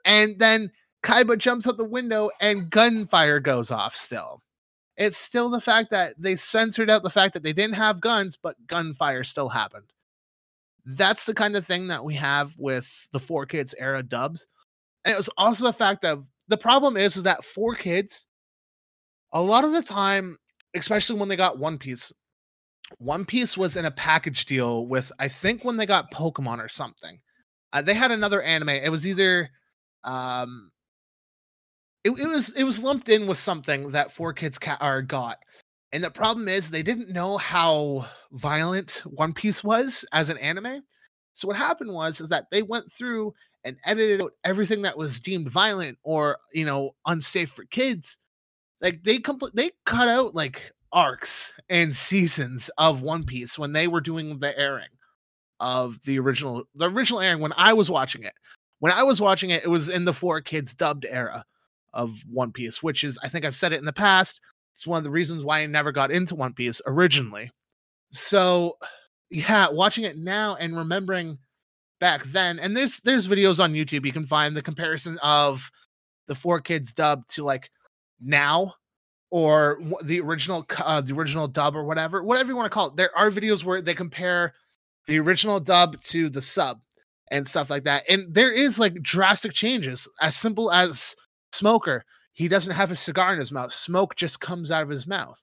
And 0.06 0.38
then 0.40 0.72
Kaiba 1.04 1.38
jumps 1.38 1.68
out 1.68 1.78
the 1.78 1.84
window 1.84 2.32
and 2.42 2.70
gunfire 2.70 3.40
goes 3.40 3.72
off 3.72 3.96
still. 3.96 4.42
It's 4.98 5.18
still 5.18 5.50
the 5.50 5.62
fact 5.62 5.92
that 5.92 6.14
they 6.20 6.36
censored 6.36 6.90
out 6.90 7.04
the 7.04 7.10
fact 7.10 7.34
that 7.34 7.44
they 7.44 7.54
didn't 7.54 7.76
have 7.76 8.02
guns, 8.02 8.36
but 8.36 8.56
gunfire 8.68 9.24
still 9.24 9.50
happened. 9.50 9.92
That's 10.86 11.26
the 11.26 11.34
kind 11.34 11.56
of 11.56 11.66
thing 11.66 11.88
that 11.88 12.04
we 12.04 12.16
have 12.16 12.54
with 12.58 13.08
the 13.12 13.20
4Kids 13.20 13.74
era 13.80 14.04
dubs. 14.04 14.48
And 15.06 15.14
it 15.14 15.18
was 15.18 15.30
also 15.38 15.64
the 15.64 15.74
fact 15.74 16.02
that 16.02 16.18
the 16.48 16.58
problem 16.58 16.98
is, 16.98 17.18
is 17.18 17.24
that 17.24 17.42
4Kids, 17.42 18.26
a 19.34 19.42
lot 19.42 19.66
of 19.66 19.72
the 19.72 19.82
time, 19.82 20.38
especially 20.76 21.20
when 21.20 21.30
they 21.30 21.36
got 21.36 21.60
One 21.60 21.78
Piece, 21.78 22.12
One 23.00 23.26
Piece 23.26 23.58
was 23.58 23.76
in 23.76 23.86
a 23.86 23.92
package 23.92 24.46
deal 24.46 24.88
with, 24.88 25.12
I 25.20 25.28
think, 25.28 25.64
when 25.64 25.78
they 25.78 25.86
got 25.86 26.12
Pokemon 26.12 26.60
or 26.64 26.70
something. 26.70 27.20
Uh, 27.74 27.82
they 27.82 27.96
had 27.96 28.12
another 28.12 28.42
anime. 28.42 28.70
It 28.70 28.92
was 28.92 29.06
either 29.08 29.50
um 30.04 30.72
it, 32.04 32.12
it 32.12 32.28
was 32.28 32.50
it 32.52 32.64
was 32.64 32.80
lumped 32.80 33.10
in 33.10 33.28
with 33.28 33.38
something 33.38 33.90
that 33.92 34.14
4Kids 34.14 34.60
ca- 34.60 34.78
are 34.80 35.02
got 35.02 35.38
and 35.92 36.04
the 36.04 36.10
problem 36.12 36.48
is 36.48 36.70
they 36.70 36.84
didn't 36.84 37.10
know 37.10 37.38
how 37.38 38.06
violent 38.34 39.04
one 39.06 39.34
piece 39.34 39.64
was 39.64 40.04
as 40.12 40.30
an 40.30 40.38
anime 40.38 40.84
so 41.32 41.48
what 41.48 41.58
happened 41.58 41.94
was 41.94 42.20
is 42.20 42.30
that 42.30 42.48
they 42.52 42.62
went 42.62 42.92
through 42.92 43.34
and 43.64 43.78
edited 43.86 44.22
out 44.22 44.34
everything 44.44 44.82
that 44.82 44.98
was 44.98 45.20
deemed 45.20 45.50
violent 45.50 45.98
or 46.04 46.38
you 46.52 46.66
know 46.66 46.92
unsafe 47.08 47.52
for 47.52 47.66
kids 47.66 48.20
like 48.84 49.02
they 49.04 49.20
they 49.56 49.72
cut 49.86 50.08
out 50.08 50.36
like 50.36 50.72
arcs 50.92 51.52
and 51.70 51.96
seasons 51.96 52.70
of 52.78 53.02
one 53.02 53.24
piece 53.24 53.58
when 53.58 53.74
they 53.74 53.88
were 53.88 54.02
doing 54.02 54.38
the 54.38 54.58
airing 54.60 54.86
of 55.60 56.00
the 56.06 56.20
original 56.20 56.64
the 56.76 56.90
original 56.90 57.20
airing 57.20 57.42
when 57.42 57.54
i 57.58 57.74
was 57.74 57.90
watching 57.90 58.22
it 58.22 58.34
when 58.80 58.92
i 58.92 59.02
was 59.02 59.20
watching 59.20 59.50
it 59.50 59.64
it 59.64 59.70
was 59.70 59.90
in 59.90 60.06
the 60.06 60.12
4Kids 60.12 60.76
dubbed 60.76 61.08
era 61.10 61.44
of 61.94 62.24
One 62.30 62.52
Piece, 62.52 62.82
which 62.82 63.04
is, 63.04 63.18
I 63.24 63.30
think 63.30 63.46
I've 63.46 63.56
said 63.56 63.72
it 63.72 63.80
in 63.80 63.86
the 63.86 63.94
past. 63.94 64.42
It's 64.74 64.88
one 64.88 64.98
of 64.98 65.04
the 65.04 65.12
reasons 65.12 65.44
why 65.44 65.60
I 65.60 65.66
never 65.68 65.92
got 65.92 66.12
into 66.12 66.36
One 66.36 66.54
Piece 66.54 66.82
originally. 66.86 67.52
So, 68.12 68.76
yeah, 69.30 69.70
watching 69.70 70.04
it 70.04 70.18
now 70.18 70.56
and 70.56 70.76
remembering 70.76 71.38
back 72.00 72.24
then, 72.26 72.60
and 72.60 72.76
there's 72.76 73.00
there's 73.02 73.28
videos 73.28 73.64
on 73.64 73.74
YouTube 73.74 74.06
you 74.06 74.12
can 74.12 74.26
find 74.26 74.56
the 74.56 74.62
comparison 74.62 75.18
of 75.20 75.70
the 76.28 76.34
4Kids 76.34 76.94
dub 76.94 77.26
to 77.30 77.44
like 77.44 77.70
now 78.20 78.74
or 79.34 79.80
the 80.04 80.20
original 80.20 80.64
uh, 80.78 81.02
the 81.02 81.14
original 81.14 81.48
dub 81.48 81.76
or 81.76 81.84
whatever 81.84 82.24
whatever 82.24 82.50
you 82.50 82.56
want 82.56 82.68
to 82.68 82.74
call 82.74 82.88
it 82.88 82.96
there 82.96 83.16
are 83.18 83.32
videos 83.32 83.64
where 83.64 83.82
they 83.82 83.96
compare 83.96 84.54
the 85.08 85.18
original 85.18 85.60
dub 85.60 86.00
to 86.00 86.30
the 86.30 86.42
sub 86.42 86.80
and 87.32 87.48
stuff 87.48 87.70
like 87.70 87.84
that 87.84 88.04
and 88.08 88.32
there 88.32 88.52
is 88.52 88.78
like 88.78 88.94
drastic 89.02 89.52
changes 89.52 90.08
as 90.22 90.36
simple 90.36 90.72
as 90.72 91.16
Smoker, 91.54 92.04
he 92.34 92.48
doesn't 92.48 92.74
have 92.74 92.90
a 92.90 92.96
cigar 92.96 93.32
in 93.32 93.40
his 93.40 93.52
mouth. 93.52 93.72
Smoke 93.72 94.16
just 94.16 94.40
comes 94.40 94.72
out 94.72 94.82
of 94.82 94.90
his 94.90 95.06
mouth. 95.06 95.42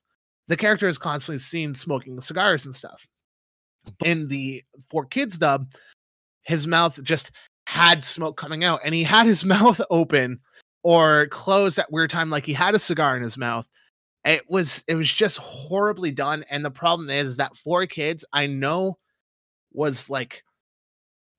The 0.49 0.57
character 0.57 0.89
is 0.89 0.97
constantly 0.97 1.39
seen 1.39 1.73
smoking 1.73 2.19
cigars 2.19 2.65
and 2.65 2.75
stuff. 2.75 3.05
In 4.03 4.27
the 4.27 4.61
4Kids 4.93 5.39
dub, 5.39 5.71
his 6.41 6.67
mouth 6.67 7.01
just 7.03 7.31
had 7.65 8.03
smoke 8.03 8.35
coming 8.35 8.65
out 8.65 8.81
and 8.83 8.93
he 8.93 9.03
had 9.03 9.25
his 9.25 9.45
mouth 9.55 9.79
open 9.89 10.39
or 10.83 11.27
closed 11.27 11.79
at 11.79 11.91
weird 11.91 12.09
time 12.09 12.29
like 12.29 12.45
he 12.45 12.53
had 12.53 12.75
a 12.75 12.79
cigar 12.79 13.15
in 13.15 13.23
his 13.23 13.37
mouth 13.37 13.71
it 14.25 14.49
was 14.49 14.83
it 14.87 14.95
was 14.95 15.11
just 15.11 15.37
horribly 15.37 16.11
done 16.11 16.43
and 16.49 16.63
the 16.63 16.71
problem 16.71 17.09
is, 17.09 17.37
that 17.37 17.53
4Kids 17.55 18.23
i 18.33 18.47
know 18.47 18.97
was 19.73 20.09
like 20.09 20.43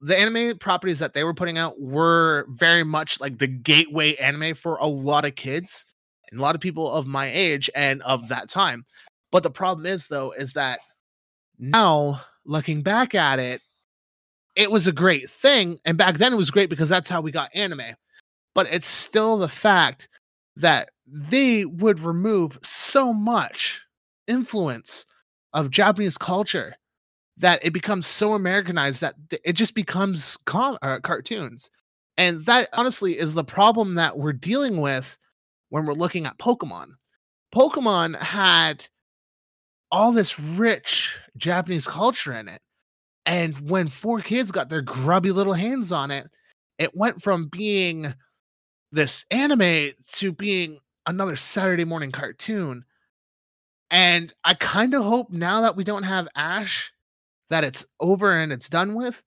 the 0.02 0.18
anime 0.18 0.58
properties 0.58 0.98
that 0.98 1.14
they 1.14 1.22
were 1.22 1.34
putting 1.34 1.58
out 1.58 1.80
were 1.80 2.46
very 2.50 2.82
much 2.82 3.20
like 3.20 3.38
the 3.38 3.46
gateway 3.46 4.16
anime 4.16 4.54
for 4.54 4.76
a 4.76 4.86
lot 4.86 5.24
of 5.24 5.36
kids 5.36 5.86
and 6.30 6.40
a 6.40 6.42
lot 6.42 6.56
of 6.56 6.60
people 6.60 6.90
of 6.90 7.06
my 7.06 7.30
age 7.32 7.70
and 7.76 8.02
of 8.02 8.26
that 8.28 8.48
time. 8.48 8.84
But 9.30 9.44
the 9.44 9.50
problem 9.50 9.86
is 9.86 10.08
though 10.08 10.32
is 10.32 10.54
that 10.54 10.80
now 11.58 12.20
looking 12.44 12.82
back 12.82 13.14
at 13.14 13.38
it 13.38 13.60
it 14.56 14.70
was 14.70 14.88
a 14.88 14.92
great 14.92 15.30
thing 15.30 15.78
and 15.84 15.96
back 15.96 16.18
then 16.18 16.32
it 16.32 16.36
was 16.36 16.50
great 16.50 16.68
because 16.68 16.88
that's 16.88 17.08
how 17.08 17.20
we 17.20 17.30
got 17.30 17.50
anime. 17.54 17.94
But 18.54 18.66
it's 18.72 18.86
still 18.86 19.38
the 19.38 19.48
fact 19.48 20.08
that 20.56 20.90
they 21.06 21.64
would 21.64 22.00
remove 22.00 22.58
so 22.62 23.12
much 23.12 23.82
influence 24.26 25.06
of 25.52 25.70
Japanese 25.70 26.16
culture 26.16 26.74
that 27.36 27.64
it 27.64 27.72
becomes 27.72 28.06
so 28.06 28.34
Americanized 28.34 29.00
that 29.00 29.14
it 29.44 29.54
just 29.54 29.74
becomes 29.74 30.36
com- 30.46 30.78
uh, 30.82 30.98
cartoons. 31.02 31.70
And 32.16 32.44
that 32.44 32.68
honestly 32.72 33.18
is 33.18 33.34
the 33.34 33.44
problem 33.44 33.94
that 33.94 34.18
we're 34.18 34.32
dealing 34.32 34.80
with 34.80 35.18
when 35.70 35.86
we're 35.86 35.94
looking 35.94 36.26
at 36.26 36.38
Pokemon. 36.38 36.88
Pokemon 37.54 38.20
had 38.20 38.86
all 39.90 40.12
this 40.12 40.38
rich 40.38 41.18
Japanese 41.36 41.86
culture 41.86 42.32
in 42.32 42.48
it. 42.48 42.60
And 43.24 43.70
when 43.70 43.88
4Kids 43.88 44.52
got 44.52 44.68
their 44.68 44.82
grubby 44.82 45.30
little 45.30 45.52
hands 45.52 45.92
on 45.92 46.10
it, 46.10 46.28
it 46.78 46.96
went 46.96 47.22
from 47.22 47.48
being 47.48 48.14
this 48.90 49.24
anime 49.30 49.92
to 50.14 50.32
being 50.32 50.78
another 51.06 51.36
Saturday 51.36 51.84
morning 51.84 52.12
cartoon. 52.12 52.84
And 53.90 54.32
I 54.44 54.54
kind 54.54 54.94
of 54.94 55.04
hope 55.04 55.30
now 55.30 55.60
that 55.62 55.76
we 55.76 55.84
don't 55.84 56.04
have 56.04 56.28
Ash 56.34 56.92
that 57.50 57.64
it's 57.64 57.84
over 58.00 58.38
and 58.38 58.52
it's 58.52 58.68
done 58.68 58.94
with. 58.94 59.22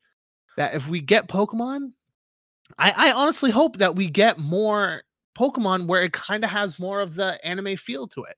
That 0.58 0.74
if 0.74 0.88
we 0.88 1.02
get 1.02 1.28
Pokemon, 1.28 1.92
I, 2.78 2.94
I 2.96 3.12
honestly 3.12 3.52
hope 3.52 3.78
that 3.78 3.96
we 3.96 4.10
get 4.10 4.40
more 4.40 5.04
Pokemon 5.38 5.88
where 5.88 6.02
it 6.02 6.14
kind 6.14 6.44
of 6.44 6.50
has 6.50 6.80
more 6.80 7.02
of 7.02 7.16
the 7.16 7.44
anime 7.46 7.76
feel 7.76 8.08
to 8.08 8.24
it. 8.24 8.38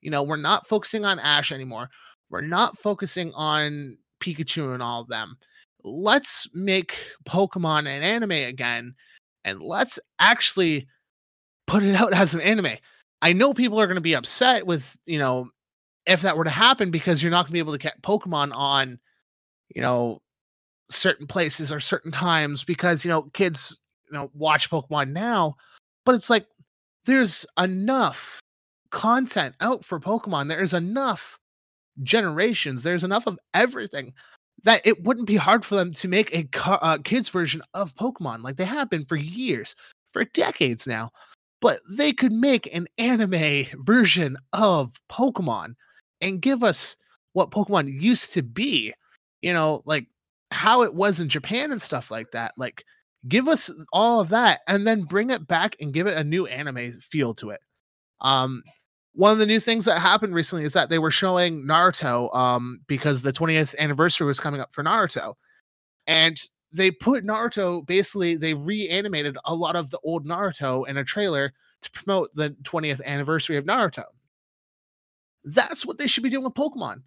You 0.00 0.10
know, 0.10 0.22
we're 0.22 0.36
not 0.36 0.68
focusing 0.68 1.04
on 1.04 1.18
Ash 1.18 1.50
anymore. 1.50 1.88
We're 2.30 2.42
not 2.42 2.78
focusing 2.78 3.32
on 3.34 3.96
Pikachu 4.20 4.74
and 4.74 4.82
all 4.82 5.00
of 5.00 5.08
them. 5.08 5.36
Let's 5.82 6.48
make 6.54 6.96
Pokemon 7.26 7.80
an 7.80 8.02
anime 8.02 8.30
again 8.30 8.94
and 9.44 9.60
let's 9.60 9.98
actually 10.18 10.86
put 11.66 11.82
it 11.82 11.94
out 11.94 12.12
as 12.14 12.34
an 12.34 12.40
anime. 12.40 12.76
I 13.22 13.32
know 13.32 13.54
people 13.54 13.80
are 13.80 13.86
going 13.86 13.96
to 13.96 14.02
be 14.02 14.14
upset 14.14 14.66
with, 14.66 14.98
you 15.06 15.18
know, 15.18 15.48
if 16.06 16.22
that 16.22 16.36
were 16.36 16.44
to 16.44 16.50
happen 16.50 16.90
because 16.90 17.22
you're 17.22 17.30
not 17.30 17.44
going 17.44 17.50
to 17.50 17.52
be 17.54 17.58
able 17.58 17.72
to 17.72 17.78
get 17.78 18.02
Pokemon 18.02 18.52
on, 18.54 18.98
you 19.74 19.80
know, 19.80 20.20
certain 20.90 21.26
places 21.26 21.72
or 21.72 21.80
certain 21.80 22.12
times 22.12 22.64
because, 22.64 23.04
you 23.04 23.08
know, 23.08 23.22
kids, 23.32 23.80
you 24.06 24.18
know, 24.18 24.30
watch 24.34 24.70
Pokemon 24.70 25.12
now. 25.12 25.56
But 26.04 26.16
it's 26.16 26.28
like 26.28 26.46
there's 27.06 27.46
enough 27.58 28.40
content 28.90 29.54
out 29.60 29.84
for 29.84 29.98
Pokemon. 29.98 30.48
There's 30.48 30.74
enough 30.74 31.38
generations. 32.02 32.82
There's 32.82 33.04
enough 33.04 33.26
of 33.26 33.38
everything 33.54 34.12
that 34.64 34.82
it 34.84 35.02
wouldn't 35.04 35.26
be 35.26 35.36
hard 35.36 35.64
for 35.64 35.74
them 35.74 35.92
to 35.92 36.08
make 36.08 36.34
a 36.34 36.46
uh, 36.64 36.98
kids 37.02 37.28
version 37.28 37.62
of 37.74 37.94
Pokemon 37.94 38.42
like 38.42 38.56
they 38.56 38.64
have 38.64 38.90
been 38.90 39.04
for 39.04 39.16
years, 39.16 39.74
for 40.12 40.24
decades 40.24 40.86
now. 40.86 41.10
But 41.64 41.80
they 41.88 42.12
could 42.12 42.30
make 42.30 42.68
an 42.74 42.86
anime 42.98 43.64
version 43.86 44.36
of 44.52 44.92
Pokemon 45.10 45.76
and 46.20 46.42
give 46.42 46.62
us 46.62 46.94
what 47.32 47.50
Pokemon 47.50 48.02
used 48.02 48.34
to 48.34 48.42
be, 48.42 48.92
you 49.40 49.50
know, 49.50 49.80
like 49.86 50.06
how 50.50 50.82
it 50.82 50.92
was 50.92 51.20
in 51.20 51.30
Japan 51.30 51.72
and 51.72 51.80
stuff 51.80 52.10
like 52.10 52.32
that. 52.32 52.52
Like, 52.58 52.84
give 53.28 53.48
us 53.48 53.70
all 53.94 54.20
of 54.20 54.28
that 54.28 54.60
and 54.68 54.86
then 54.86 55.04
bring 55.04 55.30
it 55.30 55.46
back 55.46 55.74
and 55.80 55.94
give 55.94 56.06
it 56.06 56.18
a 56.18 56.22
new 56.22 56.44
anime 56.44 57.00
feel 57.00 57.32
to 57.36 57.48
it. 57.48 57.60
Um, 58.20 58.62
one 59.14 59.32
of 59.32 59.38
the 59.38 59.46
new 59.46 59.58
things 59.58 59.86
that 59.86 60.00
happened 60.00 60.34
recently 60.34 60.66
is 60.66 60.74
that 60.74 60.90
they 60.90 60.98
were 60.98 61.10
showing 61.10 61.64
Naruto 61.64 62.36
um, 62.36 62.80
because 62.86 63.22
the 63.22 63.32
20th 63.32 63.74
anniversary 63.78 64.26
was 64.26 64.38
coming 64.38 64.60
up 64.60 64.74
for 64.74 64.84
Naruto. 64.84 65.32
And 66.06 66.38
they 66.74 66.90
put 66.90 67.24
Naruto 67.24 67.84
basically, 67.86 68.36
they 68.36 68.54
reanimated 68.54 69.36
a 69.44 69.54
lot 69.54 69.76
of 69.76 69.90
the 69.90 69.98
old 70.04 70.26
Naruto 70.26 70.86
in 70.88 70.96
a 70.96 71.04
trailer 71.04 71.52
to 71.80 71.90
promote 71.92 72.32
the 72.34 72.50
20th 72.62 73.02
anniversary 73.04 73.56
of 73.56 73.64
Naruto. 73.64 74.04
That's 75.44 75.84
what 75.84 75.98
they 75.98 76.06
should 76.06 76.22
be 76.22 76.30
doing 76.30 76.44
with 76.44 76.54
Pokemon. 76.54 77.02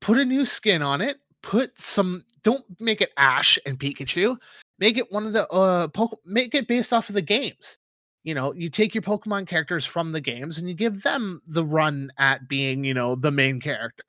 Put 0.00 0.18
a 0.18 0.24
new 0.24 0.44
skin 0.44 0.82
on 0.82 1.00
it, 1.00 1.18
put 1.42 1.78
some, 1.78 2.24
don't 2.42 2.64
make 2.78 3.00
it 3.00 3.12
Ash 3.16 3.58
and 3.66 3.78
Pikachu, 3.78 4.36
make 4.78 4.96
it 4.96 5.10
one 5.10 5.26
of 5.26 5.32
the, 5.32 5.48
uh, 5.50 5.88
Poke, 5.88 6.20
make 6.24 6.54
it 6.54 6.68
based 6.68 6.92
off 6.92 7.08
of 7.08 7.14
the 7.14 7.22
games 7.22 7.78
you 8.22 8.34
know, 8.34 8.52
you 8.52 8.68
take 8.68 8.94
your 8.94 9.02
Pokemon 9.02 9.46
characters 9.48 9.86
from 9.86 10.12
the 10.12 10.20
games 10.20 10.58
and 10.58 10.68
you 10.68 10.74
give 10.74 11.02
them 11.02 11.40
the 11.46 11.64
run 11.64 12.12
at 12.18 12.48
being, 12.48 12.84
you 12.84 12.92
know, 12.92 13.14
the 13.14 13.30
main 13.30 13.60
character. 13.60 14.04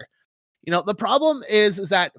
You 0.63 0.71
know, 0.71 0.81
the 0.81 0.95
problem 0.95 1.43
is 1.49 1.79
is 1.79 1.89
that 1.89 2.11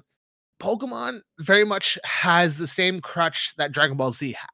Pokemon 0.59 1.21
very 1.39 1.65
much 1.65 1.97
has 2.03 2.57
the 2.57 2.67
same 2.67 3.01
crutch 3.01 3.53
that 3.57 3.71
Dragon 3.71 3.97
Ball 3.97 4.11
Z 4.11 4.33
had. 4.33 4.49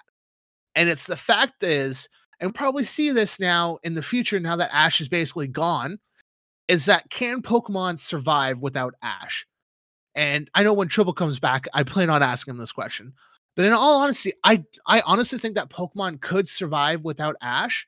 And 0.76 0.90
it's 0.90 1.08
the 1.08 1.18
fact 1.18 1.64
is, 1.64 2.08
and 2.40 2.56
probably 2.56 2.84
see 2.84 3.12
this 3.12 3.40
now 3.40 3.78
in 3.84 3.96
the 3.96 4.02
future 4.02 4.40
now 4.40 4.56
that 4.56 4.74
Ash 4.74 5.02
is 5.02 5.10
basically 5.10 5.48
gone, 5.48 6.00
is 6.68 6.86
that 6.86 7.10
can 7.10 7.42
Pokemon 7.42 8.00
survive 8.00 8.60
without 8.60 8.94
Ash? 9.02 9.46
And 10.16 10.50
I 10.56 10.64
know 10.64 10.74
when 10.74 10.88
Triple 10.88 11.14
comes 11.14 11.40
back, 11.40 11.68
I 11.74 11.84
plan 11.84 12.10
on 12.10 12.24
asking 12.24 12.54
him 12.54 12.60
this 12.60 12.72
question. 12.72 13.14
But 13.56 13.66
in 13.66 13.74
all 13.74 14.00
honesty, 14.00 14.34
I 14.44 14.64
I 14.86 15.02
honestly 15.02 15.38
think 15.38 15.56
that 15.56 15.70
Pokemon 15.70 16.22
could 16.22 16.48
survive 16.48 17.04
without 17.04 17.36
Ash. 17.42 17.88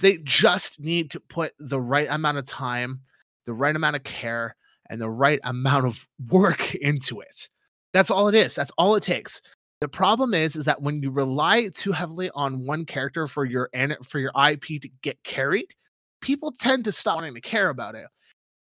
They 0.00 0.18
just 0.18 0.80
need 0.80 1.10
to 1.10 1.20
put 1.20 1.52
the 1.58 1.80
right 1.80 2.08
amount 2.10 2.38
of 2.38 2.46
time, 2.46 3.00
the 3.44 3.52
right 3.52 3.76
amount 3.76 3.96
of 3.96 4.04
care, 4.04 4.56
and 4.90 5.00
the 5.00 5.10
right 5.10 5.40
amount 5.44 5.86
of 5.86 6.08
work 6.30 6.74
into 6.76 7.20
it. 7.20 7.48
That's 7.92 8.10
all 8.10 8.28
it 8.28 8.34
is. 8.34 8.54
That's 8.54 8.72
all 8.78 8.94
it 8.94 9.02
takes. 9.02 9.40
The 9.80 9.88
problem 9.88 10.32
is, 10.32 10.56
is 10.56 10.64
that 10.64 10.80
when 10.80 11.02
you 11.02 11.10
rely 11.10 11.68
too 11.68 11.92
heavily 11.92 12.30
on 12.34 12.64
one 12.64 12.86
character 12.86 13.26
for 13.26 13.44
your 13.44 13.68
for 14.04 14.18
your 14.18 14.32
IP 14.48 14.80
to 14.80 14.88
get 15.02 15.22
carried, 15.22 15.74
people 16.20 16.52
tend 16.52 16.84
to 16.84 16.92
stop 16.92 17.16
wanting 17.16 17.34
to 17.34 17.40
care 17.40 17.68
about 17.68 17.94
it. 17.94 18.06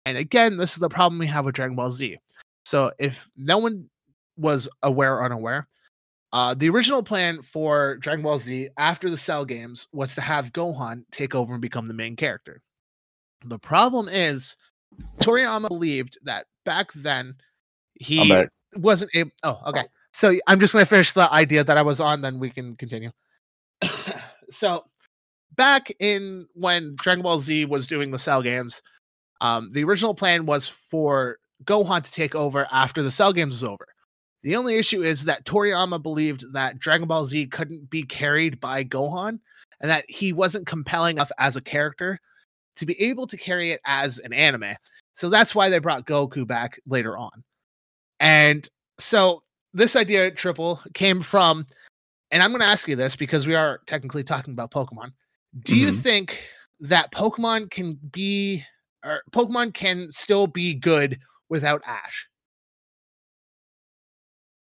And 0.05 0.19
again, 0.19 0.57
this 0.57 0.73
is 0.73 0.79
the 0.79 0.89
problem 0.89 1.19
we 1.19 1.27
have 1.27 1.45
with 1.45 1.55
Dragon 1.55 1.77
Ball 1.77 1.91
Z. 1.91 2.19
So 2.67 2.93
if 2.99 3.29
no 3.37 3.59
one 3.59 3.89
was 4.37 4.69
aware 4.83 5.17
or 5.17 5.25
unaware, 5.25 5.69
uh, 6.33 6.55
the 6.55 6.69
original 6.69 7.03
plan 7.03 7.43
for 7.43 7.97
Dragon 7.97 8.23
Ball 8.23 8.39
Z 8.39 8.69
after 8.77 9.11
the 9.11 9.17
Cell 9.17 9.45
games 9.45 9.89
was 9.93 10.15
to 10.15 10.21
have 10.21 10.53
Gohan 10.53 11.05
take 11.11 11.35
over 11.35 11.53
and 11.53 11.63
become 11.63 11.87
the 11.87 11.95
main 11.95 12.15
character. 12.15 12.63
The 13.45 13.59
problem 13.59 14.09
is, 14.09 14.57
Toriyama 15.19 15.69
believed 15.69 16.19
that 16.25 16.47
back 16.65 16.93
then 16.93 17.35
he 17.95 18.47
wasn't 18.77 19.11
able. 19.15 19.31
Oh, 19.43 19.61
okay. 19.67 19.85
So 20.13 20.37
I'm 20.47 20.59
just 20.59 20.73
going 20.73 20.85
to 20.85 20.89
finish 20.89 21.13
the 21.13 21.33
idea 21.33 21.63
that 21.65 21.77
I 21.77 21.83
was 21.83 22.01
on, 22.01 22.21
then 22.21 22.39
we 22.39 22.51
can 22.51 22.77
continue. 22.77 23.11
so 24.51 24.85
back 25.55 25.93
in 26.01 26.47
when 26.55 26.97
Dragon 26.97 27.23
Ball 27.23 27.39
Z 27.39 27.67
was 27.67 27.87
doing 27.87 28.11
the 28.11 28.19
Cell 28.19 28.43
games, 28.43 28.83
um, 29.41 29.69
the 29.73 29.85
original 29.85 30.15
plan 30.15 30.47
was 30.47 30.69
for 30.69 31.39
Gohan 31.65 32.03
to 32.03 32.13
take 32.13 32.35
over 32.35 32.67
after 32.73 33.03
the 33.03 33.11
Cell 33.11 33.33
games 33.33 33.55
was 33.55 33.65
over. 33.65 33.87
The 34.43 34.57
only 34.57 34.77
issue 34.77 35.03
is 35.03 35.27
that 35.27 35.45
Toriyama 35.45 36.03
believed 36.03 36.53
that 36.55 36.79
Dragon 36.79 37.07
Ball 37.07 37.25
Z 37.25 37.47
couldn't 37.49 37.91
be 37.91 38.03
carried 38.03 38.59
by 38.59 38.85
Gohan 38.85 39.39
and 39.81 39.91
that 39.91 40.05
he 40.09 40.33
wasn't 40.33 40.67
compelling 40.67 41.17
enough 41.17 41.31
as 41.39 41.57
a 41.57 41.61
character 41.61 42.19
to 42.77 42.87
be 42.87 43.01
able 43.01 43.27
to 43.27 43.37
carry 43.37 43.71
it 43.71 43.81
as 43.85 44.19
an 44.19 44.33
anime. 44.33 44.75
So 45.15 45.29
that's 45.29 45.55
why 45.55 45.69
they 45.69 45.79
brought 45.79 46.07
Goku 46.07 46.47
back 46.47 46.81
later 46.87 47.17
on. 47.17 47.43
And 48.21 48.69
so 48.99 49.43
this 49.75 49.97
idea, 49.97 50.31
Triple, 50.31 50.81
came 50.95 51.21
from, 51.21 51.67
and 52.31 52.43
I'm 52.43 52.51
going 52.51 52.63
to 52.63 52.69
ask 52.69 52.89
you 52.89 52.97
this 52.97 53.17
because 53.17 53.47
we 53.47 53.55
are 53.55 53.81
technically 53.87 54.25
talking 54.25 54.53
about 54.53 54.71
Pokemon. 54.71 55.13
Do 55.63 55.73
mm-hmm. 55.73 55.83
you 55.83 55.93
think 55.93 56.43
that 56.81 57.13
Pokemon 57.13 57.71
can 57.71 57.99
be, 58.13 58.65
or 59.05 59.23
Pokemon 59.33 59.75
can 59.75 60.11
still 60.13 60.47
be 60.47 60.75
good 60.75 61.19
without 61.49 61.83
Ash? 61.87 62.29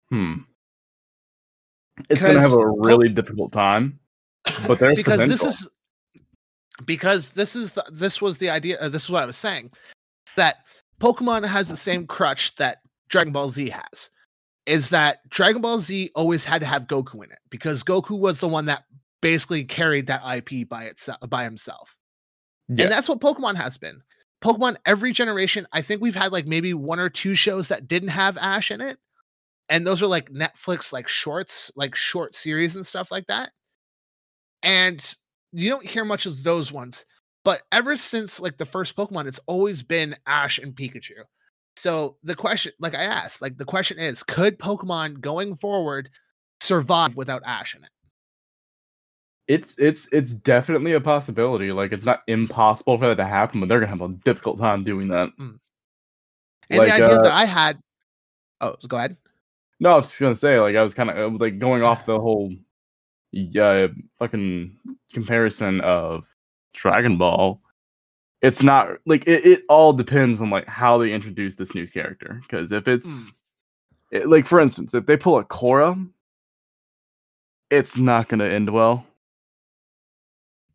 Hmm. 0.09 0.33
It's 2.09 2.21
going 2.21 2.35
to 2.35 2.41
have 2.41 2.53
a 2.53 2.67
really 2.67 3.09
po- 3.09 3.15
difficult 3.15 3.51
time, 3.51 3.99
but 4.67 4.79
there's 4.79 4.95
because 4.95 5.19
potential. 5.19 5.47
this 5.47 5.61
is 5.61 5.67
because 6.85 7.29
this 7.29 7.55
is 7.55 7.73
the, 7.73 7.83
this 7.91 8.21
was 8.21 8.37
the 8.37 8.49
idea. 8.49 8.79
Uh, 8.79 8.89
this 8.89 9.03
is 9.05 9.09
what 9.09 9.23
I 9.23 9.25
was 9.25 9.37
saying 9.37 9.71
that 10.35 10.57
Pokemon 10.99 11.47
has 11.47 11.69
the 11.69 11.75
same 11.75 12.05
crutch 12.07 12.55
that 12.55 12.77
Dragon 13.09 13.33
Ball 13.33 13.49
Z 13.49 13.69
has. 13.69 14.09
is 14.65 14.91
that 14.91 15.27
Dragon 15.29 15.61
Ball 15.61 15.79
Z 15.79 16.11
always 16.15 16.45
had 16.45 16.61
to 16.61 16.67
have 16.67 16.87
Goku 16.87 17.15
in 17.23 17.31
it 17.31 17.39
because 17.49 17.83
Goku 17.83 18.17
was 18.19 18.39
the 18.39 18.47
one 18.47 18.65
that 18.65 18.83
basically 19.21 19.63
carried 19.63 20.07
that 20.07 20.21
IP 20.23 20.69
by 20.69 20.85
itself 20.85 21.17
by 21.27 21.43
himself. 21.43 21.97
Yeah. 22.67 22.83
And 22.83 22.91
that's 22.91 23.09
what 23.09 23.19
Pokemon 23.19 23.55
has 23.55 23.77
been. 23.77 24.01
Pokemon 24.41 24.77
every 24.85 25.11
generation, 25.11 25.67
I 25.73 25.81
think 25.81 26.01
we've 26.01 26.15
had 26.15 26.31
like 26.31 26.45
maybe 26.45 26.73
one 26.73 26.99
or 26.99 27.09
two 27.09 27.35
shows 27.35 27.67
that 27.69 27.87
didn't 27.87 28.09
have 28.09 28.37
Ash 28.37 28.71
in 28.71 28.79
it. 28.79 28.99
And 29.69 29.85
those 29.85 30.01
are 30.01 30.07
like 30.07 30.31
Netflix 30.31 30.93
like 30.93 31.07
shorts, 31.07 31.71
like 31.75 31.95
short 31.95 32.35
series 32.35 32.75
and 32.75 32.85
stuff 32.85 33.11
like 33.11 33.27
that. 33.27 33.51
And 34.61 35.15
you 35.51 35.69
don't 35.69 35.85
hear 35.85 36.05
much 36.05 36.25
of 36.25 36.43
those 36.43 36.71
ones. 36.71 37.05
But 37.45 37.61
ever 37.71 37.95
since 37.95 38.39
like 38.39 38.57
the 38.57 38.65
first 38.65 38.95
Pokemon, 38.95 39.27
it's 39.27 39.39
always 39.47 39.81
been 39.81 40.15
Ash 40.27 40.59
and 40.59 40.75
Pikachu. 40.75 41.23
So 41.77 42.17
the 42.23 42.35
question, 42.35 42.73
like 42.79 42.93
I 42.93 43.03
asked, 43.03 43.41
like 43.41 43.57
the 43.57 43.65
question 43.65 43.97
is, 43.97 44.23
could 44.23 44.59
Pokemon 44.59 45.21
going 45.21 45.55
forward 45.55 46.09
survive 46.59 47.15
without 47.15 47.41
Ash 47.45 47.75
in 47.75 47.83
it? 47.83 47.89
it's 49.49 49.73
it's 49.79 50.07
it's 50.11 50.31
definitely 50.31 50.93
a 50.93 51.01
possibility. 51.01 51.71
Like 51.71 51.91
it's 51.91 52.05
not 52.05 52.21
impossible 52.27 52.99
for 52.99 53.07
that 53.07 53.15
to 53.15 53.25
happen, 53.25 53.59
but 53.59 53.67
they're 53.67 53.79
gonna 53.79 53.89
have 53.89 54.01
a 54.01 54.13
difficult 54.23 54.59
time 54.59 54.83
doing 54.83 55.07
that. 55.07 55.31
And 55.39 55.59
Like, 56.69 56.89
the 56.89 56.93
idea 56.93 57.17
uh, 57.17 57.21
that 57.23 57.31
I 57.31 57.45
had, 57.45 57.79
oh, 58.61 58.75
go 58.87 58.97
ahead. 58.97 59.17
No, 59.79 59.89
I 59.89 59.95
was 59.95 60.07
just 60.07 60.19
gonna 60.19 60.35
say, 60.35 60.59
like 60.59 60.75
I 60.75 60.83
was 60.83 60.93
kind 60.93 61.09
of 61.09 61.41
like 61.41 61.57
going 61.57 61.83
off 61.83 62.05
the 62.05 62.19
whole, 62.19 62.53
uh, 63.59 63.87
fucking 64.19 64.75
comparison 65.13 65.81
of 65.81 66.23
Dragon 66.73 67.17
Ball. 67.17 67.61
It's 68.41 68.63
not 68.63 68.87
like 69.05 69.27
it, 69.27 69.45
it 69.45 69.63
all 69.69 69.91
depends 69.93 70.41
on 70.41 70.49
like 70.49 70.65
how 70.67 70.97
they 70.97 71.11
introduce 71.11 71.55
this 71.55 71.75
new 71.75 71.87
character. 71.87 72.39
Because 72.41 72.71
if 72.71 72.87
it's 72.87 73.07
Mm. 73.07 73.31
it- 74.11 74.29
like, 74.29 74.45
for 74.45 74.59
instance, 74.59 74.93
if 74.93 75.05
they 75.05 75.17
pull 75.17 75.37
a 75.37 75.43
Korra, 75.43 76.09
it's 77.69 77.97
not 77.97 78.29
gonna 78.29 78.45
end 78.45 78.69
well. 78.71 79.05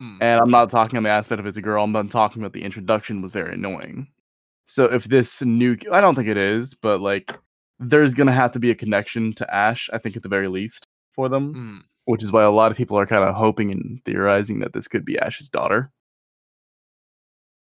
Mm. 0.02 0.18
And 0.20 0.40
I'm 0.40 0.50
not 0.50 0.70
talking 0.70 0.96
on 0.96 1.02
the 1.04 1.08
aspect 1.10 1.40
of 1.40 1.46
it's 1.46 1.56
a 1.56 1.62
girl. 1.62 1.84
I'm 1.84 2.08
talking 2.08 2.42
about 2.42 2.52
the 2.52 2.62
introduction 2.62 3.22
was 3.22 3.32
very 3.32 3.54
annoying. 3.54 4.08
So 4.66 4.84
if 4.86 5.04
this 5.04 5.42
new, 5.42 5.76
I 5.92 6.00
don't 6.00 6.14
think 6.14 6.28
it 6.28 6.36
is, 6.36 6.74
but 6.74 7.00
like 7.00 7.36
there's 7.78 8.14
gonna 8.14 8.32
have 8.32 8.52
to 8.52 8.58
be 8.58 8.70
a 8.70 8.74
connection 8.74 9.32
to 9.34 9.54
Ash. 9.54 9.88
I 9.92 9.98
think 9.98 10.16
at 10.16 10.22
the 10.22 10.28
very 10.28 10.48
least 10.48 10.86
for 11.12 11.28
them, 11.28 11.54
Mm. 11.54 11.82
Which 12.06 12.22
is 12.22 12.30
why 12.32 12.42
a 12.42 12.50
lot 12.50 12.70
of 12.70 12.76
people 12.76 12.98
are 12.98 13.06
kind 13.06 13.24
of 13.24 13.34
hoping 13.34 13.70
and 13.70 14.00
theorizing 14.04 14.60
that 14.60 14.72
this 14.72 14.88
could 14.88 15.04
be 15.04 15.18
Ash's 15.18 15.48
daughter. 15.48 15.90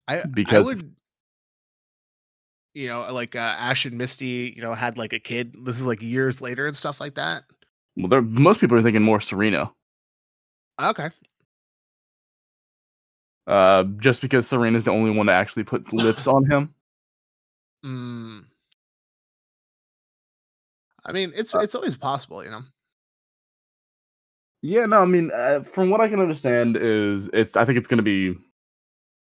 I 0.07 0.21
I 0.21 0.25
because- 0.25 0.65
would, 0.65 0.95
you 2.73 2.87
know, 2.87 3.11
like 3.13 3.35
uh, 3.35 3.39
Ash 3.39 3.85
and 3.85 3.97
Misty, 3.97 4.53
you 4.55 4.61
know, 4.61 4.73
had 4.73 4.97
like 4.97 5.13
a 5.13 5.19
kid. 5.19 5.55
This 5.65 5.77
is 5.77 5.85
like 5.85 6.01
years 6.01 6.41
later 6.41 6.65
and 6.67 6.75
stuff 6.75 6.99
like 6.99 7.15
that. 7.15 7.43
Well, 7.97 8.21
most 8.21 8.59
people 8.61 8.77
are 8.77 8.81
thinking 8.81 9.01
more 9.03 9.19
Serena, 9.19 9.71
Okay, 10.81 11.09
uh, 13.47 13.83
just 13.99 14.21
because 14.21 14.47
Serena's 14.47 14.85
the 14.85 14.91
only 14.91 15.11
one 15.11 15.25
to 15.27 15.33
actually 15.33 15.63
put 15.65 15.91
lips 15.93 16.25
on 16.27 16.49
him. 16.49 16.73
mm. 17.85 18.45
I 21.03 21.11
mean, 21.11 21.33
it's 21.35 21.53
Uh, 21.53 21.59
it's 21.59 21.75
always 21.75 21.97
possible, 21.97 22.43
you 22.43 22.49
know. 22.51 22.61
Yeah, 24.61 24.85
no, 24.85 25.01
I 25.01 25.05
mean, 25.05 25.31
uh, 25.33 25.61
from 25.63 25.89
what 25.89 26.01
I 26.01 26.07
can 26.07 26.19
understand, 26.19 26.77
is 26.77 27.29
it's. 27.33 27.55
I 27.55 27.65
think 27.65 27.77
it's 27.77 27.87
going 27.87 27.97
to 27.97 28.03
be. 28.03 28.35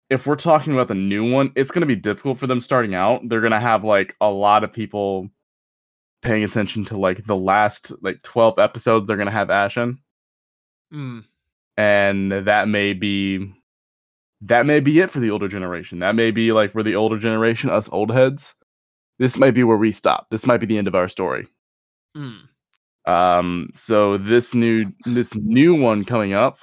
If 0.09 0.27
we're 0.27 0.35
talking 0.35 0.73
about 0.73 0.89
the 0.89 0.93
new 0.95 1.29
one, 1.31 1.53
it's 1.55 1.71
going 1.71 1.81
to 1.81 1.87
be 1.87 1.95
difficult 1.95 2.37
for 2.37 2.47
them 2.47 2.59
starting 2.59 2.93
out. 2.93 3.21
They're 3.29 3.39
going 3.39 3.51
to 3.53 3.59
have 3.61 3.85
like 3.85 4.15
a 4.19 4.29
lot 4.29 4.65
of 4.65 4.73
people 4.73 5.29
paying 6.21 6.43
attention 6.43 6.83
to 6.85 6.97
like 6.97 7.25
the 7.25 7.35
last 7.37 7.93
like 8.01 8.21
twelve 8.23 8.59
episodes. 8.59 9.07
They're 9.07 9.15
going 9.17 9.27
to 9.27 9.31
have 9.31 9.49
Ashen, 9.49 9.99
Mm. 10.93 11.23
and 11.77 12.31
that 12.31 12.67
may 12.67 12.91
be 12.93 13.53
that 14.41 14.65
may 14.65 14.81
be 14.81 14.99
it 14.99 15.09
for 15.11 15.21
the 15.21 15.31
older 15.31 15.47
generation. 15.47 15.99
That 15.99 16.15
may 16.15 16.31
be 16.31 16.51
like 16.51 16.73
for 16.73 16.83
the 16.83 16.95
older 16.95 17.17
generation, 17.17 17.69
us 17.69 17.87
old 17.93 18.11
heads. 18.11 18.55
This 19.19 19.37
might 19.37 19.51
be 19.51 19.63
where 19.63 19.77
we 19.77 19.91
stop. 19.93 20.27
This 20.29 20.45
might 20.45 20.57
be 20.57 20.65
the 20.65 20.77
end 20.77 20.87
of 20.89 20.95
our 20.95 21.07
story. 21.07 21.47
Mm. 22.17 22.49
Um, 23.05 23.69
so 23.73 24.17
this 24.17 24.53
new 24.53 24.91
this 25.05 25.33
new 25.35 25.75
one 25.75 26.05
coming 26.05 26.33
up 26.33 26.59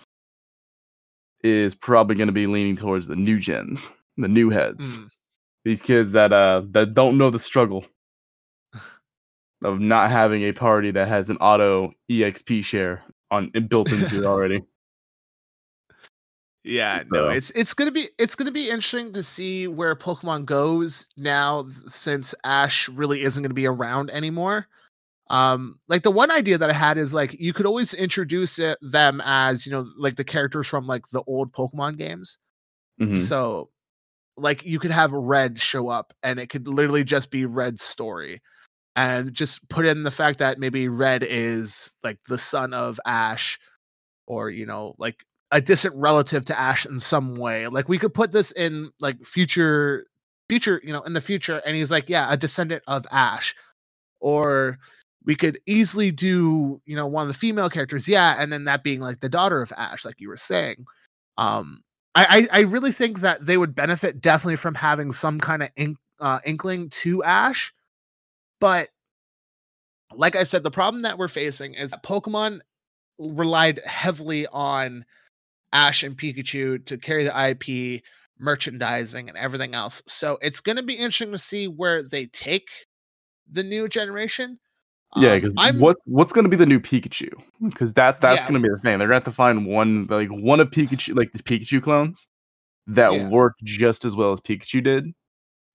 is 1.43 1.75
probably 1.75 2.17
going 2.17 2.29
to 2.29 2.33
be 2.33 2.47
leaning 2.47 2.77
towards 2.77 3.07
the 3.07 3.17
new 3.17 3.39
gens, 3.39 3.93
the 4.17 4.29
new 4.29 4.51
heads. 4.51 4.99
Mm. 4.99 5.09
These 5.65 5.83
kids 5.83 6.13
that 6.13 6.33
uh 6.33 6.63
that 6.71 6.95
don't 6.95 7.19
know 7.19 7.31
the 7.31 7.39
struggle 7.39 7.85
of 9.65 9.81
not 9.81 10.11
having 10.11 10.43
a 10.45 10.53
party 10.53 10.91
that 10.93 11.09
has 11.09 11.29
an 11.31 11.37
auto 11.39 11.93
exp 12.11 12.65
share 12.65 13.03
on 13.31 13.51
it 13.55 13.69
built 13.69 13.91
into 13.91 14.19
it 14.23 14.25
already. 14.25 14.63
Yeah, 16.65 17.03
no, 17.11 17.27
So- 17.27 17.31
it's 17.31 17.51
it's 17.51 17.75
gonna 17.75 17.91
be 17.91 18.09
it's 18.19 18.35
gonna 18.35 18.53
be 18.53 18.69
interesting 18.69 19.13
to 19.13 19.23
see 19.23 19.67
where 19.67 19.95
Pokemon 19.97 20.45
goes 20.45 21.07
now 21.17 21.69
since 21.89 22.35
Ash 22.45 22.89
really 22.89 23.23
isn't 23.23 23.43
gonna 23.43 23.55
be 23.55 23.67
around 23.67 24.11
anymore. 24.11 24.69
Um, 25.31 25.79
like 25.89 26.03
the 26.03 26.11
one 26.11 26.31
idea 26.31 26.57
that 26.59 26.71
I 26.71 26.73
had 26.73 26.97
is 26.99 27.13
like 27.13 27.35
you 27.39 27.53
could 27.53 27.67
always 27.67 27.93
introduce 27.95 28.59
it, 28.59 28.79
them 28.81 29.21
as 29.25 29.67
you 29.67 29.73
know 29.73 29.85
like 29.99 30.17
the 30.17 30.25
characters 30.25 30.67
from 30.67 30.87
like 30.87 31.03
the 31.13 31.23
old 31.27 31.53
Pokemon 31.53 31.99
games. 31.99 32.39
Mhm. 33.01 33.19
So, 33.19 33.71
like 34.37 34.65
you 34.65 34.79
could 34.79 34.91
have 34.93 35.13
Red 35.13 35.61
show 35.61 35.89
up, 35.89 36.13
and 36.23 36.39
it 36.41 36.49
could 36.49 36.69
literally 36.69 37.05
just 37.05 37.31
be 37.31 37.45
Red's 37.47 37.83
story, 37.83 38.41
and 38.97 39.33
just 39.35 39.69
put 39.69 39.87
in 39.87 40.03
the 40.05 40.11
fact 40.11 40.39
that 40.41 40.59
maybe 40.59 40.89
Red 40.89 41.23
is 41.25 41.95
like 42.05 42.19
the 42.29 42.39
son 42.39 42.75
of 42.75 43.01
Ash, 43.07 43.59
or 44.27 44.51
you 44.51 44.67
know, 44.67 44.95
like 44.99 45.17
a 45.53 45.61
distant 45.61 45.95
relative 45.97 46.45
to 46.47 46.59
Ash 46.59 46.87
in 46.87 47.01
some 47.01 47.37
way. 47.37 47.67
Like 47.69 47.89
we 47.89 47.99
could 47.99 48.15
put 48.15 48.33
this 48.33 48.53
in 48.53 48.91
like 49.01 49.25
future, 49.25 50.07
future, 50.49 50.81
you 50.85 50.93
know, 50.93 51.03
in 51.03 51.13
the 51.15 51.21
future, 51.21 51.59
and 51.67 51.77
he's 51.77 51.91
like, 51.91 52.09
yeah, 52.09 52.27
a 52.33 52.37
descendant 52.37 52.83
of 52.87 53.07
Ash, 53.11 53.55
or 54.21 54.79
we 55.29 55.37
could 55.37 55.61
easily 55.67 56.11
do, 56.11 56.81
you 56.87 56.97
know, 56.97 57.07
one 57.07 57.23
of 57.23 57.29
the 57.29 57.39
female 57.39 57.69
characters, 57.69 58.09
yeah, 58.09 58.37
and 58.39 58.51
then 58.51 58.65
that 58.65 58.83
being 58.83 58.99
like 58.99 59.21
the 59.21 59.29
daughter 59.29 59.61
of 59.61 59.71
Ash, 59.77 60.05
like 60.05 60.19
you 60.19 60.29
were 60.29 60.39
saying. 60.39 60.87
Um, 61.37 61.83
I, 62.15 62.49
I 62.53 62.61
I 62.61 62.63
really 62.63 62.93
think 62.93 63.21
that 63.21 63.45
they 63.45 63.59
would 63.59 63.75
benefit 63.75 64.23
definitely 64.23 64.57
from 64.57 64.75
having 64.75 65.13
some 65.13 65.39
kind 65.39 65.63
of 65.63 65.69
ink, 65.77 65.99
uh, 66.19 66.41
inkling 66.47 66.89
to 66.91 67.23
Ash, 67.25 67.75
but 68.59 68.89
like 70.15 70.35
I 70.35 70.45
said, 70.45 70.63
the 70.63 70.71
problem 70.71 71.03
that 71.03 71.19
we're 71.19 71.29
facing 71.29 71.75
is 71.75 71.91
that 71.91 72.03
Pokemon 72.03 72.61
relied 73.19 73.81
heavily 73.85 74.47
on 74.47 75.05
Ash 75.75 76.03
and 76.03 76.17
Pikachu 76.17 76.85
to 76.87 76.97
carry 76.97 77.25
the 77.25 77.51
IP, 77.51 78.03
merchandising, 78.39 79.29
and 79.29 79.37
everything 79.37 79.75
else. 79.75 80.03
So 80.07 80.39
it's 80.41 80.61
going 80.61 80.77
to 80.77 80.83
be 80.83 80.95
interesting 80.95 81.33
to 81.33 81.39
see 81.39 81.69
where 81.69 82.03
they 82.03 82.25
take 82.27 82.69
the 83.51 83.63
new 83.63 83.89
generation. 83.89 84.59
Yeah, 85.17 85.35
Um, 85.35 85.41
because 85.41 85.55
I'm 85.57 85.79
what 85.81 85.97
what's 86.05 86.33
going 86.33 86.45
to 86.45 86.51
be 86.51 86.57
the 86.57 86.67
new 86.67 86.81
Pikachu? 86.81 87.31
Because 87.65 87.93
that's 87.93 88.19
that's 88.19 88.43
Yeah. 88.43 88.49
going 88.51 88.63
to 88.63 88.69
be 88.69 88.73
the 88.73 88.81
thing. 88.81 88.99
They're 88.99 89.09
going 89.09 89.21
to 89.21 89.25
have 89.25 89.25
to 89.25 89.33
find 89.33 89.67
one 89.67 90.07
like 90.09 90.29
one 90.31 90.61
of 90.61 90.71
Pikachu 90.71 91.17
like 91.17 91.33
the 91.33 91.43
Pikachu 91.43 91.83
clones 91.83 92.27
that 92.87 93.11
Yeah. 93.13 93.29
worked 93.29 93.63
just 93.65 94.05
as 94.05 94.15
well 94.17 94.33
as 94.33 94.41
Pikachu 94.41 94.83
did. 94.83 95.15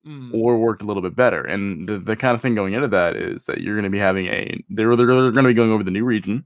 mm, 0.05 0.33
or 0.33 0.57
worked 0.57 0.81
a 0.81 0.85
little 0.85 1.01
bit 1.01 1.15
better. 1.15 1.41
And 1.41 1.87
the, 1.87 1.97
the 1.99 2.15
kind 2.15 2.35
of 2.35 2.41
thing 2.41 2.55
going 2.55 2.73
into 2.73 2.87
that 2.89 3.15
is 3.15 3.45
that 3.45 3.61
you're 3.61 3.75
going 3.75 3.85
to 3.85 3.89
be 3.89 3.99
having 3.99 4.27
a 4.27 4.63
they're 4.69 4.95
they're, 4.95 5.05
going 5.07 5.33
to 5.35 5.43
be 5.43 5.53
going 5.53 5.71
over 5.71 5.83
the 5.83 5.91
new 5.91 6.05
region, 6.05 6.45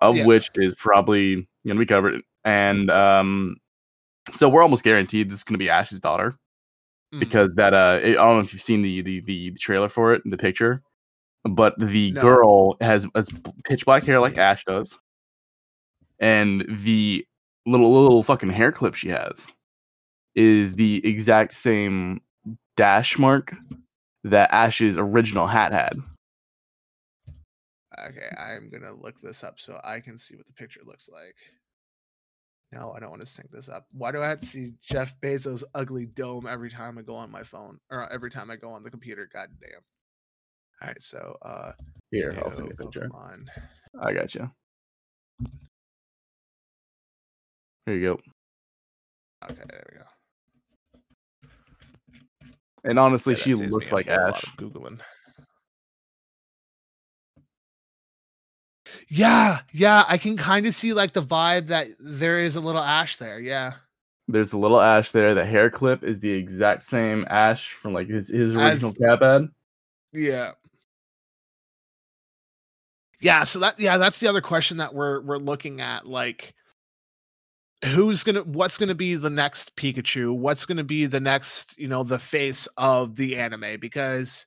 of 0.00 0.16
Yeah. 0.16 0.24
which 0.24 0.50
is 0.56 0.74
probably 0.74 1.48
going 1.66 1.76
to 1.76 1.78
be 1.78 1.86
covered. 1.86 2.22
And 2.44 2.90
um, 2.90 3.56
so 4.32 4.48
we're 4.48 4.62
almost 4.62 4.84
guaranteed 4.84 5.30
this 5.30 5.40
is 5.40 5.44
going 5.44 5.54
to 5.54 5.58
be 5.58 5.70
Ash's 5.70 6.00
daughter 6.00 6.36
mm. 7.14 7.20
because 7.20 7.54
that 7.54 7.74
uh, 7.74 8.00
I 8.02 8.12
don't 8.14 8.36
know 8.36 8.40
if 8.40 8.52
you've 8.52 8.62
seen 8.62 8.82
the 8.82 9.02
the 9.02 9.20
the, 9.20 9.50
trailer 9.52 9.88
for 9.88 10.14
it, 10.14 10.22
the 10.24 10.38
picture, 10.38 10.82
but 11.44 11.74
the 11.78 12.12
No. 12.12 12.20
girl 12.20 12.76
has 12.80 13.06
has 13.14 13.28
pitch 13.64 13.84
black 13.84 14.04
hair 14.04 14.20
like 14.20 14.38
Ash 14.38 14.64
does, 14.64 14.98
and 16.18 16.64
the 16.68 17.26
little 17.66 18.02
little 18.02 18.22
fucking 18.22 18.50
hair 18.50 18.72
clip 18.72 18.94
she 18.94 19.08
has 19.08 19.52
is 20.34 20.74
the 20.74 21.06
exact 21.06 21.54
same 21.54 22.20
dash 22.76 23.18
mark 23.18 23.54
that 24.24 24.52
Ash's 24.52 24.96
original 24.96 25.46
hat 25.46 25.72
had. 25.72 25.96
Okay, 27.98 28.28
I'm 28.38 28.70
gonna 28.70 28.92
look 28.92 29.20
this 29.20 29.44
up 29.44 29.58
so 29.60 29.80
I 29.84 30.00
can 30.00 30.16
see 30.16 30.36
what 30.36 30.46
the 30.46 30.52
picture 30.52 30.80
looks 30.84 31.08
like. 31.08 31.36
No, 32.72 32.92
I 32.92 33.00
don't 33.00 33.10
want 33.10 33.20
to 33.20 33.26
sync 33.26 33.50
this 33.50 33.68
up. 33.68 33.86
Why 33.90 34.12
do 34.12 34.22
I 34.22 34.28
have 34.28 34.40
to 34.40 34.46
see 34.46 34.72
Jeff 34.80 35.12
Bezos' 35.20 35.64
ugly 35.74 36.06
dome 36.06 36.46
every 36.46 36.70
time 36.70 36.98
I 36.98 37.02
go 37.02 37.16
on 37.16 37.30
my 37.30 37.42
phone 37.42 37.80
or 37.90 38.10
every 38.12 38.30
time 38.30 38.48
I 38.50 38.56
go 38.56 38.70
on 38.70 38.84
the 38.84 38.90
computer? 38.90 39.28
God 39.32 39.48
damn. 39.60 39.80
All 40.82 40.88
right, 40.88 41.02
so 41.02 41.36
uh, 41.42 41.72
Here, 42.10 42.34
I'll 42.42 42.50
send 42.50 42.68
you 42.68 42.74
a 42.78 42.82
picture. 42.84 43.08
Pokemon. 43.12 43.46
I 44.00 44.12
got 44.14 44.34
you. 44.34 44.50
Here 47.86 47.94
you 47.96 48.08
go. 48.14 48.20
Okay, 49.50 49.62
there 49.68 49.84
we 49.92 49.98
go. 49.98 50.04
And 52.84 52.98
honestly, 52.98 53.34
Yeah, 53.34 53.42
she 53.42 53.54
looks 53.54 53.92
like 53.92 54.08
Ash. 54.08 54.42
Googling. 54.56 55.00
Yeah, 59.08 59.60
yeah, 59.72 60.04
I 60.08 60.18
can 60.18 60.36
kind 60.36 60.66
of 60.66 60.74
see 60.74 60.92
like 60.92 61.12
the 61.12 61.22
vibe 61.22 61.66
that 61.68 61.88
there 61.98 62.38
is 62.38 62.56
a 62.56 62.60
little 62.60 62.80
Ash 62.80 63.16
there. 63.16 63.38
Yeah. 63.38 63.74
There's 64.28 64.52
a 64.52 64.58
little 64.58 64.80
Ash 64.80 65.10
there. 65.10 65.34
The 65.34 65.44
hair 65.44 65.70
clip 65.70 66.02
is 66.04 66.20
the 66.20 66.30
exact 66.30 66.84
same 66.84 67.26
Ash 67.28 67.70
from 67.72 67.92
like 67.92 68.08
his, 68.08 68.28
his 68.28 68.54
original 68.54 68.90
As- 68.92 68.96
cap 68.98 69.22
ad. 69.22 69.48
Yeah. 70.12 70.52
Yeah, 73.20 73.44
so 73.44 73.58
that 73.60 73.78
yeah, 73.78 73.98
that's 73.98 74.20
the 74.20 74.28
other 74.28 74.40
question 74.40 74.78
that 74.78 74.94
we're 74.94 75.20
we're 75.20 75.38
looking 75.38 75.80
at 75.80 76.06
like 76.06 76.54
who's 77.84 78.24
to 78.36 78.42
what's 78.42 78.78
to 78.88 78.94
be 78.94 79.14
the 79.14 79.30
next 79.30 79.76
Pikachu? 79.76 80.36
What's 80.36 80.66
to 80.78 80.84
be 80.84 81.06
the 81.06 81.20
next, 81.20 81.78
you 81.78 81.88
know, 81.88 82.02
the 82.02 82.18
face 82.18 82.68
of 82.76 83.16
the 83.16 83.36
anime 83.36 83.78
because 83.80 84.46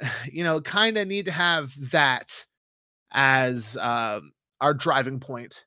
you 0.32 0.44
know, 0.44 0.60
kind 0.60 0.96
of 0.98 1.08
need 1.08 1.26
to 1.26 1.32
have 1.32 1.72
that 1.90 2.46
as 3.12 3.76
um 3.78 4.32
our 4.60 4.74
driving 4.74 5.20
point. 5.20 5.64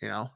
You 0.00 0.08
know? 0.08 0.30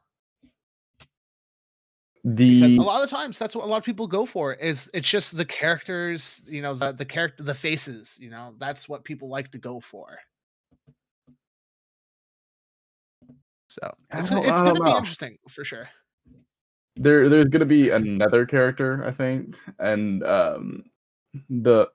Because 2.60 2.74
a 2.74 2.80
lot 2.82 3.02
of 3.02 3.08
the 3.08 3.16
times 3.16 3.38
that's 3.38 3.54
what 3.54 3.64
a 3.64 3.68
lot 3.68 3.76
of 3.78 3.84
people 3.84 4.06
go 4.06 4.26
for 4.26 4.54
is 4.54 4.90
it's 4.92 5.08
just 5.08 5.36
the 5.36 5.44
characters 5.44 6.42
you 6.46 6.60
know 6.60 6.74
the, 6.74 6.92
the 6.92 7.04
character 7.04 7.42
the 7.42 7.54
faces 7.54 8.18
you 8.20 8.28
know 8.30 8.52
that's 8.58 8.88
what 8.88 9.04
people 9.04 9.28
like 9.28 9.50
to 9.52 9.58
go 9.58 9.78
for 9.80 10.18
so 13.68 13.94
it's, 14.12 14.30
gonna- 14.30 14.42
it's 14.42 14.60
gonna 14.62 14.80
be 14.80 14.90
interesting 14.98 15.38
for 15.48 15.64
sure 15.64 15.88
there 16.96 17.28
there's 17.28 17.48
gonna 17.48 17.66
be 17.66 17.90
another 17.90 18.46
character, 18.46 19.04
I 19.06 19.12
think, 19.12 19.54
and 19.78 20.24
um 20.24 20.84
the 21.50 21.88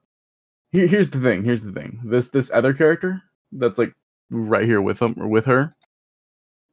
here, 0.71 0.85
here's 0.85 1.09
the 1.09 1.19
thing. 1.19 1.43
Here's 1.43 1.63
the 1.63 1.71
thing. 1.71 1.99
This 2.03 2.29
this 2.29 2.51
other 2.51 2.71
character 2.71 3.19
that's 3.51 3.79
like 3.79 3.93
right 4.29 4.63
here 4.63 4.79
with 4.79 5.01
him 5.01 5.15
or 5.17 5.27
with 5.27 5.45
her 5.45 5.71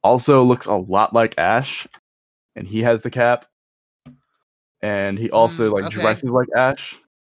also 0.03 0.43
looks 0.43 0.67
a 0.67 0.75
lot 0.75 1.11
like 1.11 1.33
Ash, 1.39 1.87
and 2.59 2.67
he 2.67 2.81
has 2.81 3.01
the 3.01 3.09
cap, 3.09 3.45
and 4.81 5.17
he 5.17 5.31
also 5.31 5.69
Mm, 5.69 5.73
like 5.75 5.85
okay. 5.85 5.95
dresses 5.95 6.29
like 6.29 6.49
Ash. 6.55 6.97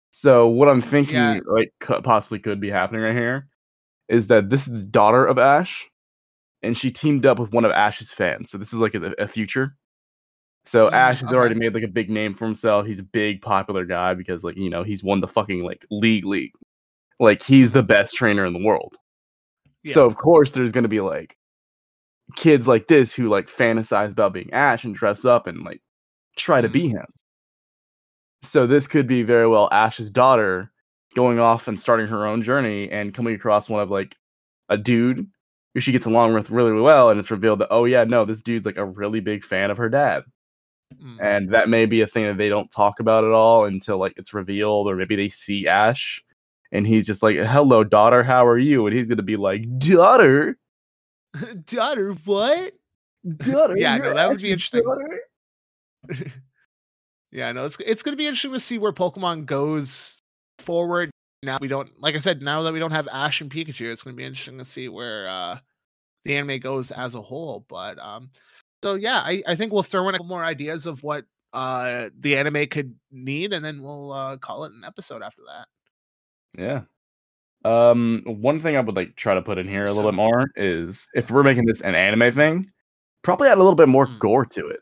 So 0.09 0.47
what 0.47 0.67
I'm 0.67 0.81
thinking 0.81 1.15
Yeah. 1.15 1.39
like 1.47 1.71
possibly 2.03 2.39
could 2.39 2.59
be 2.59 2.69
happening 2.71 3.01
right 3.01 3.15
here 3.15 3.47
is 4.09 4.27
that 4.27 4.49
this 4.49 4.67
is 4.67 4.73
the 4.73 4.85
daughter 4.87 5.25
of 5.25 5.37
Ash, 5.37 5.87
and 6.63 6.75
she 6.77 6.91
teamed 6.91 7.25
up 7.25 7.39
with 7.39 7.53
one 7.53 7.65
of 7.65 7.71
Ash's 7.71 8.11
fans. 8.11 8.49
So 8.49 8.57
this 8.57 8.73
is 8.73 8.79
like 8.79 8.95
a, 8.95 9.13
a 9.19 9.27
future. 9.27 9.77
So 10.65 10.89
Mm, 10.89 10.93
Ash 10.93 11.21
has 11.21 11.31
already 11.31 11.55
made 11.55 11.73
like 11.73 11.83
a 11.83 11.87
big 11.87 12.09
name 12.09 12.33
for 12.33 12.45
himself. 12.45 12.85
He's 12.87 12.99
a 12.99 13.03
big 13.03 13.41
popular 13.41 13.85
guy 13.85 14.15
because 14.15 14.43
like 14.43 14.57
you 14.57 14.69
know 14.69 14.83
he's 14.83 15.03
won 15.03 15.21
the 15.21 15.27
fucking 15.27 15.63
like 15.63 15.85
league 15.91 16.25
league. 16.25 16.51
Like 17.19 17.43
he's 17.43 17.71
the 17.71 17.83
best 17.83 18.15
trainer 18.15 18.45
in 18.45 18.53
the 18.53 18.63
world. 18.63 18.97
Yeah. 19.83 19.93
So 19.93 20.05
of 20.07 20.15
course 20.15 20.49
there's 20.51 20.71
gonna 20.71 20.87
be 20.87 20.99
like 21.01 21.37
kids 22.35 22.67
like 22.67 22.87
this 22.87 23.13
who 23.13 23.29
like 23.29 23.47
fantasize 23.47 24.11
about 24.11 24.33
being 24.33 24.51
Ash 24.53 24.83
and 24.83 24.95
dress 24.95 25.25
up 25.25 25.47
and 25.47 25.63
like 25.63 25.81
try 26.37 26.61
to 26.61 26.69
Mhm. 26.69 26.73
be 26.73 26.87
him. 26.89 27.05
So 28.43 28.65
this 28.65 28.87
could 28.87 29.07
be 29.07 29.23
very 29.23 29.47
well 29.47 29.69
Ash's 29.71 30.09
daughter 30.09 30.71
going 31.15 31.39
off 31.39 31.67
and 31.67 31.79
starting 31.79 32.07
her 32.07 32.25
own 32.25 32.41
journey 32.41 32.89
and 32.89 33.13
coming 33.13 33.35
across 33.35 33.69
one 33.69 33.81
of 33.81 33.91
like 33.91 34.15
a 34.69 34.77
dude 34.77 35.27
who 35.73 35.79
she 35.79 35.91
gets 35.91 36.05
along 36.05 36.33
with 36.33 36.49
really 36.49 36.71
well 36.73 37.09
and 37.09 37.19
it's 37.19 37.31
revealed 37.31 37.59
that 37.59 37.67
oh 37.69 37.85
yeah 37.85 38.03
no 38.05 38.23
this 38.25 38.41
dude's 38.41 38.65
like 38.65 38.77
a 38.77 38.85
really 38.85 39.19
big 39.19 39.43
fan 39.43 39.69
of 39.71 39.77
her 39.77 39.89
dad 39.89 40.23
Mm, 41.01 41.17
and 41.21 41.53
that 41.53 41.69
may 41.69 41.85
be 41.85 42.01
a 42.01 42.07
thing 42.07 42.25
that 42.25 42.37
they 42.37 42.49
don't 42.49 42.69
talk 42.69 42.99
about 42.99 43.23
at 43.23 43.31
all 43.31 43.63
until 43.63 43.97
like 43.97 44.13
it's 44.17 44.33
revealed 44.33 44.87
or 44.87 44.95
maybe 44.97 45.15
they 45.15 45.29
see 45.29 45.65
ash 45.65 46.21
and 46.73 46.85
he's 46.85 47.05
just 47.05 47.23
like 47.23 47.37
hello 47.37 47.81
daughter 47.85 48.23
how 48.23 48.45
are 48.45 48.57
you 48.57 48.85
and 48.87 48.97
he's 48.97 49.07
gonna 49.07 49.21
be 49.21 49.37
like 49.37 49.61
daughter 49.79 50.57
daughter 51.65 52.13
what? 52.25 52.73
Daughter 53.37 53.77
Yeah, 53.77 53.97
no, 53.97 54.13
that 54.13 54.29
would 54.29 54.41
be 54.41 54.51
interesting. 54.51 54.83
yeah 57.31 57.51
no 57.51 57.63
it's 57.65 57.77
it's 57.85 58.03
gonna 58.03 58.17
be 58.17 58.27
interesting 58.27 58.53
to 58.53 58.59
see 58.59 58.77
where 58.77 58.91
pokemon 58.91 59.45
goes 59.45 60.21
forward. 60.59 61.09
Now 61.43 61.57
we 61.59 61.67
don't 61.67 61.89
like 61.99 62.13
i 62.13 62.19
said 62.19 62.41
now 62.41 62.61
that 62.61 62.73
we 62.73 62.77
don't 62.77 62.91
have 62.91 63.07
ash 63.11 63.41
and 63.41 63.49
pikachu 63.49 63.91
it's 63.91 64.03
gonna 64.03 64.15
be 64.15 64.23
interesting 64.23 64.59
to 64.59 64.65
see 64.65 64.89
where 64.89 65.27
uh 65.27 65.57
the 66.23 66.37
anime 66.37 66.59
goes 66.59 66.91
as 66.91 67.15
a 67.15 67.21
whole 67.21 67.65
but 67.67 67.97
um 67.97 68.29
so 68.83 68.93
yeah 68.93 69.21
i 69.21 69.41
i 69.47 69.55
think 69.55 69.73
we'll 69.73 69.81
throw 69.81 70.07
in 70.07 70.13
a 70.13 70.19
couple 70.19 70.27
more 70.27 70.45
ideas 70.45 70.85
of 70.85 71.01
what 71.01 71.25
uh 71.53 72.09
the 72.19 72.37
anime 72.37 72.67
could 72.67 72.93
need 73.11 73.53
and 73.53 73.65
then 73.65 73.81
we'll 73.81 74.13
uh 74.13 74.37
call 74.37 74.65
it 74.65 74.71
an 74.71 74.83
episode 74.85 75.23
after 75.23 75.41
that. 75.47 75.67
Yeah 76.61 76.81
um 77.63 78.23
one 78.25 78.59
thing 78.59 78.75
i 78.75 78.79
would 78.79 78.95
like 78.95 79.15
try 79.15 79.33
to 79.35 79.41
put 79.41 79.57
in 79.57 79.67
here 79.67 79.83
a 79.83 79.91
little 79.91 80.09
bit 80.11 80.15
more 80.15 80.49
is 80.55 81.07
if 81.13 81.29
we're 81.29 81.43
making 81.43 81.65
this 81.65 81.81
an 81.81 81.93
anime 81.95 82.33
thing 82.33 82.71
probably 83.23 83.47
add 83.47 83.57
a 83.57 83.63
little 83.63 83.75
bit 83.75 83.87
more 83.87 84.07
Mm. 84.07 84.19
gore 84.19 84.45
to 84.45 84.67
it. 84.67 84.79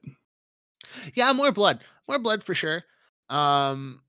Yeah 1.13 1.33
more 1.33 1.51
blood 1.51 1.81
more 2.07 2.19
blood 2.19 2.41
for 2.43 2.53
sure. 2.53 2.83
Um 3.29 4.01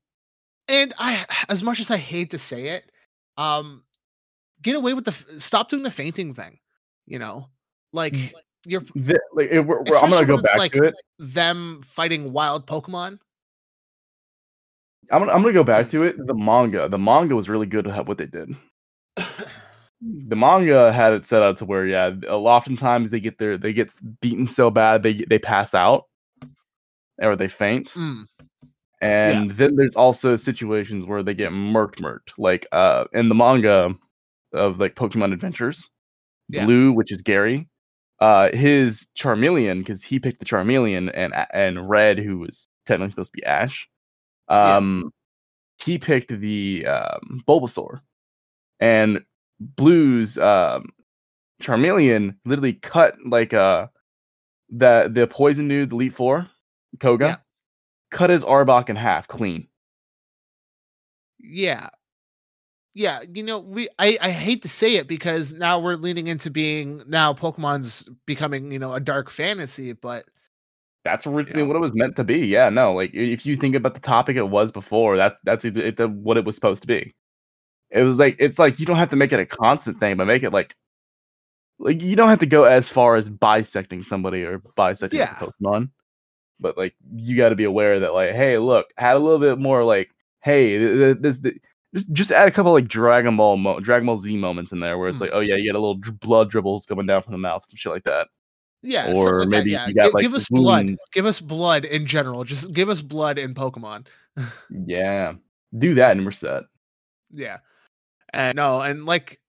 and 0.69 0.93
i 0.97 1.25
as 1.49 1.63
much 1.63 1.79
as 1.81 1.91
i 1.91 1.97
hate 1.97 2.31
to 2.31 2.39
say 2.39 2.69
it 2.69 2.89
um 3.37 3.83
get 4.61 4.75
away 4.75 4.93
with 4.93 5.03
the 5.05 5.39
stop 5.39 5.69
doing 5.69 5.83
the 5.83 5.91
fainting 5.91 6.33
thing 6.33 6.59
you 7.07 7.19
know? 7.19 7.49
Like 7.91 8.15
you're 8.65 8.81
Th- 8.81 9.17
like, 9.33 9.49
we're, 9.51 9.61
we're- 9.63 9.97
i'm 10.01 10.09
gonna 10.09 10.25
go 10.25 10.37
back 10.41 10.55
like- 10.57 10.71
to 10.71 10.83
it. 10.83 10.93
them 11.19 11.81
fighting 11.83 12.31
wild 12.31 12.67
pokemon 12.67 13.19
I'm 15.11 15.21
gonna, 15.21 15.31
I'm 15.33 15.41
gonna 15.41 15.53
go 15.53 15.63
back 15.63 15.87
Mm. 15.87 15.91
to 15.91 16.03
it 16.03 16.15
the 16.25 16.33
manga. 16.33 16.87
The 16.89 16.97
manga 16.97 17.35
was 17.35 17.49
really 17.49 17.65
good 17.67 17.87
at 17.87 18.05
what 18.05 18.17
they 18.17 18.25
did. 18.27 18.55
The 20.27 20.35
manga 20.35 20.91
had 20.91 21.13
it 21.13 21.27
set 21.27 21.43
up 21.43 21.57
to 21.57 21.65
where 21.65 21.85
yeah 21.85 22.09
a- 22.27 22.31
oftentimes 22.35 23.11
they 23.11 23.19
get 23.19 23.37
their 23.37 23.55
they 23.55 23.71
get 23.71 23.91
beaten 24.19 24.47
so 24.47 24.71
bad 24.71 25.03
they 25.03 25.13
they 25.29 25.37
pass 25.37 25.75
out 25.75 26.05
or 27.21 27.35
they 27.35 27.47
faint. 27.47 27.91
Mm, 27.93 28.23
and 28.99 29.51
then 29.51 29.75
there's 29.75 29.95
also 29.95 30.37
situations 30.37 31.05
where 31.05 31.21
they 31.21 31.35
get 31.35 31.51
murked 31.51 31.97
murked 31.99 32.33
like 32.39 32.65
uh 32.71 33.05
in 33.13 33.29
the 33.29 33.35
manga 33.35 33.93
of 34.53 34.79
like 34.79 34.95
pokemon 34.95 35.33
adventures 35.33 35.87
Yeah. 36.49 36.65
blue 36.65 36.91
which 36.93 37.11
is 37.11 37.21
gary 37.21 37.69
uh 38.19 38.49
his 38.53 39.07
charmeleon 39.15 39.79
because 39.81 40.01
he 40.03 40.19
picked 40.19 40.39
the 40.39 40.45
charmeleon 40.45 41.11
and 41.13 41.31
and 41.53 41.87
red 41.89 42.17
who 42.17 42.39
was 42.39 42.67
technically 42.87 43.11
supposed 43.11 43.33
to 43.33 43.37
be 43.37 43.45
ash 43.45 43.87
Yeah. 44.51 44.77
um 44.77 45.11
he 45.83 45.97
picked 45.97 46.29
the 46.39 46.85
um 46.85 47.41
bulbasaur 47.47 48.01
and 48.79 49.23
blue's 49.59 50.37
um 50.37 50.85
charmeleon 51.61 52.35
literally 52.45 52.73
cut 52.73 53.15
like 53.25 53.53
uh 53.53 53.87
the 54.69 55.09
the 55.13 55.25
poison 55.27 55.67
dude 55.67 55.89
the 55.89 55.95
elite 55.95 56.13
four 56.13 56.47
koga 56.99 57.25
Yeah. 57.25 57.35
cut 58.11 58.29
his 58.29 58.43
arbok 58.43 58.89
in 58.89 58.95
half 58.95 59.27
clean 59.27 59.67
yeah 61.39 61.89
yeah 62.93 63.21
you 63.33 63.43
know 63.43 63.59
we 63.59 63.89
I, 63.99 64.17
I 64.21 64.31
hate 64.31 64.61
to 64.63 64.69
say 64.69 64.95
it 64.95 65.07
because 65.07 65.53
now 65.53 65.79
we're 65.79 65.95
leaning 65.95 66.27
into 66.27 66.49
being 66.51 67.03
now 67.07 67.33
pokemon's 67.33 68.07
becoming 68.25 68.71
you 68.71 68.79
know 68.79 68.93
a 68.93 68.99
dark 68.99 69.29
fantasy 69.29 69.93
but 69.93 70.25
that's 71.03 71.25
originally 71.27 71.61
Yeah. 71.61 71.67
what 71.67 71.75
it 71.75 71.79
was 71.79 71.93
meant 71.93 72.15
to 72.17 72.23
be 72.23 72.39
yeah 72.39 72.69
no 72.69 72.93
like 72.93 73.11
if 73.13 73.45
you 73.45 73.55
think 73.55 73.75
about 73.75 73.93
the 73.95 73.99
topic 73.99 74.37
it 74.37 74.49
was 74.49 74.71
before 74.71 75.17
that's 75.17 75.39
that's 75.43 75.65
it, 75.65 75.77
it, 75.77 76.09
what 76.09 76.37
it 76.37 76.45
was 76.45 76.55
supposed 76.55 76.81
to 76.81 76.87
be 76.87 77.13
it 77.89 78.03
was 78.03 78.19
like 78.19 78.35
it's 78.39 78.59
like 78.59 78.79
you 78.79 78.85
don't 78.85 78.97
have 78.97 79.09
to 79.09 79.15
make 79.15 79.33
it 79.33 79.39
a 79.39 79.45
constant 79.45 79.99
thing 79.99 80.15
but 80.17 80.25
make 80.25 80.43
it 80.43 80.51
like 80.53 80.75
like 81.79 82.01
you 82.01 82.15
don't 82.15 82.29
have 82.29 82.39
to 82.39 82.45
go 82.45 82.63
as 82.65 82.87
far 82.89 83.15
as 83.15 83.29
bisecting 83.29 84.03
somebody 84.03 84.43
or 84.43 84.59
bisecting 84.75 85.19
Yeah. 85.19 85.35
pokemon 85.35 85.89
but 86.59 86.77
like 86.77 86.93
you 87.15 87.35
got 87.35 87.49
to 87.49 87.55
be 87.55 87.63
aware 87.63 87.99
that 87.99 88.13
like 88.13 88.31
hey 88.35 88.57
look 88.59 88.93
add 88.97 89.15
a 89.15 89.19
little 89.19 89.39
bit 89.39 89.57
more 89.57 89.83
like 89.83 90.11
hey 90.41 90.77
th- 90.77 90.97
th- 90.97 91.17
this, 91.19 91.39
th- 91.39 91.57
just 91.95 92.11
just 92.13 92.31
add 92.31 92.47
a 92.47 92.51
couple 92.51 92.71
like 92.71 92.87
dragon 92.87 93.35
ball 93.35 93.57
mo- 93.57 93.79
dragon 93.79 94.05
ball 94.05 94.17
z 94.17 94.37
moments 94.37 94.71
in 94.71 94.79
there 94.79 94.97
where 94.99 95.09
it's 95.09 95.17
Hmm. 95.17 95.23
like 95.23 95.31
oh 95.33 95.39
yeah 95.39 95.55
you 95.55 95.63
get 95.65 95.75
a 95.75 95.79
little 95.79 95.95
dr- 95.95 96.19
blood 96.19 96.49
dribbles 96.51 96.85
coming 96.85 97.07
down 97.07 97.23
from 97.23 97.31
the 97.31 97.39
mouth 97.39 97.65
some 97.67 97.75
shit 97.77 97.91
like 97.91 98.03
that 98.03 98.27
yeah 98.83 99.11
Or 99.13 99.39
like 99.41 99.49
that, 99.49 99.57
maybe 99.57 99.71
yeah. 99.71 99.87
you 99.87 99.93
got, 99.93 100.07
Gi- 100.07 100.11
like, 100.13 100.21
give 100.23 100.33
us 100.33 100.47
blood 100.49 100.95
give 101.13 101.25
us 101.25 101.39
blood 101.41 101.85
in 101.85 102.05
general 102.05 102.43
just 102.43 102.73
give 102.73 102.89
us 102.89 103.01
blood 103.01 103.37
in 103.37 103.53
pokemon 103.53 104.05
yeah 104.85 105.33
do 105.77 105.93
that 105.95 106.17
and 106.17 106.25
we're 106.25 106.31
set 106.31 106.63
Yeah. 107.31 107.57
And 108.33 108.55
no, 108.55 108.81
and 108.81 109.05
like 109.05 109.39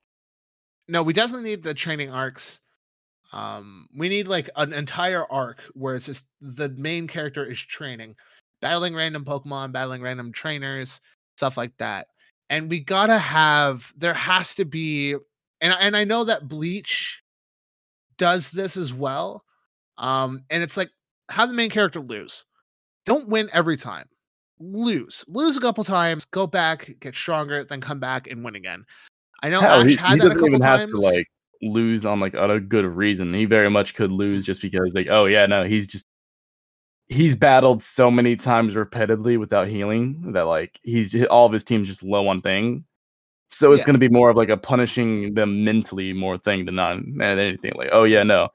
no, 0.89 1.03
we 1.03 1.13
definitely 1.13 1.49
need 1.51 1.63
the 1.63 1.75
training 1.75 2.11
arcs. 2.11 2.61
Um 3.33 3.89
we 3.97 4.09
need 4.09 4.29
like 4.29 4.51
an 4.57 4.73
entire 4.73 5.25
arc 5.31 5.61
where 5.75 5.95
it's 5.97 6.07
just 6.07 6.27
the 6.41 6.69
main 6.71 7.07
character 7.07 7.45
is 7.49 7.61
training, 7.61 8.17
battling 8.61 8.95
random 8.95 9.25
Pokemon, 9.25 9.73
battling 9.73 10.03
random 10.03 10.33
trainers, 10.33 11.01
stuff 11.37 11.57
like 11.57 11.77
that. 11.79 12.09
And 12.51 12.69
we 12.69 12.81
got 12.81 13.07
to 13.07 13.19
have 13.19 13.93
there 13.97 14.15
has 14.15 14.55
to 14.57 14.65
be 14.65 15.13
and 15.61 15.73
and 15.81 15.97
I 15.97 16.05
know 16.05 16.25
that 16.25 16.49
Bleach 16.49 17.22
does 18.23 18.51
this 18.53 18.77
as 18.77 18.95
well. 18.95 19.45
Um 19.99 20.45
and 20.49 20.63
it's 20.63 20.77
like 20.77 20.91
how 21.29 21.47
the 21.47 21.55
main 21.55 21.71
character 21.71 22.01
lose. 22.01 22.45
Don't 23.05 23.29
win 23.29 23.51
every 23.53 23.77
time 23.77 24.09
lose, 24.63 25.25
lose 25.29 25.57
a 25.57 25.61
couple 25.61 25.85
times, 25.85 26.25
go 26.27 26.47
back, 26.47 26.95
get 27.01 27.15
stronger, 27.15 27.65
then 27.65 27.81
come 27.81 27.99
back 27.99 28.29
and 28.29 28.45
win 28.45 28.55
again. 28.55 28.85
I 29.43 29.51
know 29.51 29.61
Hell, 29.61 29.83
Ash 29.83 29.91
he, 29.91 29.97
had 29.97 30.13
he 30.15 30.19
that 30.21 30.27
a 30.27 30.35
couple 30.35 30.49
even 30.49 30.61
times. 30.61 30.81
have 30.83 30.91
to 30.91 30.97
like 30.97 31.27
lose 31.63 32.07
on 32.07 32.21
like 32.21 32.35
a 32.35 32.61
good 32.61 32.85
reason. 32.85 33.35
He 33.35 33.45
very 33.45 33.71
much 33.71 33.95
could 33.95 34.13
lose 34.13 34.45
just 34.45 34.63
because 34.63 34.93
like, 34.95 35.09
oh 35.11 35.27
yeah, 35.27 35.47
no, 35.47 35.65
he's 35.65 35.87
just 35.87 36.07
he's 37.09 37.35
battled 37.35 37.83
so 37.83 38.11
many 38.11 38.37
times 38.37 38.77
repeatedly 38.77 39.37
without 39.37 39.69
healing 39.69 40.33
that 40.33 40.43
like 40.43 40.79
he's 40.83 41.15
all 41.25 41.47
of 41.47 41.53
his 41.53 41.65
team's 41.65 41.89
just 41.89 42.03
low 42.03 42.29
on 42.29 42.41
thing. 42.41 42.85
So 43.53 43.73
it's 43.73 43.81
Yeah. 43.81 43.87
gonna 43.87 43.99
be 43.99 44.09
more 44.09 44.31
of 44.31 44.37
like 44.37 44.49
a 44.49 44.57
punishing 44.57 45.35
them 45.35 45.65
mentally 45.65 46.13
more 46.13 46.39
thing 46.39 46.65
than 46.65 46.77
not 46.77 46.97
than 46.97 47.21
anything. 47.39 47.73
Like, 47.77 47.91
oh 47.93 48.05
yeah, 48.05 48.23
no. 48.23 48.49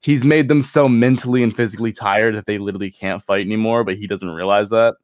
He's 0.00 0.24
made 0.24 0.48
them 0.48 0.62
so 0.62 0.88
mentally 0.88 1.42
and 1.42 1.54
physically 1.54 1.92
tired 1.92 2.34
that 2.36 2.46
they 2.46 2.58
literally 2.58 2.90
can't 2.90 3.22
fight 3.22 3.40
anymore, 3.46 3.84
but 3.84 3.96
he 3.96 4.06
doesn't 4.06 4.30
realize 4.30 4.70
that. 4.70 4.96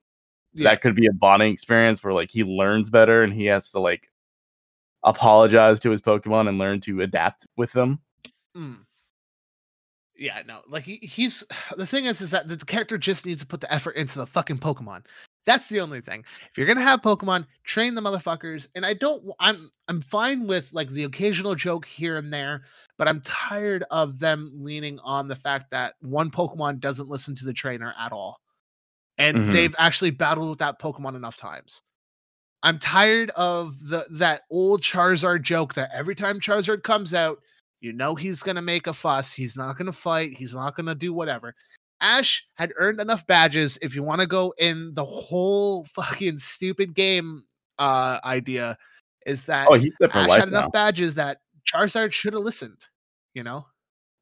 Yeah. 0.52 0.70
That 0.70 0.82
could 0.82 0.94
be 0.94 1.06
a 1.06 1.12
bonding 1.12 1.52
experience 1.52 2.02
where 2.04 2.12
like 2.12 2.30
he 2.30 2.44
learns 2.44 2.90
better 2.90 3.22
and 3.22 3.32
he 3.32 3.46
has 3.46 3.70
to 3.70 3.80
like 3.80 4.10
apologize 5.02 5.80
to 5.80 5.90
his 5.90 6.00
Pokemon 6.02 6.48
and 6.48 6.58
learn 6.58 6.80
to 6.82 7.00
adapt 7.00 7.46
with 7.56 7.72
them. 7.72 8.00
Mm. 8.56 8.78
Yeah, 10.16 10.42
no, 10.46 10.60
like 10.68 10.84
he, 10.84 10.96
he's 11.02 11.44
the 11.76 11.86
thing 11.86 12.04
is, 12.04 12.20
is 12.20 12.30
that 12.30 12.48
the 12.48 12.58
character 12.58 12.98
just 12.98 13.26
needs 13.26 13.40
to 13.40 13.46
put 13.46 13.60
the 13.60 13.72
effort 13.72 13.92
into 13.92 14.18
the 14.18 14.26
fucking 14.26 14.58
Pokemon. 14.58 15.04
That's 15.50 15.68
the 15.68 15.80
only 15.80 16.00
thing. 16.00 16.24
If 16.48 16.56
you're 16.56 16.66
gonna 16.68 16.80
have 16.80 17.02
Pokemon, 17.02 17.44
train 17.64 17.96
the 17.96 18.00
motherfuckers. 18.00 18.68
And 18.76 18.86
I 18.86 18.94
don't, 18.94 19.28
I'm 19.40 19.68
I'm 19.88 20.00
fine 20.00 20.46
with 20.46 20.72
like 20.72 20.88
the 20.90 21.02
occasional 21.02 21.56
joke 21.56 21.84
here 21.86 22.16
and 22.18 22.32
there, 22.32 22.62
but 22.98 23.08
I'm 23.08 23.20
tired 23.22 23.82
of 23.90 24.20
them 24.20 24.52
leaning 24.54 25.00
on 25.00 25.26
the 25.26 25.34
fact 25.34 25.72
that 25.72 25.94
one 26.02 26.30
Pokemon 26.30 26.78
doesn't 26.78 27.08
listen 27.08 27.34
to 27.34 27.44
the 27.44 27.52
trainer 27.52 27.92
at 27.98 28.12
all, 28.12 28.38
and 29.18 29.36
Mhm. 29.38 29.52
they've 29.52 29.74
actually 29.76 30.12
battled 30.12 30.50
with 30.50 30.60
that 30.60 30.78
Pokemon 30.80 31.16
enough 31.16 31.36
times. 31.36 31.82
I'm 32.62 32.78
tired 32.78 33.30
of 33.30 33.74
the 33.88 34.06
that 34.10 34.42
old 34.52 34.82
Charizard 34.82 35.42
joke 35.42 35.74
that 35.74 35.90
every 35.92 36.14
time 36.14 36.38
Charizard 36.38 36.84
comes 36.84 37.12
out, 37.12 37.40
you 37.80 37.92
know 37.92 38.14
he's 38.14 38.40
gonna 38.40 38.62
make 38.62 38.86
a 38.86 38.92
fuss. 38.92 39.32
He's 39.32 39.56
not 39.56 39.76
gonna 39.76 39.90
fight. 39.90 40.36
He's 40.36 40.54
not 40.54 40.76
gonna 40.76 40.94
do 40.94 41.12
whatever. 41.12 41.56
Ash 42.00 42.44
had 42.54 42.72
earned 42.76 43.00
enough 43.00 43.26
badges. 43.26 43.78
If 43.82 43.94
you 43.94 44.02
want 44.02 44.20
to 44.20 44.26
go 44.26 44.54
in 44.58 44.92
the 44.94 45.04
whole 45.04 45.84
fucking 45.94 46.38
stupid 46.38 46.94
game 46.94 47.44
uh 47.78 48.18
idea, 48.24 48.76
is 49.26 49.44
that 49.44 49.68
Oh, 49.70 49.74
he's 49.74 49.92
Ash 50.02 50.28
had 50.28 50.50
now. 50.50 50.58
enough 50.58 50.72
badges 50.72 51.14
that 51.14 51.38
Charizard 51.70 52.12
should 52.12 52.32
have 52.34 52.42
listened. 52.42 52.78
You 53.34 53.42
know? 53.44 53.66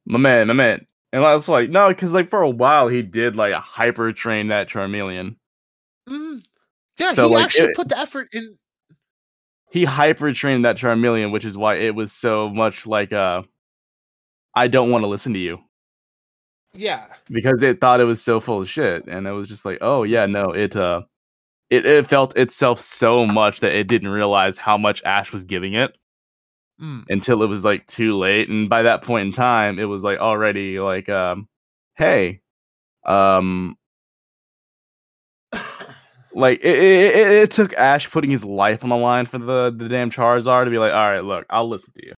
My 0.05 0.19
man, 0.19 0.47
my 0.47 0.53
man. 0.53 0.85
And 1.11 1.23
that's 1.23 1.47
like, 1.47 1.69
no, 1.69 1.87
because 1.89 2.11
like 2.11 2.29
for 2.29 2.41
a 2.41 2.49
while 2.49 2.87
he 2.87 3.01
did 3.01 3.35
like 3.35 3.53
a 3.53 3.59
hyper 3.59 4.13
train 4.13 4.49
that 4.49 4.69
Charmeleon. 4.69 5.35
Mhm. 6.07 6.43
Yeah, 6.99 7.13
So, 7.13 7.27
he 7.29 7.33
like, 7.35 7.45
actually 7.45 7.69
it- 7.69 7.75
put 7.75 7.89
the 7.89 7.97
effort 7.97 8.27
in. 8.33 8.57
He 9.71 9.85
hyper 9.85 10.33
trained 10.33 10.65
that 10.65 10.77
Charmeleon, 10.77 11.31
which 11.31 11.45
is 11.45 11.55
why 11.55 11.75
it 11.75 11.93
was 11.95 12.11
so 12.11 12.49
much 12.49 12.85
like 12.87 13.13
uh 13.13 13.43
I 14.55 14.67
don't 14.67 14.89
want 14.89 15.03
to 15.03 15.07
listen 15.07 15.33
to 15.33 15.39
you. 15.39 15.59
Yeah, 16.73 17.05
because 17.29 17.61
it 17.63 17.81
thought 17.81 17.99
it 17.99 18.05
was 18.05 18.21
so 18.21 18.39
full 18.39 18.61
of 18.61 18.69
shit 18.69 19.05
and 19.07 19.27
it 19.27 19.31
was 19.31 19.47
just 19.47 19.65
like 19.65 19.79
oh 19.81 20.03
yeah 20.03 20.25
no 20.27 20.51
it 20.51 20.75
uh 20.75 21.01
it, 21.69 21.85
it 21.85 22.07
felt 22.07 22.35
itself 22.37 22.79
so 22.79 23.25
much 23.25 23.59
that 23.61 23.73
it 23.75 23.87
didn't 23.87 24.09
realize 24.09 24.57
how 24.57 24.77
much 24.77 25.01
ash 25.03 25.31
was 25.31 25.43
giving 25.45 25.73
it 25.73 25.95
Mm. 26.81 27.03
until 27.09 27.43
it 27.43 27.47
was 27.47 27.65
like 27.65 27.85
too 27.87 28.17
late 28.17 28.47
and 28.47 28.69
by 28.69 28.83
that 28.83 29.01
point 29.01 29.27
in 29.27 29.33
time 29.33 29.79
it 29.79 29.83
was 29.83 30.01
like 30.01 30.19
already 30.19 30.79
like 30.79 31.09
um 31.09 31.49
hey 31.97 32.39
um 33.05 33.75
like 36.33 36.59
it, 36.61 36.77
it, 36.77 37.15
it, 37.15 37.31
it 37.31 37.51
took 37.51 37.73
ash 37.73 38.09
putting 38.09 38.29
his 38.29 38.45
life 38.45 38.83
on 38.83 38.89
the 38.89 38.95
line 38.95 39.25
for 39.25 39.39
the 39.39 39.73
the 39.75 39.89
damn 39.89 40.09
charizard 40.11 40.65
to 40.65 40.71
be 40.71 40.77
like 40.77 40.93
all 40.93 41.09
right 41.09 41.23
look 41.23 41.45
i'll 41.49 41.67
listen 41.67 41.91
to 41.93 42.05
you 42.05 42.13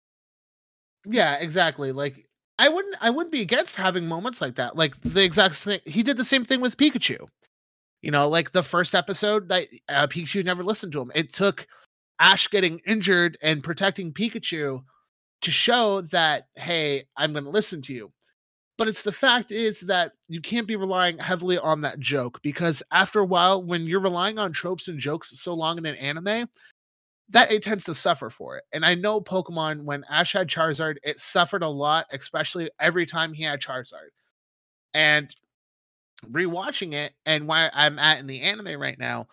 Yeah, 1.06 1.36
exactly. 1.40 1.92
Like 1.92 2.28
I 2.62 2.70
wouldn't 2.70 2.96
I 3.02 3.10
wouldn't 3.10 3.32
be 3.32 3.42
against 3.42 3.76
having 3.76 4.08
moments 4.08 4.40
like 4.40 4.54
that. 4.56 4.76
Like 4.76 4.94
the 5.02 5.24
exact 5.24 5.56
thing 5.56 5.80
he 5.84 6.04
did 6.04 6.16
the 6.16 6.24
same 6.24 6.46
thing 6.46 6.62
with 6.62 6.78
Pikachu. 6.78 7.28
You 8.04 8.12
know, 8.12 8.30
like 8.30 8.52
the 8.52 8.62
first 8.62 8.94
episode 8.94 9.50
that 9.50 9.68
uh, 9.90 10.06
Pikachu 10.06 10.46
never 10.46 10.64
listened 10.64 10.92
to 10.94 11.02
him. 11.02 11.12
It 11.16 11.34
took 11.34 11.66
Ash 12.20 12.48
getting 12.48 12.80
injured 12.86 13.36
and 13.42 13.64
protecting 13.64 14.14
Pikachu 14.14 14.84
to 15.42 15.52
show 15.52 16.02
that 16.02 16.50
hey, 16.56 17.06
I'm 17.18 17.34
going 17.34 17.46
to 17.46 17.50
listen 17.50 17.82
to 17.84 17.94
you. 17.96 18.12
But 18.78 18.88
it's 18.88 19.02
the 19.02 19.12
fact 19.12 19.52
is 19.52 19.82
that 19.82 20.12
you 20.28 20.40
can't 20.40 20.68
be 20.68 20.76
relying 20.76 21.18
heavily 21.18 21.58
on 21.58 21.82
that 21.82 22.00
joke 22.00 22.40
because 22.44 22.84
after 22.92 23.22
a 23.22 23.26
while 23.26 23.64
when 23.64 23.88
you're 23.88 24.00
relying 24.00 24.38
on 24.38 24.52
tropes 24.52 24.88
and 24.88 25.00
jokes 25.00 25.32
so 25.40 25.56
long 25.56 25.80
in 25.80 25.88
an 25.88 25.96
anime, 25.96 26.48
that 27.30 27.52
it 27.52 27.64
tends 27.64 27.86
to 27.86 27.96
suffer 27.96 28.30
for 28.30 28.58
it. 28.58 28.66
And 28.74 28.86
I 28.86 28.96
know 28.96 29.22
Pokemon, 29.22 29.84
when 29.84 30.04
Ash 30.10 30.34
had 30.34 30.48
Charizard, 30.50 30.98
it 31.04 31.20
suffered 31.20 31.64
a 31.64 31.70
lot, 31.70 32.08
especially 32.12 32.70
every 32.80 33.06
time 33.06 33.34
he 33.34 33.44
had 33.44 33.62
Charizard. 33.62 34.10
And 34.94 35.36
rewatching 36.28 36.94
it, 36.94 37.14
and 37.26 37.48
where 37.48 37.72
I'm 37.74 38.00
at 38.00 38.20
in 38.20 38.28
the 38.28 38.42
anime 38.42 38.80
right 38.80 39.00
now, 39.00 39.28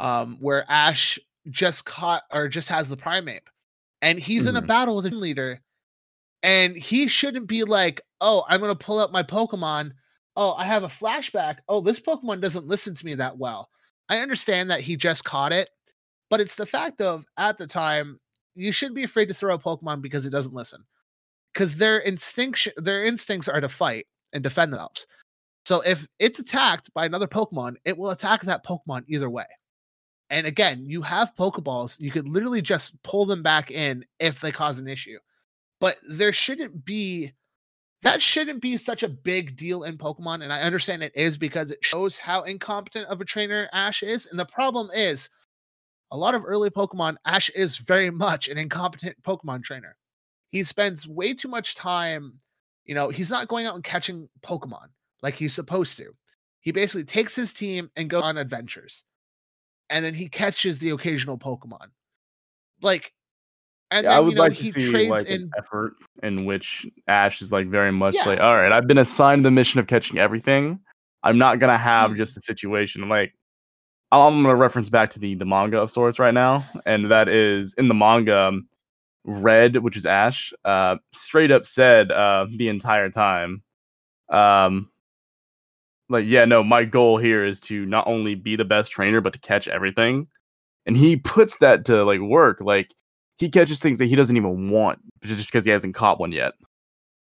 um, 0.00 0.38
where 0.40 0.64
Ash 0.70 1.18
just 1.50 1.84
caught 1.86 2.24
or 2.32 2.48
just 2.48 2.68
has 2.70 2.88
the 2.88 2.96
Primeape, 2.96 3.48
and 4.02 4.18
he's 4.20 4.46
in 4.46 4.56
a 4.56 4.62
Mhm. 4.62 4.66
battle 4.66 4.96
with 4.96 5.06
a 5.06 5.10
leader, 5.10 5.60
and 6.42 6.76
he 6.76 7.08
shouldn't 7.08 7.46
be 7.48 7.64
like, 7.64 8.00
"Oh, 8.20 8.44
I'm 8.48 8.60
gonna 8.60 8.76
pull 8.76 8.98
up 8.98 9.12
my 9.12 9.22
Pokemon. 9.22 9.92
Oh, 10.36 10.54
I 10.54 10.64
have 10.66 10.84
a 10.84 10.88
flashback. 10.88 11.58
Oh, 11.68 11.80
this 11.80 12.00
Pokemon 12.00 12.40
doesn't 12.42 12.66
listen 12.66 12.94
to 12.94 13.06
me 13.06 13.14
that 13.16 13.38
well." 13.38 13.70
I 14.08 14.18
understand 14.20 14.70
that 14.70 14.82
he 14.82 14.96
just 14.96 15.24
caught 15.24 15.52
it, 15.52 15.70
but 16.30 16.40
it's 16.40 16.56
the 16.56 16.66
fact 16.66 17.00
of 17.00 17.24
at 17.36 17.56
the 17.58 17.66
time 17.66 18.18
you 18.54 18.72
shouldn't 18.72 18.96
be 18.96 19.04
afraid 19.04 19.26
to 19.26 19.34
throw 19.34 19.54
a 19.54 19.58
Pokemon 19.58 20.02
because 20.02 20.26
it 20.26 20.30
doesn't 20.30 20.54
listen, 20.54 20.84
because 21.52 21.76
their 21.76 22.00
instinct 22.02 22.68
their 22.76 23.04
instincts 23.04 23.48
are 23.48 23.60
to 23.60 23.68
fight 23.68 24.06
and 24.32 24.42
defend 24.42 24.72
themselves. 24.72 25.06
So 25.64 25.80
if 25.80 26.06
it's 26.18 26.38
attacked 26.38 26.92
by 26.94 27.06
another 27.06 27.26
Pokemon, 27.26 27.76
it 27.84 27.96
will 27.96 28.10
attack 28.10 28.42
that 28.42 28.64
Pokemon 28.64 29.04
either 29.08 29.30
way. 29.30 29.46
And 30.30 30.46
again, 30.46 30.84
you 30.86 31.02
have 31.02 31.34
Pokeballs, 31.38 32.00
you 32.00 32.10
could 32.10 32.28
literally 32.28 32.62
just 32.62 33.02
pull 33.02 33.24
them 33.24 33.42
back 33.42 33.70
in 33.70 34.04
if 34.18 34.40
they 34.40 34.52
cause 34.52 34.78
an 34.78 34.88
issue. 34.88 35.18
But 35.80 35.98
there 36.08 36.32
shouldn't 36.32 36.84
be 36.84 37.32
that 38.02 38.20
shouldn't 38.20 38.60
be 38.60 38.76
such 38.76 39.02
a 39.02 39.08
big 39.08 39.56
deal 39.56 39.84
in 39.84 39.96
Pokemon. 39.96 40.42
And 40.42 40.52
I 40.52 40.60
understand 40.60 41.02
it 41.02 41.12
is 41.14 41.38
because 41.38 41.70
it 41.70 41.82
shows 41.82 42.18
how 42.18 42.42
incompetent 42.42 43.06
of 43.08 43.22
a 43.22 43.24
trainer 43.24 43.66
Ash 43.72 44.02
is. 44.02 44.26
And 44.26 44.38
the 44.38 44.44
problem 44.44 44.90
is 44.94 45.30
a 46.14 46.16
lot 46.16 46.36
of 46.36 46.44
early 46.46 46.70
Pokemon, 46.70 47.16
Ash 47.24 47.48
is 47.56 47.76
very 47.76 48.08
much 48.08 48.48
an 48.48 48.56
incompetent 48.56 49.20
Pokemon 49.24 49.64
trainer. 49.64 49.96
He 50.50 50.62
spends 50.62 51.08
way 51.08 51.34
too 51.34 51.48
much 51.48 51.74
time, 51.74 52.34
you 52.84 52.94
know, 52.94 53.08
he's 53.08 53.30
not 53.30 53.48
going 53.48 53.66
out 53.66 53.74
and 53.74 53.82
catching 53.82 54.28
Pokemon 54.40 54.86
like 55.24 55.34
he's 55.34 55.52
supposed 55.52 55.96
to. 55.96 56.14
He 56.60 56.70
basically 56.70 57.02
takes 57.02 57.34
his 57.34 57.52
team 57.52 57.90
and 57.96 58.08
goes 58.08 58.22
on 58.22 58.38
adventures. 58.38 59.02
And 59.90 60.04
then 60.04 60.14
he 60.14 60.28
catches 60.28 60.78
the 60.78 60.90
occasional 60.90 61.36
Pokemon. 61.36 61.88
Like, 62.80 63.12
and 63.90 64.04
Yeah, 64.04 64.16
I 64.16 64.20
would 64.20 64.30
you 64.30 64.36
know, 64.36 64.42
like 64.42 64.52
he 64.52 64.70
to 64.70 64.80
see 64.80 64.90
trades 64.92 65.10
like 65.10 65.26
in 65.26 65.42
an 65.42 65.50
effort 65.58 65.94
in 66.22 66.44
which 66.46 66.86
Ash 67.08 67.42
is 67.42 67.50
like 67.50 67.66
very 67.66 67.90
much 67.90 68.14
Yeah. 68.14 68.28
like, 68.28 68.38
all 68.38 68.56
right, 68.56 68.70
I've 68.70 68.86
been 68.86 68.98
assigned 68.98 69.44
the 69.44 69.50
mission 69.50 69.80
of 69.80 69.88
catching 69.88 70.18
everything. 70.18 70.78
I'm 71.24 71.38
not 71.38 71.58
gonna 71.58 71.76
have 71.76 72.12
Mm. 72.12 72.18
just 72.18 72.36
a 72.36 72.40
situation 72.40 73.08
like 73.08 73.34
I'm 74.22 74.42
gonna 74.42 74.54
reference 74.56 74.90
back 74.90 75.10
to 75.10 75.18
the 75.18 75.34
the 75.34 75.44
manga 75.44 75.78
of 75.80 75.90
sorts 75.90 76.18
right 76.18 76.34
now, 76.34 76.66
and 76.86 77.10
that 77.10 77.28
is 77.28 77.74
in 77.74 77.88
the 77.88 77.94
manga, 77.94 78.36
um, 78.38 78.68
Red, 79.24 79.78
which 79.78 79.96
is 79.96 80.06
Ash, 80.06 80.52
uh, 80.64 80.96
straight 81.12 81.50
up 81.50 81.64
said 81.66 82.12
uh, 82.12 82.46
the 82.50 82.68
entire 82.68 83.10
time, 83.10 83.62
um, 84.28 84.90
like, 86.10 86.26
yeah, 86.26 86.44
no, 86.44 86.62
my 86.62 86.84
goal 86.84 87.16
here 87.18 87.44
is 87.44 87.60
to 87.60 87.86
not 87.86 88.06
only 88.06 88.34
be 88.34 88.56
the 88.56 88.64
best 88.64 88.90
trainer, 88.92 89.20
but 89.22 89.32
to 89.32 89.38
catch 89.38 89.68
everything, 89.68 90.28
and 90.86 90.96
he 90.96 91.16
puts 91.16 91.56
that 91.58 91.84
to 91.86 92.04
like 92.04 92.20
work, 92.20 92.60
like 92.60 92.92
he 93.38 93.48
catches 93.48 93.80
things 93.80 93.98
that 93.98 94.06
he 94.06 94.14
doesn't 94.16 94.36
even 94.36 94.70
want 94.70 94.98
just 95.22 95.46
because 95.46 95.64
he 95.64 95.70
hasn't 95.70 95.94
caught 95.94 96.20
one 96.20 96.32
yet. 96.32 96.52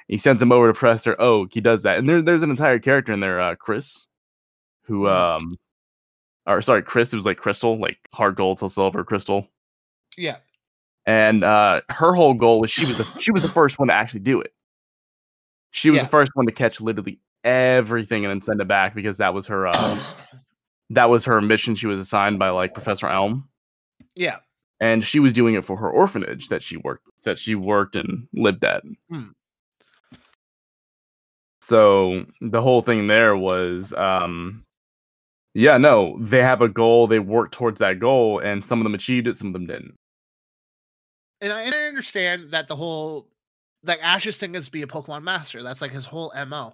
He 0.08 0.18
sends 0.18 0.40
them 0.40 0.52
over 0.52 0.66
to 0.68 0.74
Professor 0.78 1.16
Oak. 1.20 1.50
He 1.54 1.60
does 1.60 1.82
that, 1.84 1.98
and 1.98 2.08
there, 2.08 2.20
there's 2.22 2.42
an 2.42 2.50
entire 2.50 2.78
character 2.80 3.12
in 3.12 3.20
there, 3.20 3.40
uh, 3.40 3.54
Chris, 3.56 4.08
who, 4.84 5.02
Mhm. 5.04 5.10
um, 5.40 5.58
or 6.46 6.62
sorry, 6.62 6.82
Chris. 6.82 7.12
It 7.12 7.16
was 7.16 7.26
like 7.26 7.36
Crystal, 7.38 7.78
like 7.78 7.98
HeartGold 8.14 8.58
SoulSilver, 8.58 9.04
Crystal, 9.06 9.46
yeah. 10.16 10.38
and 11.06 11.44
uh, 11.44 11.80
her 11.90 12.14
whole 12.14 12.34
goal 12.34 12.60
was 12.60 12.70
she 12.70 12.84
was 12.86 12.98
the 12.98 13.04
she 13.18 13.30
was 13.32 13.42
the 13.42 13.48
first 13.48 13.78
one 13.78 13.88
to 13.88 13.94
actually 13.94 14.20
do 14.20 14.40
it. 14.40 14.52
She 15.70 15.90
was 15.90 15.98
Yeah. 15.98 16.02
the 16.04 16.10
first 16.10 16.32
one 16.34 16.46
to 16.46 16.52
catch 16.52 16.80
literally 16.80 17.18
everything 17.44 18.24
and 18.24 18.30
then 18.30 18.42
send 18.42 18.60
it 18.60 18.68
back 18.68 18.94
because 18.94 19.16
that 19.18 19.34
was 19.34 19.46
her 19.46 19.66
uh, 19.68 19.98
that 20.90 21.08
was 21.08 21.24
her 21.24 21.40
mission. 21.40 21.74
She 21.74 21.86
was 21.86 21.98
assigned 22.00 22.38
by 22.38 22.50
like 22.50 22.74
Professor 22.74 23.06
Elm. 23.08 23.48
yeah. 24.16 24.38
and 24.80 25.04
she 25.04 25.18
was 25.20 25.32
doing 25.32 25.54
it 25.54 25.64
for 25.64 25.76
her 25.76 25.88
orphanage 25.90 26.48
that 26.48 26.62
she 26.62 26.76
worked 26.76 27.06
that 27.24 27.38
she 27.38 27.54
worked 27.54 27.94
and 27.96 28.26
lived 28.34 28.64
at. 28.64 28.82
Hmm. 29.08 29.28
So 31.60 32.24
the 32.40 32.60
whole 32.60 32.82
thing 32.82 33.06
there 33.06 33.36
was 33.36 33.92
um 33.94 34.64
yeah, 35.54 35.78
no, 35.78 36.18
they 36.20 36.40
have 36.40 36.62
a 36.62 36.68
goal, 36.68 37.06
they 37.06 37.18
work 37.18 37.52
towards 37.52 37.78
that 37.80 37.98
goal 37.98 38.38
and 38.40 38.64
some 38.64 38.80
of 38.80 38.84
them 38.84 38.94
achieved 38.94 39.26
it, 39.26 39.36
some 39.36 39.48
of 39.48 39.52
them 39.52 39.66
didn't. 39.66 39.94
and 41.40 41.52
I, 41.52 41.62
and 41.62 41.74
I 41.74 41.82
understand 41.88 42.50
that 42.52 42.68
the 42.68 42.76
whole 42.76 43.28
like 43.84 43.98
Ash's 44.00 44.36
thing 44.36 44.54
is 44.54 44.68
be 44.68 44.82
a 44.82 44.86
Pokemon 44.86 45.24
master. 45.24 45.62
That's 45.62 45.80
like 45.82 45.90
his 45.90 46.06
whole 46.06 46.32
MO. 46.46 46.72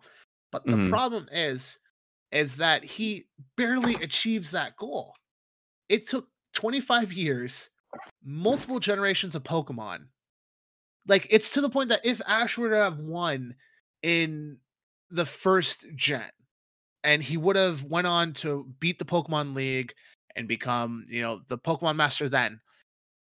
But 0.53 0.64
the 0.66 0.72
Mhm. 0.72 0.91
problem 0.91 1.26
is, 1.33 1.79
is 2.33 2.57
that 2.57 2.85
he 2.85 3.26
barely 3.57 3.95
achieves 3.95 4.51
that 4.51 4.76
goal. 4.76 5.14
It 5.89 6.07
took 6.07 6.29
25 6.53 7.12
years, 7.14 7.70
multiple 8.22 8.79
generations 8.79 9.35
of 9.35 9.43
Pokemon. 9.43 10.09
Like 11.07 11.26
it's 11.31 11.51
to 11.53 11.62
the 11.62 11.70
point 11.70 11.89
that 11.89 12.05
if 12.05 12.20
Ash 12.26 12.59
were 12.59 12.68
to 12.68 12.76
have 12.76 12.99
won 12.99 13.55
in 14.03 14.59
the 15.11 15.24
first 15.24 15.87
gen, 15.95 16.31
and 17.09 17.22
he 17.22 17.38
would 17.38 17.56
have 17.56 17.84
went 17.84 18.06
on 18.06 18.34
to 18.34 18.66
beat 18.80 18.98
the 18.98 19.04
Pokemon 19.06 19.54
League 19.56 19.94
and 20.36 20.46
become, 20.46 21.06
you 21.09 21.22
know, 21.22 21.40
the 21.48 21.56
Pokemon 21.56 21.96
Master 21.96 22.28
then. 22.28 22.61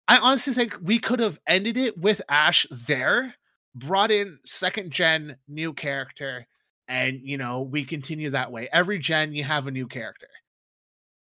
I 0.08 0.18
honestly 0.18 0.54
think 0.54 0.76
we 0.82 0.98
could 0.98 1.20
have 1.20 1.38
ended 1.46 1.76
it 1.76 1.96
with 1.96 2.20
Ash 2.28 2.66
there, 2.72 3.36
brought 3.76 4.10
in 4.10 4.40
second 4.44 4.90
gen 4.90 5.36
new 5.46 5.72
character, 5.72 6.48
and 6.88 7.20
you 7.22 7.38
know, 7.38 7.62
we 7.62 7.84
continue 7.84 8.30
that 8.30 8.50
way. 8.50 8.68
Every 8.72 8.98
gen 8.98 9.34
you 9.34 9.44
have 9.44 9.68
a 9.68 9.70
new 9.70 9.86
character. 9.86 10.26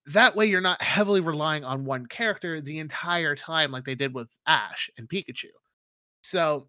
That 0.06 0.34
way 0.34 0.46
you're 0.46 0.62
not 0.62 0.80
heavily 0.80 1.20
relying 1.20 1.64
on 1.64 1.84
one 1.84 2.06
character 2.06 2.62
the 2.62 2.78
entire 2.78 3.36
time 3.36 3.72
like 3.72 3.84
they 3.84 3.94
did 3.94 4.14
with 4.14 4.30
Ash 4.46 4.88
and 4.96 5.06
Pikachu. 5.06 5.50
So 6.22 6.68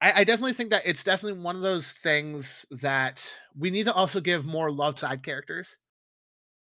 I, 0.00 0.20
I 0.20 0.24
definitely 0.24 0.54
think 0.54 0.70
that 0.70 0.82
it's 0.84 1.04
definitely 1.04 1.42
one 1.42 1.56
of 1.56 1.62
those 1.62 1.92
things 1.92 2.64
that 2.70 3.24
we 3.58 3.70
need 3.70 3.84
to 3.84 3.92
also 3.92 4.20
give 4.20 4.44
more 4.44 4.70
love 4.70 4.98
side 4.98 5.22
characters. 5.22 5.76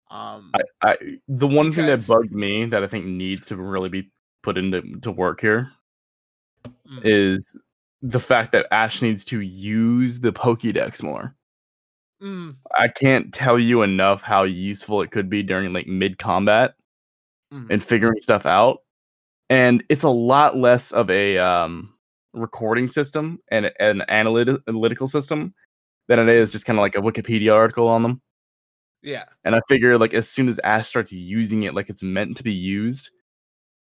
Um 0.09 0.51
I, 0.55 0.61
I 0.89 0.97
the 1.27 1.47
one 1.47 1.71
thing 1.71 1.87
that 1.87 2.07
bugged 2.07 2.31
me 2.31 2.65
that 2.65 2.83
I 2.83 2.87
think 2.87 3.05
needs 3.05 3.45
to 3.47 3.57
really 3.57 3.89
be 3.89 4.09
put 4.43 4.57
into 4.57 4.81
to 5.01 5.11
work 5.11 5.41
here 5.41 5.71
Mm. 6.89 7.01
is 7.03 7.59
the 8.01 8.19
fact 8.19 8.51
that 8.51 8.67
Ash 8.71 9.01
needs 9.01 9.25
to 9.25 9.41
use 9.41 10.19
the 10.19 10.31
Pokédex 10.31 11.03
more. 11.03 11.35
mm, 12.21 12.55
I 12.75 12.87
can't 12.87 13.33
tell 13.33 13.59
you 13.59 13.81
enough 13.81 14.21
how 14.21 14.43
useful 14.43 15.01
it 15.01 15.11
could 15.11 15.29
be 15.29 15.43
during 15.43 15.73
like 15.73 15.87
mid 15.87 16.17
combat 16.17 16.75
mm. 17.53 17.67
and 17.69 17.83
figuring 17.83 18.19
stuff 18.21 18.45
out. 18.45 18.79
And 19.49 19.83
it's 19.89 20.03
a 20.03 20.09
lot 20.09 20.57
less 20.57 20.91
of 20.91 21.09
a 21.09 21.37
um, 21.37 21.93
recording 22.37 22.87
system 22.89 23.39
and 23.49 23.71
an 23.79 24.03
analytic- 24.09 24.61
analytical 24.67 25.07
system 25.07 25.53
than 26.07 26.19
it 26.19 26.29
is 26.29 26.51
just 26.51 26.65
kind 26.65 26.79
of 26.79 26.81
like 26.81 26.95
a 26.95 27.01
Wikipedia 27.01 27.53
article 27.53 27.87
on 27.87 28.03
them. 28.03 28.21
yeah. 29.01 29.25
And 29.43 29.55
I 29.55 29.61
figure 29.67 29.97
like 29.97 30.13
as 30.13 30.29
soon 30.29 30.47
as 30.47 30.59
Ash 30.63 30.87
starts 30.87 31.11
using 31.11 31.63
it 31.63 31.73
like 31.75 31.89
it's 31.89 32.03
meant 32.03 32.37
to 32.37 32.43
be 32.43 32.53
used, 32.53 33.09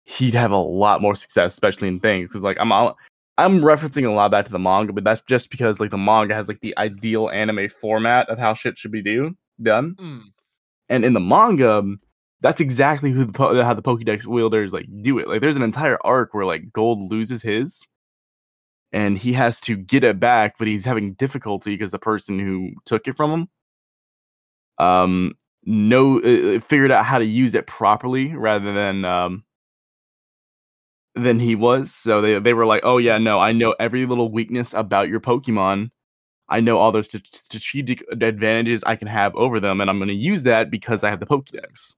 he'd 0.04 0.34
have 0.34 0.50
a 0.52 0.56
lot 0.58 1.00
more 1.02 1.14
success, 1.16 1.52
especially 1.52 1.88
in 1.88 2.00
things. 2.00 2.28
Because 2.28 2.42
like 2.42 2.56
I'm 2.60 2.72
all- 2.72 2.96
I'm 3.38 3.60
referencing 3.62 4.06
a 4.06 4.10
lot 4.10 4.30
back 4.30 4.44
to 4.46 4.52
the 4.52 4.58
manga, 4.58 4.92
but 4.92 5.02
that's 5.04 5.22
just 5.22 5.50
because 5.50 5.80
like 5.80 5.90
the 5.90 5.96
manga 5.98 6.34
has 6.34 6.46
like 6.48 6.60
the 6.60 6.76
ideal 6.76 7.30
anime 7.30 7.68
format 7.70 8.28
of 8.28 8.38
how 8.38 8.52
shit 8.52 8.76
should 8.76 8.92
be 8.92 9.00
do 9.02 9.34
done. 9.62 9.94
Mm, 9.98 10.22
And 10.90 11.04
in 11.06 11.14
the 11.14 11.20
manga, 11.20 11.82
that's 12.42 12.60
exactly 12.60 13.10
who 13.10 13.24
the 13.24 13.32
po- 13.32 13.62
how 13.62 13.72
the 13.74 13.82
Pokédex 13.82 14.26
wielders 14.26 14.72
like 14.74 14.86
do 15.02 15.18
it. 15.18 15.26
Like 15.28 15.40
there's 15.40 15.56
an 15.56 15.62
entire 15.62 15.98
arc 16.04 16.34
where 16.34 16.44
like 16.44 16.70
Gold 16.72 17.10
loses 17.10 17.40
his, 17.42 17.86
and 18.92 19.18
he 19.18 19.32
has 19.34 19.60
to 19.62 19.76
get 19.76 20.04
it 20.04 20.18
back, 20.18 20.56
but 20.58 20.68
he's 20.68 20.84
having 20.84 21.14
difficulty 21.14 21.74
because 21.74 21.92
the 21.92 21.98
person 21.98 22.38
who 22.38 22.72
took 22.84 23.06
it 23.06 23.16
from 23.16 23.30
him, 23.30 23.48
um, 24.78 25.34
know 25.64 26.18
uh, 26.20 26.60
figured 26.60 26.90
out 26.90 27.04
how 27.04 27.18
to 27.18 27.24
use 27.24 27.54
it 27.54 27.66
properly 27.66 28.34
rather 28.34 28.72
than 28.72 29.04
um 29.04 29.44
than 31.14 31.38
he 31.40 31.54
was. 31.54 31.92
So 31.92 32.20
they 32.20 32.38
they 32.38 32.54
were 32.54 32.66
like, 32.66 32.82
oh 32.84 32.98
yeah, 32.98 33.18
no, 33.18 33.38
I 33.40 33.52
know 33.52 33.74
every 33.78 34.06
little 34.06 34.30
weakness 34.30 34.74
about 34.74 35.08
your 35.08 35.20
Pokemon. 35.20 35.90
I 36.48 36.60
know 36.60 36.78
all 36.78 36.92
those 36.92 37.10
st- 37.10 37.32
strategic 37.32 38.04
advantages 38.10 38.82
I 38.84 38.96
can 38.96 39.08
have 39.08 39.34
over 39.36 39.60
them, 39.60 39.80
and 39.80 39.88
I'm 39.88 39.98
going 39.98 40.08
to 40.08 40.14
use 40.14 40.42
that 40.44 40.70
because 40.70 41.04
I 41.04 41.10
have 41.10 41.20
the 41.20 41.26
Pokédex. 41.26 41.94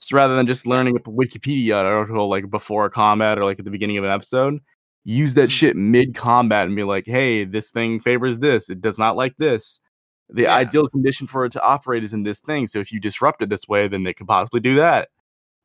So 0.00 0.16
rather 0.16 0.36
than 0.36 0.46
just 0.46 0.66
learning 0.66 0.96
a 0.96 1.00
Wikipedia 1.00 1.76
article 1.76 2.28
like 2.28 2.48
before 2.50 2.84
a 2.84 2.90
combat 2.90 3.38
or 3.38 3.44
like 3.44 3.58
at 3.58 3.64
the 3.64 3.70
beginning 3.70 3.98
of 3.98 4.04
an 4.04 4.10
episode, 4.10 4.60
use 5.04 5.34
that 5.34 5.48
Mm. 5.48 5.52
shit 5.52 5.76
mid 5.76 6.14
combat 6.14 6.66
and 6.66 6.76
be 6.76 6.84
like, 6.84 7.06
hey, 7.06 7.44
this 7.44 7.70
thing 7.70 8.00
favors 8.00 8.38
this. 8.38 8.68
It 8.70 8.80
does 8.80 8.98
not 8.98 9.16
like 9.16 9.36
this. 9.38 9.80
The 10.28 10.42
Yeah. 10.42 10.54
ideal 10.56 10.88
condition 10.88 11.26
for 11.26 11.44
it 11.46 11.52
to 11.52 11.62
operate 11.62 12.04
is 12.04 12.12
in 12.12 12.22
this 12.22 12.40
thing. 12.40 12.66
So 12.66 12.78
if 12.80 12.92
you 12.92 13.00
disrupt 13.00 13.40
it 13.42 13.48
this 13.48 13.66
way, 13.68 13.88
then 13.88 14.06
it 14.06 14.14
could 14.18 14.26
possibly 14.26 14.60
do 14.60 14.76
that. 14.76 15.08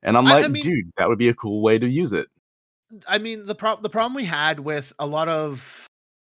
And 0.02 0.18
I'm 0.18 0.26
I- 0.28 0.32
I 0.32 0.42
like, 0.42 0.52
mean- 0.52 0.64
dude, 0.64 0.92
that 0.98 1.10
would 1.10 1.18
be 1.18 1.30
a 1.30 1.34
cool 1.34 1.62
way 1.62 1.78
to 1.78 1.88
use 1.90 2.14
it. 2.14 2.28
I 3.08 3.18
mean 3.18 3.48
the 3.48 3.56
problem 3.56 3.82
the 3.82 3.90
problem 3.90 4.14
we 4.14 4.24
had 4.26 4.60
with 4.60 4.94
a 5.00 5.08
lot 5.08 5.28
of 5.28 5.88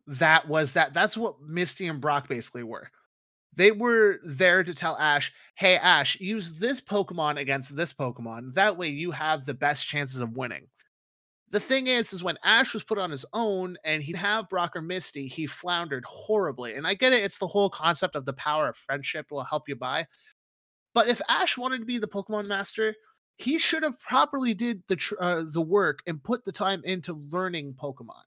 that 0.06 0.46
was 0.46 0.74
that 0.74 0.94
that's 0.94 1.16
what 1.16 1.40
Misty 1.42 1.88
and 1.88 2.00
Brock 2.00 2.28
basically 2.28 2.62
were. 2.62 2.88
They 3.54 3.72
were 3.72 4.20
there 4.24 4.62
to 4.62 4.72
tell 4.72 4.96
Ash, 4.96 5.32
"Hey 5.56 5.76
Ash, 5.76 6.18
use 6.20 6.52
this 6.52 6.80
Pokemon 6.80 7.38
against 7.38 7.74
this 7.76 7.92
Pokemon. 7.92 8.54
That 8.54 8.76
way 8.76 8.88
you 8.88 9.10
have 9.10 9.44
the 9.44 9.54
best 9.54 9.86
chances 9.86 10.20
of 10.20 10.36
winning." 10.36 10.68
The 11.52 11.60
thing 11.60 11.86
is, 11.86 12.14
is 12.14 12.24
when 12.24 12.38
Ash 12.42 12.72
was 12.72 12.82
put 12.82 12.98
on 12.98 13.10
his 13.10 13.26
own 13.34 13.76
and 13.84 14.02
he'd 14.02 14.16
have 14.16 14.48
Brock 14.48 14.74
or 14.74 14.80
Misty, 14.80 15.28
he 15.28 15.46
floundered 15.46 16.04
horribly. 16.06 16.74
And 16.74 16.86
I 16.86 16.94
get 16.94 17.12
it; 17.12 17.22
it's 17.22 17.38
the 17.38 17.46
whole 17.46 17.68
concept 17.68 18.16
of 18.16 18.24
the 18.24 18.32
power 18.32 18.68
of 18.68 18.76
friendship 18.76 19.30
will 19.30 19.44
help 19.44 19.68
you 19.68 19.76
by. 19.76 20.06
But 20.94 21.08
if 21.08 21.20
Ash 21.28 21.58
wanted 21.58 21.78
to 21.78 21.84
be 21.84 21.98
the 21.98 22.08
Pokemon 22.08 22.46
master, 22.46 22.94
he 23.36 23.58
should 23.58 23.82
have 23.82 23.98
properly 24.00 24.54
did 24.54 24.82
the 24.88 24.96
tr- 24.96 25.14
uh, 25.20 25.44
the 25.52 25.60
work 25.60 26.00
and 26.06 26.22
put 26.22 26.44
the 26.44 26.52
time 26.52 26.80
into 26.84 27.14
learning 27.30 27.74
Pokemon. 27.74 28.22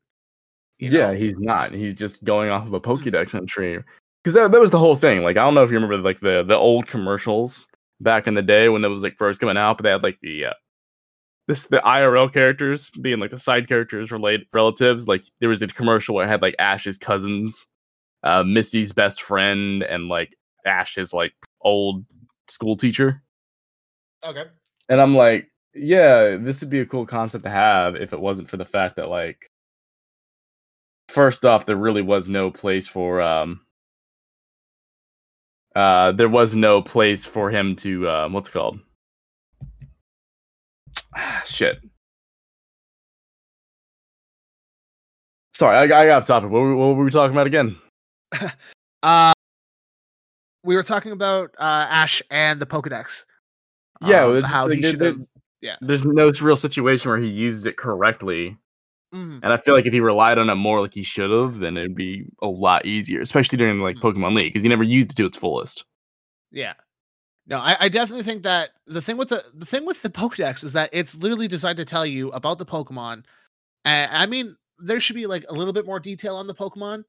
yeah, 0.78 0.90
know? 0.90 1.14
Hmm. 1.14 1.22
he's 1.22 1.38
not. 1.38 1.74
He's 1.74 1.96
just 1.96 2.24
going 2.24 2.52
off 2.52 2.68
of 2.68 2.74
a 2.74 2.80
Pokédex 2.80 3.34
entry. 3.34 3.84
Because 4.24 4.36
that, 4.36 4.52
that 4.52 4.62
was 4.62 4.72
the 4.72 4.80
whole 4.80 4.96
thing. 4.96 5.24
Like, 5.24 5.38
I 5.38 5.42
don't 5.42 5.54
know 5.54 5.64
if 5.64 5.70
you 5.70 5.76
remember 5.76 5.98
like 5.98 6.20
the 6.20 6.44
the 6.44 6.56
old 6.56 6.88
commercials 6.88 7.68
back 8.02 8.28
in 8.28 8.36
the 8.36 8.42
day 8.44 8.70
when 8.70 8.84
it 8.84 8.90
was 8.90 9.02
like 9.02 9.18
first 9.18 9.40
coming 9.40 9.58
out, 9.58 9.78
but 9.78 9.84
they 9.84 9.92
had 9.92 10.04
like 10.04 10.20
the 10.22 10.46
uh, 10.46 10.54
this 11.48 11.68
the 11.68 11.78
IRL 11.78 12.32
characters 12.32 12.89
being 13.02 13.20
like 13.20 13.32
the 13.32 13.39
side 13.39 13.68
characters 13.68 14.12
related 14.12 14.48
relatives. 14.54 15.08
Like 15.08 15.24
there 15.39 15.50
was 15.50 15.60
the 15.60 15.68
commercial 15.68 16.16
where 16.16 16.26
it 16.26 16.30
had 16.30 16.41
like 16.41 16.56
Ash's 16.60 16.98
cousins, 16.98 17.68
uh, 18.24 18.43
Misty's 18.43 18.93
best 18.93 19.22
friend, 19.22 19.84
and 19.84 20.08
like 20.08 20.36
Ash's 20.66 21.14
like 21.14 21.34
old 21.62 22.06
school 22.48 22.76
teacher. 22.78 23.22
Okay. 24.26 24.46
And 24.89 25.00
I'm 25.00 25.16
like, 25.16 25.52
yeah, 25.74 26.38
this 26.38 26.62
would 26.62 26.70
be 26.70 26.80
a 26.80 26.86
cool 26.86 27.06
concept 27.06 27.43
to 27.43 27.50
have 27.50 27.96
if 27.96 28.14
it 28.14 28.20
wasn't 28.20 28.50
for 28.50 28.58
the 28.58 28.66
fact 28.66 28.96
that 28.96 29.10
like 29.10 29.52
first 31.10 31.46
off, 31.46 31.66
there 31.66 31.76
really 31.76 32.02
was 32.02 32.28
no 32.28 32.50
place 32.50 32.88
for 32.88 33.22
um 33.22 33.62
uh 35.76 36.12
there 36.14 36.30
was 36.30 36.56
no 36.56 36.82
place 36.82 37.26
for 37.26 37.52
him 37.52 37.76
to 37.76 38.10
um 38.10 38.34
what's 38.34 38.50
it 38.50 38.54
called? 38.54 38.80
Shit. 41.45 41.78
Sorry, 45.55 45.78
I, 45.78 45.84
I 45.84 45.88
got 45.88 46.22
off 46.22 46.28
topic. 46.28 46.49
What 46.49 46.59
were, 46.59 46.76
what 46.76 46.95
were 46.97 47.03
we 47.05 47.11
talking 47.11 47.36
about 47.36 47.47
again? 47.47 47.78
Uh 49.03 49.34
we 50.63 50.76
were 50.76 50.82
talking 50.82 51.11
about 51.11 51.51
uh 51.59 51.86
Ash 51.89 52.24
and 52.32 52.59
the 52.59 52.66
Pokedex. 52.66 53.26
Yeah, 54.03 54.24
Um, 54.26 54.41
how 54.41 54.68
like 54.68 54.78
he 54.78 54.82
should 54.82 55.28
yeah. 55.61 55.76
There's 55.80 56.05
no 56.05 56.32
real 56.41 56.57
situation 56.57 57.09
where 57.11 57.20
he 57.20 57.28
uses 57.28 57.68
it 57.68 57.78
correctly. 57.78 58.57
Mhm. 59.13 59.41
And 59.43 59.53
I 59.53 59.57
feel 59.57 59.76
like 59.76 59.86
if 59.86 59.93
he 59.93 59.99
relied 59.99 60.39
on 60.39 60.49
it 60.49 60.55
more 60.55 60.82
like 60.82 60.93
he 60.95 61.03
should 61.03 61.30
have, 61.30 61.59
then 61.59 61.78
it'd 61.78 61.93
be 61.95 62.26
a 62.41 62.47
lot 62.47 62.86
easier, 62.88 63.22
especially 63.22 63.59
during 63.59 63.80
like 63.80 63.97
Mm. 63.97 64.01
Pokemon 64.01 64.36
League, 64.36 64.51
because 64.53 64.63
he 64.63 64.70
never 64.70 64.84
used 64.84 65.11
it 65.11 65.16
to 65.18 65.26
its 65.28 65.38
fullest. 65.38 65.86
Yeah. 66.51 66.74
No, 67.48 67.58
I, 67.58 67.76
I 67.82 67.89
definitely 67.89 68.24
think 68.24 68.43
that 68.43 68.72
the 68.88 69.02
thing 69.02 69.18
with 69.18 69.30
the 69.30 69.43
the 69.54 69.66
thing 69.66 69.86
with 69.86 70.02
the 70.02 70.10
Pokedex 70.10 70.64
is 70.64 70.74
that 70.74 70.89
it's 70.91 71.16
literally 71.16 71.48
designed 71.48 71.78
to 71.78 71.86
tell 71.86 72.06
you 72.06 72.30
about 72.32 72.58
the 72.58 72.66
Pokemon. 72.66 73.24
And 73.86 74.12
I 74.12 74.26
mean, 74.26 74.56
there 74.80 75.00
should 75.00 75.16
be 75.16 75.28
like 75.28 75.46
a 75.48 75.54
little 75.54 75.74
bit 75.74 75.86
more 75.86 76.00
detail 76.00 76.36
on 76.36 76.48
the 76.48 76.56
Pokemon 76.56 77.04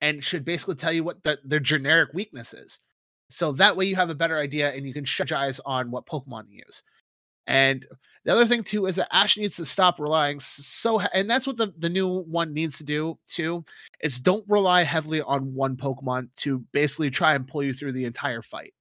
and 0.00 0.22
should 0.22 0.44
basically 0.44 0.74
tell 0.74 0.92
you 0.92 1.04
what 1.04 1.22
the, 1.22 1.38
their 1.44 1.60
generic 1.60 2.10
weakness 2.12 2.52
is. 2.52 2.80
So 3.30 3.52
that 3.52 3.76
way 3.76 3.86
you 3.86 3.96
have 3.96 4.10
a 4.10 4.14
better 4.14 4.38
idea 4.38 4.72
and 4.72 4.86
you 4.86 4.92
can 4.92 5.04
strategize 5.04 5.60
on 5.66 5.90
what 5.90 6.06
Pokemon 6.06 6.48
to 6.48 6.54
use. 6.54 6.82
And 7.46 7.86
the 8.24 8.32
other 8.32 8.46
thing 8.46 8.62
too 8.62 8.86
is 8.86 8.96
that 8.96 9.14
Ash 9.14 9.38
needs 9.38 9.56
to 9.56 9.64
stop 9.64 9.98
relying 9.98 10.38
so, 10.38 11.00
and 11.00 11.30
that's 11.30 11.46
what 11.46 11.56
the, 11.56 11.72
the 11.78 11.88
new 11.88 12.20
one 12.24 12.52
needs 12.52 12.76
to 12.78 12.84
do 12.84 13.18
too, 13.26 13.64
is 14.02 14.20
don't 14.20 14.44
rely 14.48 14.82
heavily 14.82 15.22
on 15.22 15.54
one 15.54 15.76
Pokemon 15.76 16.28
to 16.38 16.58
basically 16.72 17.10
try 17.10 17.34
and 17.34 17.48
pull 17.48 17.62
you 17.62 17.72
through 17.72 17.92
the 17.92 18.04
entire 18.04 18.42
fight. 18.42 18.74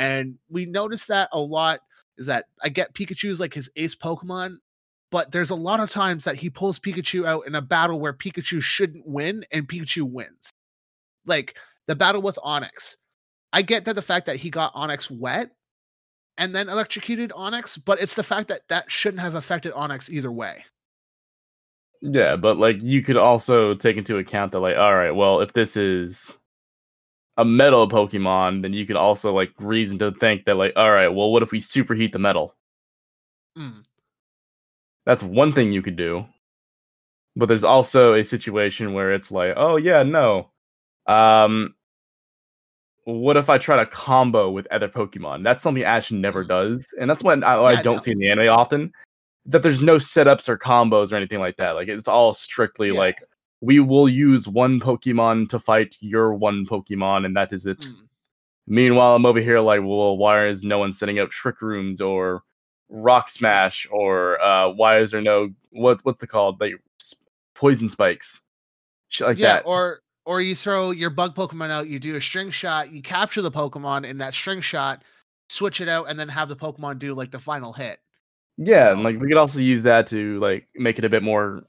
And 0.00 0.38
we 0.48 0.64
notice 0.64 1.04
that 1.06 1.28
a 1.30 1.38
lot 1.38 1.80
is 2.16 2.24
that 2.24 2.46
I 2.62 2.70
get 2.70 2.94
Pikachu's 2.94 3.38
like 3.38 3.52
his 3.52 3.70
ace 3.76 3.94
Pokemon, 3.94 4.56
but 5.10 5.30
there's 5.30 5.50
a 5.50 5.54
lot 5.54 5.78
of 5.78 5.90
times 5.90 6.24
that 6.24 6.36
he 6.36 6.48
pulls 6.48 6.78
Pikachu 6.78 7.26
out 7.26 7.46
in 7.46 7.54
a 7.54 7.60
battle 7.60 8.00
where 8.00 8.14
Pikachu 8.14 8.62
shouldn't 8.62 9.06
win 9.06 9.44
and 9.52 9.68
Pikachu 9.68 10.10
wins. 10.10 10.48
Like 11.26 11.54
the 11.86 11.94
battle 11.94 12.22
with 12.22 12.38
Onix. 12.42 12.96
I 13.52 13.60
get 13.60 13.84
that 13.84 13.94
the 13.94 14.00
fact 14.00 14.24
that 14.24 14.36
he 14.36 14.48
got 14.48 14.72
Onix 14.72 15.10
wet 15.10 15.50
and 16.38 16.56
then 16.56 16.70
electrocuted 16.70 17.30
Onix, 17.32 17.78
but 17.84 18.00
it's 18.00 18.14
the 18.14 18.22
fact 18.22 18.48
that 18.48 18.62
that 18.70 18.90
shouldn't 18.90 19.20
have 19.20 19.34
affected 19.34 19.74
Onix 19.74 20.08
either 20.08 20.32
way. 20.32 20.64
Yeah, 22.00 22.36
but 22.36 22.56
like 22.56 22.80
you 22.80 23.02
could 23.02 23.18
also 23.18 23.74
take 23.74 23.98
into 23.98 24.16
account 24.16 24.52
that 24.52 24.60
like, 24.60 24.78
all 24.78 24.94
right, 24.94 25.10
well, 25.10 25.42
if 25.42 25.52
this 25.52 25.76
is 25.76 26.38
a 27.36 27.44
metal 27.44 27.88
Pokemon, 27.88 28.62
then 28.62 28.72
you 28.72 28.86
could 28.86 28.96
also 28.96 29.32
like 29.32 29.52
reason 29.58 29.98
to 30.00 30.12
think 30.12 30.44
that 30.44 30.56
like, 30.56 30.72
all 30.76 30.90
right, 30.90 31.08
well, 31.08 31.30
what 31.30 31.42
if 31.42 31.50
we 31.52 31.60
superheat 31.60 32.12
the 32.12 32.18
metal? 32.18 32.54
Mm. 33.56 33.82
That's 35.06 35.22
one 35.22 35.52
thing 35.52 35.72
you 35.72 35.82
could 35.82 35.96
do. 35.96 36.26
But 37.36 37.46
there's 37.46 37.64
also 37.64 38.14
a 38.14 38.24
situation 38.24 38.92
where 38.92 39.12
it's 39.12 39.30
like, 39.30 39.54
oh 39.56 39.76
yeah, 39.76 40.02
no. 40.02 40.50
Um 41.06 41.74
what 43.04 43.36
if 43.36 43.48
I 43.48 43.58
try 43.58 43.76
to 43.76 43.86
combo 43.86 44.50
with 44.50 44.66
other 44.70 44.88
Pokemon? 44.88 45.42
That's 45.42 45.62
something 45.62 45.82
Ash 45.82 46.10
never 46.10 46.44
does. 46.44 46.86
And 47.00 47.08
that's 47.08 47.22
what 47.24 47.42
I, 47.42 47.62
I 47.64 47.82
don't 47.82 47.96
no. 47.96 48.02
see 48.02 48.12
in 48.12 48.18
the 48.18 48.30
anime 48.30 48.48
often. 48.50 48.92
That 49.46 49.62
there's 49.62 49.80
no 49.80 49.96
setups 49.96 50.48
or 50.48 50.58
combos 50.58 51.12
or 51.12 51.16
anything 51.16 51.40
like 51.40 51.56
that. 51.56 51.72
Like 51.72 51.88
it's 51.88 52.08
all 52.08 52.34
strictly 52.34 52.88
Yeah. 52.88 52.98
like 52.98 53.22
we 53.60 53.80
will 53.80 54.08
use 54.08 54.48
one 54.48 54.80
Pokemon 54.80 55.48
to 55.50 55.58
fight 55.58 55.96
your 56.00 56.34
one 56.34 56.66
Pokemon, 56.66 57.26
and 57.26 57.36
that 57.36 57.52
is 57.52 57.66
it. 57.66 57.80
Mm. 57.80 57.94
Meanwhile, 58.66 59.16
I'm 59.16 59.26
over 59.26 59.40
here 59.40 59.60
like, 59.60 59.80
well, 59.80 60.16
why 60.16 60.46
is 60.46 60.62
no 60.62 60.78
one 60.78 60.92
setting 60.92 61.18
up 61.18 61.30
trick 61.30 61.60
rooms 61.60 62.00
or 62.00 62.42
rock 62.88 63.30
smash 63.30 63.86
or 63.90 64.40
uh, 64.42 64.68
why 64.68 64.98
is 64.98 65.12
there 65.12 65.20
no 65.20 65.50
what 65.70 66.00
what's 66.04 66.20
the 66.20 66.26
called 66.26 66.60
like 66.60 66.74
poison 67.54 67.88
spikes, 67.88 68.40
shit 69.08 69.26
like 69.26 69.38
yeah, 69.38 69.54
that. 69.54 69.66
or 69.66 70.00
or 70.24 70.40
you 70.40 70.54
throw 70.54 70.90
your 70.90 71.10
bug 71.10 71.34
Pokemon 71.34 71.70
out, 71.70 71.88
you 71.88 71.98
do 71.98 72.16
a 72.16 72.20
string 72.20 72.50
shot, 72.50 72.92
you 72.92 73.02
capture 73.02 73.42
the 73.42 73.50
Pokemon 73.50 74.08
in 74.08 74.18
that 74.18 74.34
string 74.34 74.60
shot, 74.60 75.02
switch 75.48 75.80
it 75.80 75.88
out, 75.88 76.06
and 76.08 76.18
then 76.18 76.28
have 76.28 76.48
the 76.48 76.56
Pokemon 76.56 76.98
do 76.98 77.14
like 77.14 77.30
the 77.30 77.38
final 77.38 77.72
hit. 77.72 77.98
yeah, 78.56 78.92
and 78.92 79.02
like 79.02 79.18
we 79.20 79.28
could 79.28 79.36
also 79.36 79.60
use 79.60 79.82
that 79.82 80.06
to 80.08 80.38
like 80.40 80.68
make 80.74 80.98
it 80.98 81.04
a 81.04 81.08
bit 81.10 81.22
more 81.22 81.62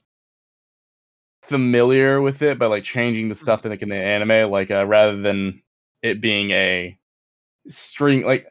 familiar 1.42 2.22
with 2.22 2.42
it 2.42 2.60
by 2.60 2.68
like 2.68 2.84
changing 2.84 3.30
the 3.30 3.36
stuff 3.36 3.62
that 3.64 3.70
like 3.70 3.82
in 3.82 3.90
the 3.90 3.96
anime, 3.96 4.52
like 4.52 4.72
uh, 4.72 4.86
rather 4.86 5.22
than 5.22 5.62
it 6.02 6.22
being 6.22 6.52
a 6.52 6.98
string 7.70 8.26
like 8.26 8.48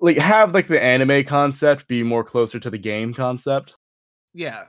like 0.00 0.18
have 0.18 0.54
like 0.54 0.68
the 0.68 0.82
anime 0.82 1.24
concept 1.24 1.88
be 1.88 2.02
more 2.02 2.22
closer 2.24 2.60
to 2.60 2.70
the 2.70 2.78
game 2.78 3.14
concept. 3.14 3.76
Yeah. 4.34 4.64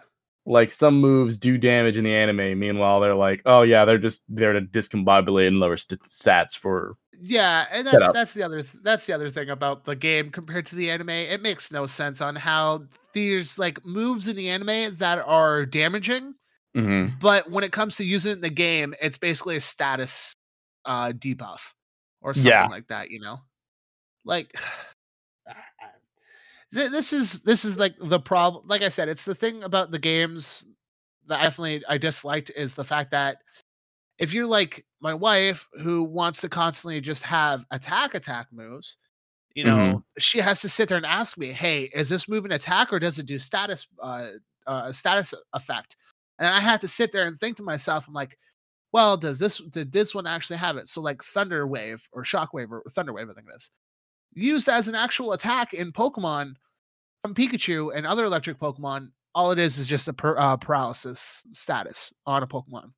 like 0.45 0.71
some 0.71 1.01
moves 1.01 1.37
do 1.37 1.57
damage 1.57 1.97
in 1.97 2.05
the 2.05 2.15
anime. 2.15 2.57
Meanwhile, 2.57 3.01
they're 3.01 3.15
like, 3.15 3.41
oh 3.45 3.63
yeah, 3.63 3.83
they're 3.85 3.97
just 3.97 4.21
there 4.29 4.53
to 4.53 4.61
discombobulate 4.61 5.47
and 5.47 5.59
lower 5.59 5.77
st- 5.77 6.01
stats 6.03 6.55
for. 6.55 6.95
Yeah, 7.19 7.65
and 7.71 7.85
that's 7.85 8.11
that's 8.13 8.33
the 8.33 8.43
other 8.43 8.61
th- 8.61 8.83
that's 8.83 9.05
the 9.07 9.13
other 9.13 9.29
thing 9.29 9.49
about 9.49 9.83
the 9.85 9.95
game 9.95 10.29
compared 10.29 10.65
to 10.67 10.75
the 10.75 10.89
anime. 10.91 11.09
It 11.09 11.41
makes 11.41 11.71
no 11.71 11.85
sense 11.87 12.21
on 12.21 12.35
how 12.35 12.83
there's 13.13 13.57
like 13.59 13.83
moves 13.85 14.27
in 14.27 14.35
the 14.37 14.49
anime 14.49 14.95
that 14.97 15.19
are 15.25 15.65
damaging, 15.65 16.35
Mm-hmm. 16.77 17.17
but 17.19 17.49
when 17.51 17.63
it 17.63 17.71
comes 17.71 17.97
to 17.97 18.03
using 18.05 18.31
it 18.31 18.35
in 18.35 18.41
the 18.41 18.49
game, 18.49 18.93
it's 19.01 19.17
basically 19.17 19.57
a 19.57 19.61
status 19.61 20.33
uh 20.85 21.11
debuff 21.13 21.61
or 22.21 22.33
something 22.33 22.51
Yeah. 22.51 22.67
like 22.69 22.87
that, 22.89 23.11
you 23.11 23.19
know? 23.21 23.39
Like 24.25 24.51
th- 26.73 26.91
this 26.91 27.13
is 27.13 27.39
this 27.41 27.65
is 27.65 27.77
like 27.77 27.95
the 28.01 28.19
problem 28.19 28.65
like 28.67 28.81
I 28.81 28.89
said, 28.89 29.09
it's 29.09 29.25
the 29.25 29.35
thing 29.35 29.63
about 29.63 29.91
the 29.91 29.99
games 29.99 30.65
that 31.27 31.39
I 31.39 31.43
definitely 31.43 31.83
I 31.89 31.97
disliked 31.97 32.51
is 32.55 32.73
the 32.75 32.83
fact 32.83 33.11
that 33.11 33.37
if 34.19 34.33
you're 34.33 34.47
like 34.47 34.85
my 35.01 35.13
wife 35.13 35.67
who 35.83 36.03
wants 36.03 36.41
to 36.41 36.49
constantly 36.49 37.01
just 37.01 37.23
have 37.23 37.65
attack 37.71 38.15
attack 38.15 38.47
moves, 38.51 38.97
you 39.55 39.65
know, 39.65 39.99
Mhm. 39.99 40.03
she 40.19 40.39
has 40.39 40.61
to 40.61 40.69
sit 40.69 40.89
there 40.89 40.97
and 40.97 41.05
ask 41.05 41.37
me, 41.37 41.51
"Hey, 41.53 41.83
is 41.93 42.09
this 42.09 42.27
move 42.29 42.45
an 42.45 42.51
attack 42.53 42.93
or 42.93 42.99
does 42.99 43.19
it 43.19 43.25
do 43.27 43.39
status 43.39 43.87
uh, 44.01 44.29
uh 44.67 44.91
status 44.91 45.33
effect?" 45.53 45.97
And 46.39 46.47
I 46.49 46.59
have 46.61 46.81
to 46.81 46.87
sit 46.87 47.11
there 47.11 47.25
and 47.25 47.37
think 47.37 47.57
to 47.57 47.63
myself, 47.63 48.07
I'm 48.07 48.13
like, 48.13 48.37
"Well, 48.91 49.17
does 49.17 49.39
this 49.39 49.57
did 49.57 49.91
this 49.91 50.13
one 50.15 50.27
actually 50.27 50.57
have 50.57 50.77
it?" 50.77 50.87
So 50.87 51.01
like 51.01 51.23
Thunder 51.23 51.65
Wave 51.67 52.01
or 52.11 52.23
Shock 52.23 52.53
Wave 52.53 52.71
or 52.71 52.83
Thunder 52.91 53.13
Wave, 53.13 53.29
I 53.29 53.33
think 53.33 53.47
it 53.49 53.55
is, 53.55 53.71
used 54.33 54.69
as 54.69 54.87
an 54.87 54.95
actual 54.95 55.33
attack 55.33 55.73
in 55.73 55.91
Pokemon 55.91 56.53
from 57.23 57.33
Pikachu 57.33 57.95
and 57.95 58.05
other 58.05 58.25
electric 58.25 58.59
Pokemon. 58.59 59.09
All 59.35 59.51
it 59.51 59.59
is 59.59 59.77
is 59.79 59.87
just 59.87 60.07
a 60.07 60.13
per, 60.13 60.37
uh, 60.37 60.57
paralysis 60.57 61.43
status 61.53 62.13
on 62.25 62.43
a 62.43 62.47
Pokemon. 62.47 62.91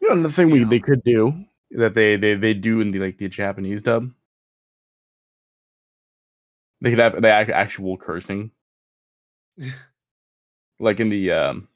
You 0.00 0.14
know, 0.14 0.22
the 0.22 0.32
thing 0.32 0.50
we 0.50 0.60
Yeah. 0.60 0.68
they 0.68 0.80
could 0.80 1.02
do 1.04 1.44
that 1.72 1.94
they 1.94 2.16
they 2.16 2.34
they 2.34 2.54
do 2.54 2.80
in 2.80 2.90
the 2.90 2.98
like 2.98 3.18
the 3.18 3.28
Japanese 3.28 3.82
dub. 3.82 4.10
They 6.80 6.90
could 6.90 6.98
have 6.98 7.20
the 7.20 7.30
actual 7.30 7.96
cursing, 7.98 8.50
like 10.80 11.00
in 11.00 11.08
the 11.10 11.30
um, 11.32 11.68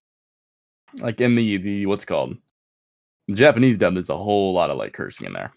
like 0.94 1.20
in 1.20 1.34
the 1.34 1.56
the 1.58 1.86
what's 1.86 2.04
it 2.04 2.08
called 2.08 2.36
the 3.28 3.34
Japanese 3.34 3.78
dub. 3.78 3.94
There's 3.94 4.10
a 4.10 4.16
whole 4.16 4.52
lot 4.52 4.70
of 4.70 4.76
like 4.78 4.92
cursing 4.92 5.26
in 5.26 5.32
there. 5.32 5.52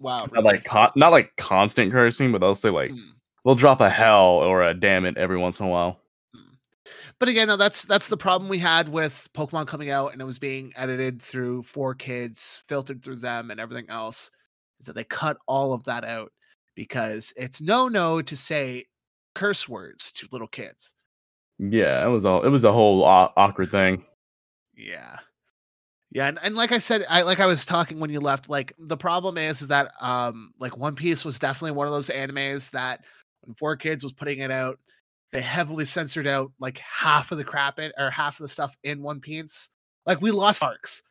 Wow. 0.00 0.28
Not 0.32 0.44
like 0.44 0.64
con- 0.64 0.92
not 0.96 1.12
like 1.12 1.34
constant 1.36 1.92
cursing, 1.92 2.32
but 2.32 2.40
they'll 2.40 2.54
say 2.54 2.70
like 2.70 2.90
Mm. 2.90 3.12
they'll 3.44 3.54
drop 3.54 3.80
a 3.80 3.90
hell 3.90 4.26
or 4.36 4.62
a 4.62 4.74
damn 4.74 5.04
it 5.04 5.16
every 5.16 5.36
once 5.38 5.58
in 5.60 5.66
a 5.66 5.68
while. 5.68 6.00
But 7.18 7.28
again, 7.28 7.48
no, 7.48 7.56
that's 7.56 7.82
that's 7.82 8.08
the 8.08 8.16
problem 8.16 8.48
we 8.48 8.58
had 8.60 8.88
with 8.88 9.28
Pokemon 9.34 9.66
coming 9.66 9.90
out 9.90 10.12
and 10.12 10.22
it 10.22 10.24
was 10.24 10.38
being 10.38 10.72
edited 10.76 11.20
through 11.20 11.64
four 11.64 11.94
kids, 11.94 12.62
filtered 12.68 13.02
through 13.02 13.16
them, 13.16 13.50
and 13.50 13.58
everything 13.58 13.90
else. 13.90 14.30
Is 14.78 14.86
that 14.86 14.94
they 14.94 15.02
cut 15.02 15.36
all 15.48 15.72
of 15.72 15.82
that 15.84 16.04
out 16.04 16.30
because 16.76 17.32
it's 17.36 17.60
no 17.60 17.88
no 17.88 18.22
to 18.22 18.36
say 18.36 18.86
curse 19.34 19.68
words 19.68 20.12
to 20.12 20.28
little 20.30 20.46
kids. 20.46 20.94
Yeah, 21.58 22.04
it 22.06 22.08
was 22.08 22.24
all 22.24 22.44
it 22.44 22.48
was 22.48 22.64
a 22.64 22.72
whole 22.72 23.04
aw- 23.04 23.32
awkward 23.36 23.70
thing. 23.70 24.04
Yeah. 24.76 25.18
Yeah, 26.10 26.28
and, 26.28 26.38
and 26.42 26.54
like 26.54 26.72
I 26.72 26.78
said, 26.78 27.04
I 27.08 27.22
like 27.22 27.40
I 27.40 27.46
was 27.46 27.64
talking 27.64 28.00
when 28.00 28.10
you 28.10 28.20
left, 28.20 28.48
like 28.48 28.72
the 28.78 28.96
problem 28.96 29.36
is, 29.36 29.60
is 29.60 29.68
that 29.68 29.92
um 30.00 30.52
like 30.58 30.76
One 30.76 30.94
Piece 30.94 31.24
was 31.24 31.38
definitely 31.38 31.72
one 31.72 31.86
of 31.86 31.92
those 31.92 32.08
animes 32.08 32.70
that 32.70 33.00
when 33.42 33.54
Four 33.54 33.76
Kids 33.76 34.02
was 34.02 34.12
putting 34.12 34.38
it 34.38 34.50
out, 34.50 34.78
they 35.32 35.40
heavily 35.42 35.84
censored 35.84 36.26
out 36.26 36.52
like 36.60 36.78
half 36.78 37.32
of 37.32 37.38
the 37.38 37.44
crap 37.44 37.78
in 37.78 37.92
or 37.98 38.10
half 38.10 38.40
of 38.40 38.44
the 38.44 38.48
stuff 38.48 38.76
in 38.84 39.02
One 39.02 39.20
Piece. 39.20 39.68
Like 40.06 40.22
we 40.22 40.30
lost 40.30 40.62
arcs. 40.62 41.02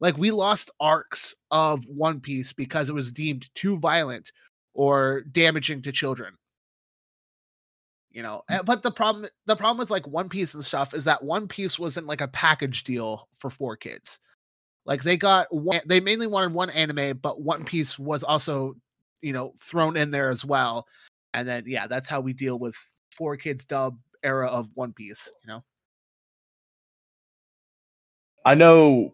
Like 0.00 0.18
we 0.18 0.30
lost 0.30 0.70
arcs 0.80 1.34
of 1.50 1.84
One 1.86 2.20
Piece 2.20 2.52
because 2.52 2.88
it 2.88 2.94
was 2.94 3.10
deemed 3.10 3.48
too 3.54 3.78
violent 3.78 4.30
or 4.74 5.22
damaging 5.32 5.82
to 5.82 5.92
children. 5.92 6.34
You 8.14 8.22
know, 8.22 8.42
eh, 8.48 8.60
but 8.64 8.84
the 8.84 8.92
problem 8.92 9.26
the 9.46 9.56
problem 9.56 9.76
with 9.76 9.90
like 9.90 10.06
One 10.06 10.28
Piece 10.28 10.54
and 10.54 10.64
stuff 10.64 10.94
is 10.94 11.04
that 11.04 11.24
One 11.24 11.48
Piece 11.48 11.80
wasn't 11.80 12.06
like 12.06 12.20
a 12.20 12.28
package 12.28 12.84
deal 12.84 13.28
for 13.40 13.50
four 13.50 13.76
kids. 13.76 14.20
Like 14.86 15.02
they 15.02 15.16
got 15.16 15.52
one, 15.52 15.80
they 15.84 15.98
mainly 15.98 16.28
wanted 16.28 16.54
one 16.54 16.70
anime, 16.70 17.18
but 17.20 17.42
One 17.42 17.64
Piece 17.64 17.98
was 17.98 18.22
also, 18.22 18.76
you 19.20 19.32
know, 19.32 19.52
thrown 19.58 19.96
in 19.96 20.12
there 20.12 20.30
as 20.30 20.44
well. 20.44 20.86
And 21.34 21.48
then 21.48 21.64
yeah, 21.66 21.88
that's 21.88 22.08
how 22.08 22.20
we 22.20 22.32
deal 22.32 22.56
with 22.56 22.76
four 23.10 23.36
kids 23.36 23.64
dub 23.64 23.98
era 24.22 24.46
of 24.46 24.68
One 24.74 24.92
Piece, 24.92 25.28
you 25.42 25.52
know. 25.52 25.64
I 28.46 28.54
know 28.54 29.12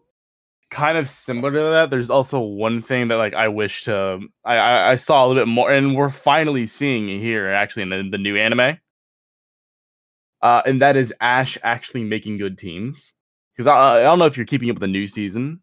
kind 0.69 0.99
of 0.99 1.09
similar 1.09 1.51
to 1.51 1.57
that. 1.57 1.89
There's 1.89 2.11
also 2.11 2.39
one 2.39 2.83
thing 2.83 3.07
that 3.07 3.15
like 3.15 3.33
I 3.33 3.47
wish 3.47 3.85
to 3.85 4.19
I 4.45 4.57
I, 4.57 4.91
I 4.91 4.95
saw 4.97 5.25
a 5.25 5.27
little 5.27 5.41
bit 5.41 5.49
more, 5.49 5.71
and 5.71 5.95
we're 5.95 6.09
finally 6.09 6.67
seeing 6.67 7.09
it 7.09 7.19
here 7.19 7.49
actually 7.49 7.81
in 7.81 7.89
the, 7.89 8.07
the 8.11 8.19
new 8.19 8.37
anime. 8.37 8.77
Uh, 10.41 10.61
and 10.65 10.81
that 10.81 10.97
is 10.97 11.13
Ash 11.21 11.57
actually 11.63 12.03
making 12.03 12.37
good 12.37 12.57
teams. 12.57 13.13
Because 13.55 13.67
I, 13.67 13.99
I 13.99 14.03
don't 14.03 14.19
know 14.19 14.25
if 14.25 14.37
you're 14.37 14.45
keeping 14.45 14.69
up 14.69 14.75
with 14.75 14.81
the 14.81 14.87
new 14.87 15.07
season, 15.07 15.61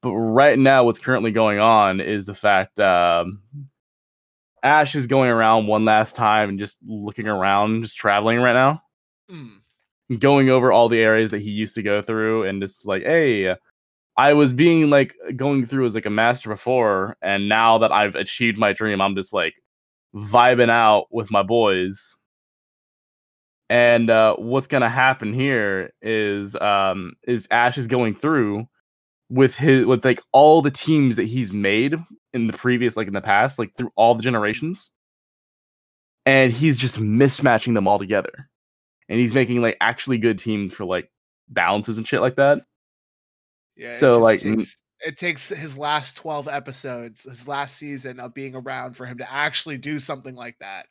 but 0.00 0.12
right 0.12 0.58
now 0.58 0.84
what's 0.84 1.00
currently 1.00 1.32
going 1.32 1.58
on 1.58 2.00
is 2.00 2.24
the 2.24 2.34
fact 2.34 2.78
um, 2.80 3.42
Ash 4.62 4.94
is 4.94 5.06
going 5.06 5.30
around 5.30 5.66
one 5.66 5.84
last 5.84 6.16
time 6.16 6.50
and 6.50 6.58
just 6.58 6.78
looking 6.86 7.28
around, 7.28 7.82
just 7.82 7.96
traveling 7.96 8.38
right 8.38 8.52
now. 8.52 8.82
Mm, 9.30 9.60
going 10.18 10.50
over 10.50 10.70
all 10.70 10.88
the 10.88 11.00
areas 11.00 11.30
that 11.32 11.42
he 11.42 11.50
used 11.50 11.74
to 11.74 11.82
go 11.82 12.00
through 12.00 12.44
and 12.44 12.62
just 12.62 12.86
like 12.86 13.02
hey 13.02 13.54
i 14.16 14.32
was 14.32 14.52
being 14.52 14.88
like 14.88 15.16
going 15.34 15.66
through 15.66 15.84
as 15.84 15.96
like 15.96 16.06
a 16.06 16.10
master 16.10 16.48
before 16.48 17.16
and 17.22 17.48
now 17.48 17.76
that 17.78 17.90
i've 17.90 18.14
achieved 18.14 18.56
my 18.56 18.72
dream 18.72 19.00
i'm 19.00 19.16
just 19.16 19.32
like 19.32 19.54
vibing 20.14 20.70
out 20.70 21.06
with 21.10 21.28
my 21.32 21.42
boys 21.42 22.14
and 23.68 24.10
uh 24.10 24.34
what's 24.36 24.66
gonna 24.66 24.88
happen 24.88 25.32
here 25.32 25.92
is 26.00 26.54
um 26.56 27.14
is 27.24 27.48
ash 27.50 27.78
is 27.78 27.86
going 27.86 28.14
through 28.14 28.66
with 29.28 29.56
his 29.56 29.86
with 29.86 30.04
like 30.04 30.22
all 30.32 30.62
the 30.62 30.70
teams 30.70 31.16
that 31.16 31.24
he's 31.24 31.52
made 31.52 31.94
in 32.32 32.46
the 32.46 32.52
previous 32.52 32.96
like 32.96 33.08
in 33.08 33.14
the 33.14 33.20
past 33.20 33.58
like 33.58 33.74
through 33.76 33.90
all 33.96 34.14
the 34.14 34.22
generations 34.22 34.90
and 36.24 36.52
he's 36.52 36.78
just 36.78 36.98
mismatching 36.98 37.74
them 37.74 37.88
all 37.88 37.98
together 37.98 38.48
and 39.08 39.20
he's 39.20 39.34
making 39.34 39.62
like 39.62 39.76
actually 39.80 40.18
good 40.18 40.38
teams 40.38 40.72
for 40.72 40.84
like 40.84 41.10
balances 41.48 41.96
and 41.96 42.06
shit 42.06 42.20
like 42.20 42.36
that. 42.36 42.62
yeah. 43.76 43.92
So, 43.92 44.18
like, 44.18 44.40
takes, 44.40 44.76
it 45.00 45.18
takes 45.18 45.48
his 45.48 45.78
last 45.78 46.16
12 46.16 46.48
episodes, 46.48 47.24
his 47.24 47.46
last 47.46 47.76
season 47.76 48.20
of 48.20 48.34
being 48.34 48.54
around 48.54 48.96
for 48.96 49.06
him 49.06 49.18
to 49.18 49.32
actually 49.32 49.78
do 49.78 49.98
something 49.98 50.34
like 50.34 50.56
that. 50.60 50.86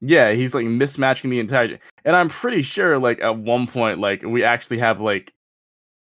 Yeah, 0.00 0.32
he's 0.32 0.54
like 0.54 0.64
mismatching 0.66 1.30
the 1.30 1.40
entire. 1.40 1.78
And 2.04 2.16
I'm 2.16 2.28
pretty 2.28 2.62
sure, 2.62 2.98
like 2.98 3.20
at 3.20 3.36
one 3.36 3.66
point, 3.66 3.98
like 3.98 4.22
we 4.22 4.42
actually 4.42 4.78
have 4.78 5.00
like 5.00 5.32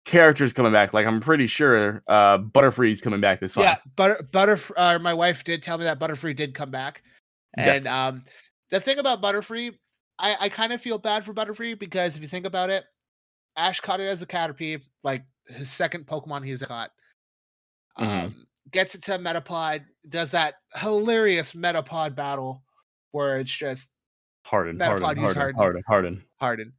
characters 0.06 0.54
coming 0.54 0.72
back. 0.72 0.94
Like 0.94 1.06
I'm 1.06 1.20
pretty 1.20 1.48
sure 1.48 2.02
uh 2.08 2.38
Butterfree's 2.38 3.02
coming 3.02 3.20
back 3.22 3.40
this 3.42 3.54
time. 3.56 3.64
Yeah, 3.66 3.76
Butter 3.96 4.24
Butter. 4.32 4.60
Uh, 4.78 5.00
my 5.00 5.14
wife 5.14 5.44
did 5.44 5.62
tell 5.62 5.78
me 5.78 5.84
that 5.84 6.00
Butterfree 6.00 6.36
did 6.36 6.54
come 6.56 6.72
back, 6.72 7.04
and 7.58 7.84
Yes. 7.84 7.92
um, 7.92 8.24
the 8.70 8.80
thing 8.80 9.00
about 9.00 9.22
Butterfree, 9.22 9.76
I 10.18 10.38
I 10.40 10.50
kind 10.50 10.72
of 10.72 10.82
feel 10.82 10.98
bad 10.98 11.26
for 11.26 11.34
Butterfree 11.34 11.78
because 11.78 12.16
if 12.16 12.22
you 12.22 12.28
think 12.30 12.46
about 12.46 12.70
it, 12.70 12.86
Ash 13.58 13.82
caught 13.82 14.00
it 14.00 14.08
as 14.08 14.22
a 14.22 14.26
Caterpie, 14.26 14.82
like 15.04 15.24
his 15.48 15.70
second 15.70 16.06
Pokemon 16.08 16.46
he's 16.46 16.62
caught. 16.64 16.92
Mhm. 18.00 18.24
Um, 18.26 18.46
gets 18.72 18.96
it 18.96 19.04
to 19.04 19.18
Metapod, 19.20 19.84
does 20.08 20.32
that 20.32 20.56
hilarious 20.76 21.52
Metapod 21.54 22.16
battle 22.16 22.64
where 23.12 23.40
it's 23.40 23.52
just 23.52 23.90
Harden, 24.44 24.80
Harden, 24.80 25.04
Harden, 25.04 25.24
Harden. 25.24 25.56
Harden, 25.56 25.84
Harden. 25.88 26.24
Harden. 26.38 26.74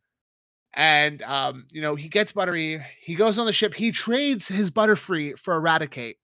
And 0.75 1.23
um, 1.23 1.67
you 1.73 1.83
know, 1.83 1.97
he 1.97 2.09
gets 2.09 2.33
Butterfree, 2.33 2.85
he 3.01 3.15
goes 3.15 3.39
on 3.39 3.47
the 3.47 3.53
ship, 3.53 3.75
he 3.75 3.91
trades 3.91 4.47
his 4.47 4.71
Butterfree 4.71 5.39
for 5.39 5.57
a 5.57 5.61
Raticate, 5.61 6.15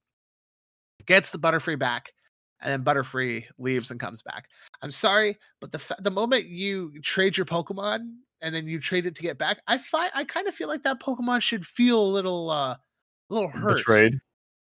gets 1.07 1.30
the 1.30 1.38
Butterfree 1.38 1.78
back, 1.78 2.12
and 2.61 2.72
then 2.72 2.84
Butterfree 2.84 3.44
leaves 3.59 3.90
and 3.90 3.98
comes 3.98 4.22
back. 4.22 4.48
I'm 4.82 4.92
sorry, 4.92 5.36
but 5.61 5.72
the 5.72 5.78
fa- 5.80 5.96
the 6.00 6.11
moment 6.12 6.46
you 6.46 6.92
trade 7.02 7.36
your 7.36 7.46
Pokemon 7.46 8.09
and 8.40 8.54
then 8.54 8.66
you 8.66 8.78
trade 8.78 9.07
it 9.07 9.16
to 9.16 9.22
get 9.22 9.36
back, 9.36 9.59
I 9.66 9.78
find 9.78 10.12
I 10.14 10.22
kind 10.24 10.46
of 10.46 10.54
feel 10.54 10.68
like 10.68 10.84
that 10.84 11.00
Pokemon 11.00 11.40
should 11.40 11.66
feel 11.66 12.00
a 12.00 12.07
little 12.07 12.50
uh 12.50 12.76
a 13.30 13.34
little 13.34 13.48
hurt 13.48 13.78
Betrayed. 13.78 14.20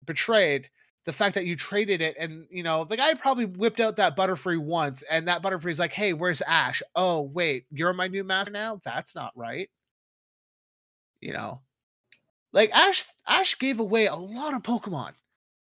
betrayed 0.05 0.71
the 1.07 1.13
fact 1.13 1.35
that 1.37 1.47
you 1.47 1.57
traded 1.57 2.01
it 2.03 2.17
and 2.19 2.47
you 2.51 2.63
know 2.63 2.85
the 2.85 2.97
guy 2.97 3.15
probably 3.15 3.47
whipped 3.47 3.81
out 3.81 3.97
that 3.97 4.17
butterfree 4.17 4.59
once 4.59 5.03
and 5.11 5.29
that 5.29 5.41
butterfree's 5.41 5.79
like 5.79 5.93
hey 5.93 6.13
where's 6.13 6.43
ash 6.43 6.83
oh 6.95 7.23
wait 7.23 7.65
you're 7.71 7.93
my 7.93 8.09
new 8.09 8.25
master 8.25 8.51
now 8.51 8.81
that's 8.85 9.15
not 9.15 9.33
right 9.37 9.71
you 11.21 11.33
know 11.33 11.61
like 12.53 12.71
ash 12.75 13.05
ash 13.27 13.59
gave 13.59 13.81
away 13.81 14.07
a 14.07 14.15
lot 14.15 14.55
of 14.55 14.63
pokemon 14.63 15.13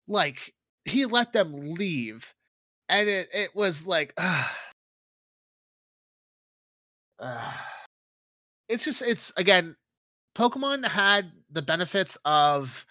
like 0.08 0.52
he 0.84 1.04
let 1.04 1.32
them 1.32 1.74
leave 1.74 2.34
and 2.88 3.08
it 3.08 3.28
it 3.32 3.54
was 3.54 3.86
like. 3.86 4.14
Ah. 7.20 7.64
it's 8.68 8.84
just 8.84 9.00
it's 9.00 9.32
again 9.36 9.76
pokemon 10.36 10.84
had 10.84 11.30
the 11.52 11.62
benefits 11.62 12.18
of 12.24 12.84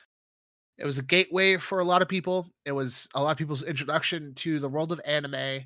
it 0.77 0.85
was 0.85 0.97
a 0.97 1.03
gateway 1.03 1.57
for 1.57 1.79
a 1.79 1.85
lot 1.85 2.01
of 2.01 2.07
people. 2.09 2.49
It 2.65 2.71
was 2.71 3.07
a 3.15 3.21
lot 3.21 3.31
of 3.31 3.37
people's 3.37 3.63
introduction 3.63 4.33
to 4.35 4.59
the 4.59 4.69
world 4.69 4.91
of 4.91 5.01
anime. 5.05 5.61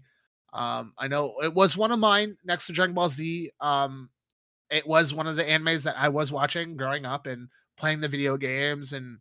Um, 0.54 0.94
I 0.98 1.08
know 1.08 1.36
it 1.44 1.54
was 1.54 1.78
one 1.78 1.92
of 1.92 2.00
mine 2.00 2.38
next 2.46 2.68
to 2.68 2.74
Dragon 2.74 2.96
Ball 2.96 3.10
Z. 3.10 3.52
Um, 3.62 4.10
it 4.70 4.86
was 4.88 5.14
one 5.14 5.28
of 5.28 5.36
the 5.36 5.44
animes 5.44 5.84
that 5.84 5.98
I 5.98 6.10
was 6.10 6.32
watching 6.32 6.78
growing 6.78 7.06
up 7.06 7.28
and 7.28 7.50
playing 7.78 8.02
the 8.02 8.08
video 8.08 8.38
games 8.38 8.94
and 8.94 9.20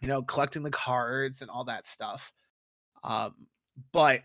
you 0.00 0.08
know 0.08 0.22
collecting 0.22 0.62
the 0.62 0.70
cards 0.70 1.42
and 1.42 1.50
all 1.50 1.64
that 1.64 1.86
stuff. 1.86 2.32
Um, 3.04 3.34
but 3.92 4.22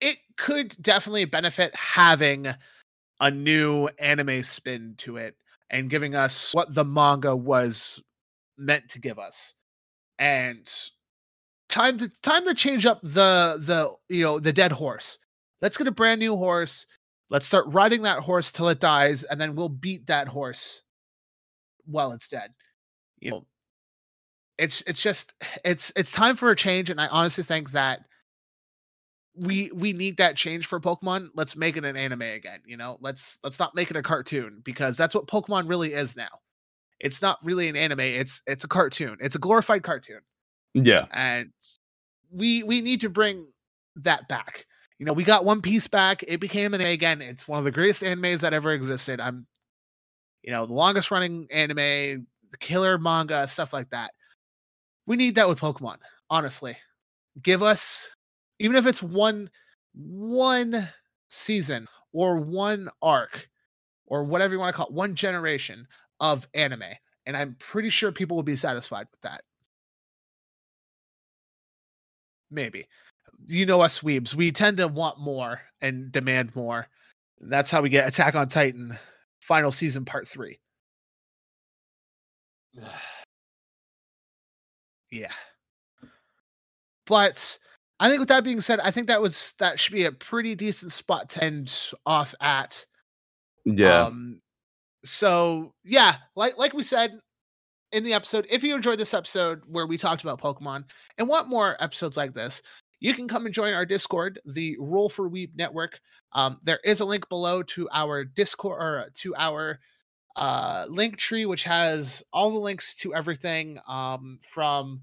it- 0.00 0.18
could 0.36 0.76
definitely 0.82 1.24
benefit 1.26 1.72
having 1.76 2.48
a 3.20 3.30
new 3.30 3.88
anime 4.00 4.42
spin 4.42 4.94
to 4.98 5.16
it 5.16 5.36
and 5.70 5.90
giving 5.90 6.16
us 6.16 6.52
what 6.54 6.74
the 6.74 6.84
manga 6.84 7.36
was 7.36 8.02
meant 8.56 8.88
to 8.90 9.00
give 9.00 9.18
us 9.18 9.54
and 10.18 10.70
time 11.68 11.98
to 11.98 12.10
time 12.22 12.44
to 12.46 12.54
change 12.54 12.86
up 12.86 13.00
the 13.02 13.56
the 13.58 13.90
you 14.08 14.22
know 14.22 14.38
the 14.38 14.52
dead 14.52 14.72
horse. 14.72 15.18
Let's 15.60 15.76
get 15.76 15.88
a 15.88 15.92
brand 15.92 16.20
new 16.20 16.36
horse. 16.36 16.86
Let's 17.30 17.46
start 17.46 17.66
riding 17.68 18.02
that 18.02 18.18
horse 18.20 18.52
till 18.52 18.68
it 18.68 18.80
dies 18.80 19.24
and 19.24 19.40
then 19.40 19.56
we'll 19.56 19.68
beat 19.68 20.06
that 20.06 20.28
horse 20.28 20.82
while 21.86 22.12
it's 22.12 22.28
dead. 22.28 22.50
You 23.18 23.30
know 23.30 23.46
it's 24.58 24.82
it's 24.86 25.02
just 25.02 25.34
it's 25.64 25.92
it's 25.96 26.12
time 26.12 26.36
for 26.36 26.50
a 26.50 26.56
change 26.56 26.90
and 26.90 27.00
i 27.00 27.08
honestly 27.08 27.42
think 27.42 27.72
that 27.72 28.00
we 29.36 29.70
we 29.74 29.92
need 29.92 30.16
that 30.18 30.36
change 30.36 30.66
for 30.66 30.78
pokemon. 30.78 31.28
Let's 31.34 31.56
make 31.56 31.76
it 31.76 31.84
an 31.84 31.96
anime 31.96 32.22
again 32.22 32.60
you 32.64 32.76
know? 32.76 32.98
Let's 33.00 33.38
let's 33.42 33.58
not 33.58 33.74
make 33.74 33.90
it 33.90 33.96
a 33.96 34.02
cartoon 34.02 34.60
because 34.62 34.96
that's 34.96 35.14
what 35.14 35.26
pokemon 35.26 35.68
really 35.68 35.92
is 35.92 36.16
now 36.16 36.28
it's 37.04 37.20
not 37.20 37.38
really 37.44 37.68
an 37.68 37.76
anime 37.76 38.00
it's 38.00 38.42
it's 38.46 38.64
a 38.64 38.68
cartoon 38.68 39.16
it's 39.20 39.36
a 39.36 39.38
glorified 39.38 39.84
cartoon. 39.84 40.20
Yeah. 40.72 41.06
and 41.12 41.50
we 42.32 42.64
we 42.64 42.80
need 42.80 43.00
to 43.02 43.08
bring 43.08 43.46
that 43.96 44.26
back. 44.26 44.66
You 44.98 45.06
know 45.06 45.12
we 45.12 45.22
got 45.22 45.44
one 45.44 45.60
piece 45.62 45.86
back 45.86 46.24
it 46.26 46.40
became 46.40 46.74
an 46.74 46.80
A 46.80 46.92
again 46.92 47.22
it's 47.22 47.46
one 47.46 47.58
of 47.58 47.64
the 47.64 47.70
greatest 47.70 48.02
animes 48.02 48.40
that 48.40 48.54
ever 48.54 48.72
existed. 48.72 49.20
I'm 49.20 49.46
you 50.42 50.50
know 50.50 50.66
the 50.66 50.72
longest 50.72 51.10
running 51.12 51.46
anime 51.52 52.26
the 52.50 52.58
killer 52.58 52.98
manga 52.98 53.46
stuff 53.46 53.72
like 53.72 53.90
that. 53.90 54.10
We 55.06 55.16
need 55.16 55.36
that 55.36 55.48
with 55.48 55.60
pokemon 55.60 55.98
honestly. 56.30 56.76
Give 57.42 57.62
us 57.62 58.08
even 58.58 58.76
if 58.76 58.86
it's 58.86 59.02
one 59.02 59.50
one 59.94 60.88
season 61.28 61.86
or 62.12 62.38
one 62.38 62.88
arc 63.02 63.48
or 64.06 64.24
whatever 64.24 64.54
you 64.54 64.60
want 64.60 64.72
to 64.72 64.76
call 64.76 64.86
it 64.86 64.92
one 64.92 65.14
generation 65.14 65.86
of 66.20 66.46
anime 66.54 66.82
and 67.26 67.36
i'm 67.36 67.56
pretty 67.58 67.90
sure 67.90 68.12
people 68.12 68.36
will 68.36 68.42
be 68.42 68.56
satisfied 68.56 69.06
with 69.10 69.20
that. 69.22 69.42
Maybe. 72.50 72.86
You 73.46 73.66
know 73.66 73.80
us 73.80 74.00
weebs 74.00 74.34
we 74.34 74.52
tend 74.52 74.76
to 74.78 74.88
want 74.88 75.18
more 75.18 75.60
and 75.80 76.12
demand 76.12 76.54
more. 76.54 76.86
That's 77.40 77.70
how 77.70 77.82
we 77.82 77.88
get 77.88 78.08
attack 78.08 78.34
on 78.34 78.48
titan 78.48 78.98
final 79.40 79.70
season 79.70 80.04
part 80.04 80.26
three. 80.28 80.58
Yeah. 85.10 85.30
But 87.06 87.58
i 88.00 88.08
think 88.08 88.18
with 88.18 88.28
that 88.28 88.42
being 88.42 88.60
said 88.60 88.80
i 88.80 88.90
think 88.90 89.06
that 89.06 89.22
was 89.22 89.54
that 89.58 89.78
should 89.78 89.92
be 89.92 90.06
a 90.06 90.10
pretty 90.10 90.56
decent 90.56 90.92
spot 90.92 91.28
to 91.30 91.44
end 91.44 91.90
off 92.04 92.34
at. 92.40 92.84
Yeah. 93.64 94.06
um, 94.06 94.40
so 95.04 95.72
yeah, 95.84 96.16
like 96.36 96.58
like 96.58 96.72
we 96.74 96.82
said 96.82 97.18
in 97.92 98.04
the 98.04 98.14
episode, 98.14 98.46
if 98.50 98.62
you 98.62 98.74
enjoyed 98.74 98.98
this 98.98 99.14
episode 99.14 99.62
where 99.68 99.86
we 99.86 99.96
talked 99.96 100.22
about 100.22 100.40
Pokemon 100.40 100.84
and 101.16 101.28
want 101.28 101.48
more 101.48 101.76
episodes 101.82 102.16
like 102.16 102.34
this, 102.34 102.60
you 103.00 103.14
can 103.14 103.28
come 103.28 103.46
and 103.46 103.54
join 103.54 103.72
our 103.72 103.86
Discord, 103.86 104.40
the 104.46 104.76
Roll 104.80 105.08
for 105.08 105.30
Weeb 105.30 105.50
Network. 105.54 106.00
Um, 106.32 106.58
there 106.64 106.80
is 106.84 107.00
a 107.00 107.04
link 107.04 107.28
below 107.28 107.62
to 107.62 107.88
our 107.92 108.24
Discord 108.24 108.82
or 108.82 109.10
to 109.16 109.34
our 109.36 109.78
uh 110.36 110.86
link 110.88 111.16
tree, 111.16 111.46
which 111.46 111.64
has 111.64 112.24
all 112.32 112.50
the 112.50 112.58
links 112.58 112.94
to 112.96 113.14
everything 113.14 113.78
um 113.86 114.40
from 114.42 115.02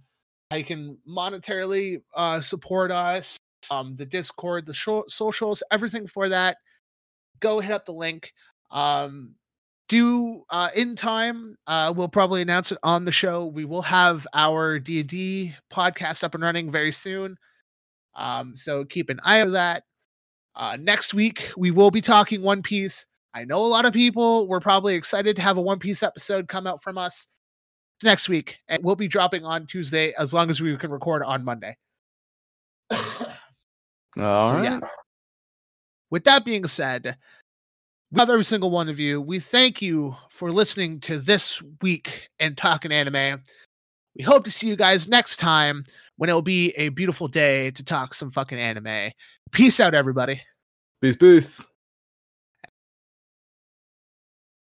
how 0.50 0.58
you 0.58 0.64
can 0.66 0.98
monetarily 1.08 2.02
uh 2.16 2.42
support 2.42 2.92
us, 2.92 3.38
um 3.70 3.96
the 3.96 4.06
Discord, 4.06 4.66
the 4.66 4.74
sho- 4.74 5.06
socials, 5.08 5.64
everything 5.72 6.08
for 6.08 6.28
that. 6.28 6.58
Go 7.40 7.60
hit 7.62 7.72
up 7.72 7.86
the 7.86 7.94
link. 7.94 8.34
Um 8.72 9.36
do 9.92 10.42
uh 10.50 10.70
in 10.74 10.96
time 10.96 11.58
uh 11.68 11.94
we'll 11.94 12.08
probably 12.08 12.42
announce 12.42 12.72
it 12.72 12.78
on 12.82 13.04
the 13.04 13.12
show. 13.12 13.46
We 13.46 13.66
will 13.66 13.82
have 13.82 14.26
our 14.34 14.80
d&d 14.80 15.54
podcast 15.70 16.24
up 16.24 16.34
and 16.34 16.42
running 16.42 16.72
very 16.72 16.94
soon. 16.94 17.36
Um 18.16 18.56
so 18.56 18.86
keep 18.86 19.10
an 19.10 19.20
eye 19.26 19.42
on 19.42 19.52
that. 19.52 19.84
Uh 20.56 20.78
next 20.80 21.14
week 21.14 21.52
we 21.58 21.72
will 21.72 21.92
be 21.92 22.00
talking 22.00 22.42
one 22.42 22.64
piece. 22.64 23.06
I 23.34 23.44
know 23.44 23.58
a 23.58 23.68
lot 23.68 23.84
of 23.86 23.92
people 23.92 24.48
were 24.48 24.62
probably 24.62 24.96
excited 24.96 25.36
to 25.36 25.42
have 25.42 25.58
a 25.58 25.62
one 25.62 25.80
piece 25.80 26.04
episode 26.04 26.48
come 26.48 26.68
out 26.68 26.82
from 26.82 26.98
us 26.98 27.28
next 28.02 28.30
week 28.30 28.60
and 28.70 28.82
we'll 28.86 28.96
be 28.96 29.10
dropping 29.10 29.44
on 29.44 29.68
tuesday 29.68 30.14
as 30.18 30.34
long 30.34 30.50
as 30.50 30.62
we 30.62 30.78
can 30.78 30.90
record 30.90 31.22
on 31.22 31.44
monday. 31.44 31.76
All 32.92 33.28
so, 34.16 34.56
right. 34.56 34.64
yeah. 34.64 34.80
with 36.10 36.24
that 36.24 36.46
being 36.46 36.66
said, 36.66 37.18
love 38.14 38.30
every 38.30 38.44
single 38.44 38.70
one 38.70 38.90
of 38.90 39.00
you. 39.00 39.22
We 39.22 39.40
thank 39.40 39.82
you 39.82 40.16
for 40.30 40.52
listening 40.52 41.00
to 41.02 41.18
this 41.18 41.62
week 41.82 42.30
and 42.40 42.58
Talking 42.58 42.92
Anime. 42.92 43.42
We 44.18 44.24
hope 44.24 44.44
to 44.44 44.52
see 44.52 44.68
you 44.68 44.76
guys 44.76 45.08
next 45.08 45.38
time 45.38 45.86
when 46.18 46.30
it 46.30 46.34
will 46.34 46.42
be 46.42 46.72
a 46.72 46.90
beautiful 46.90 47.28
day 47.28 47.72
to 47.72 47.84
talk 47.84 48.14
some 48.14 48.30
fucking 48.30 48.60
anime. 48.60 49.12
Peace 49.52 49.80
out, 49.80 49.94
everybody. 49.94 50.42
Peace, 51.02 51.16
peace. 51.16 51.71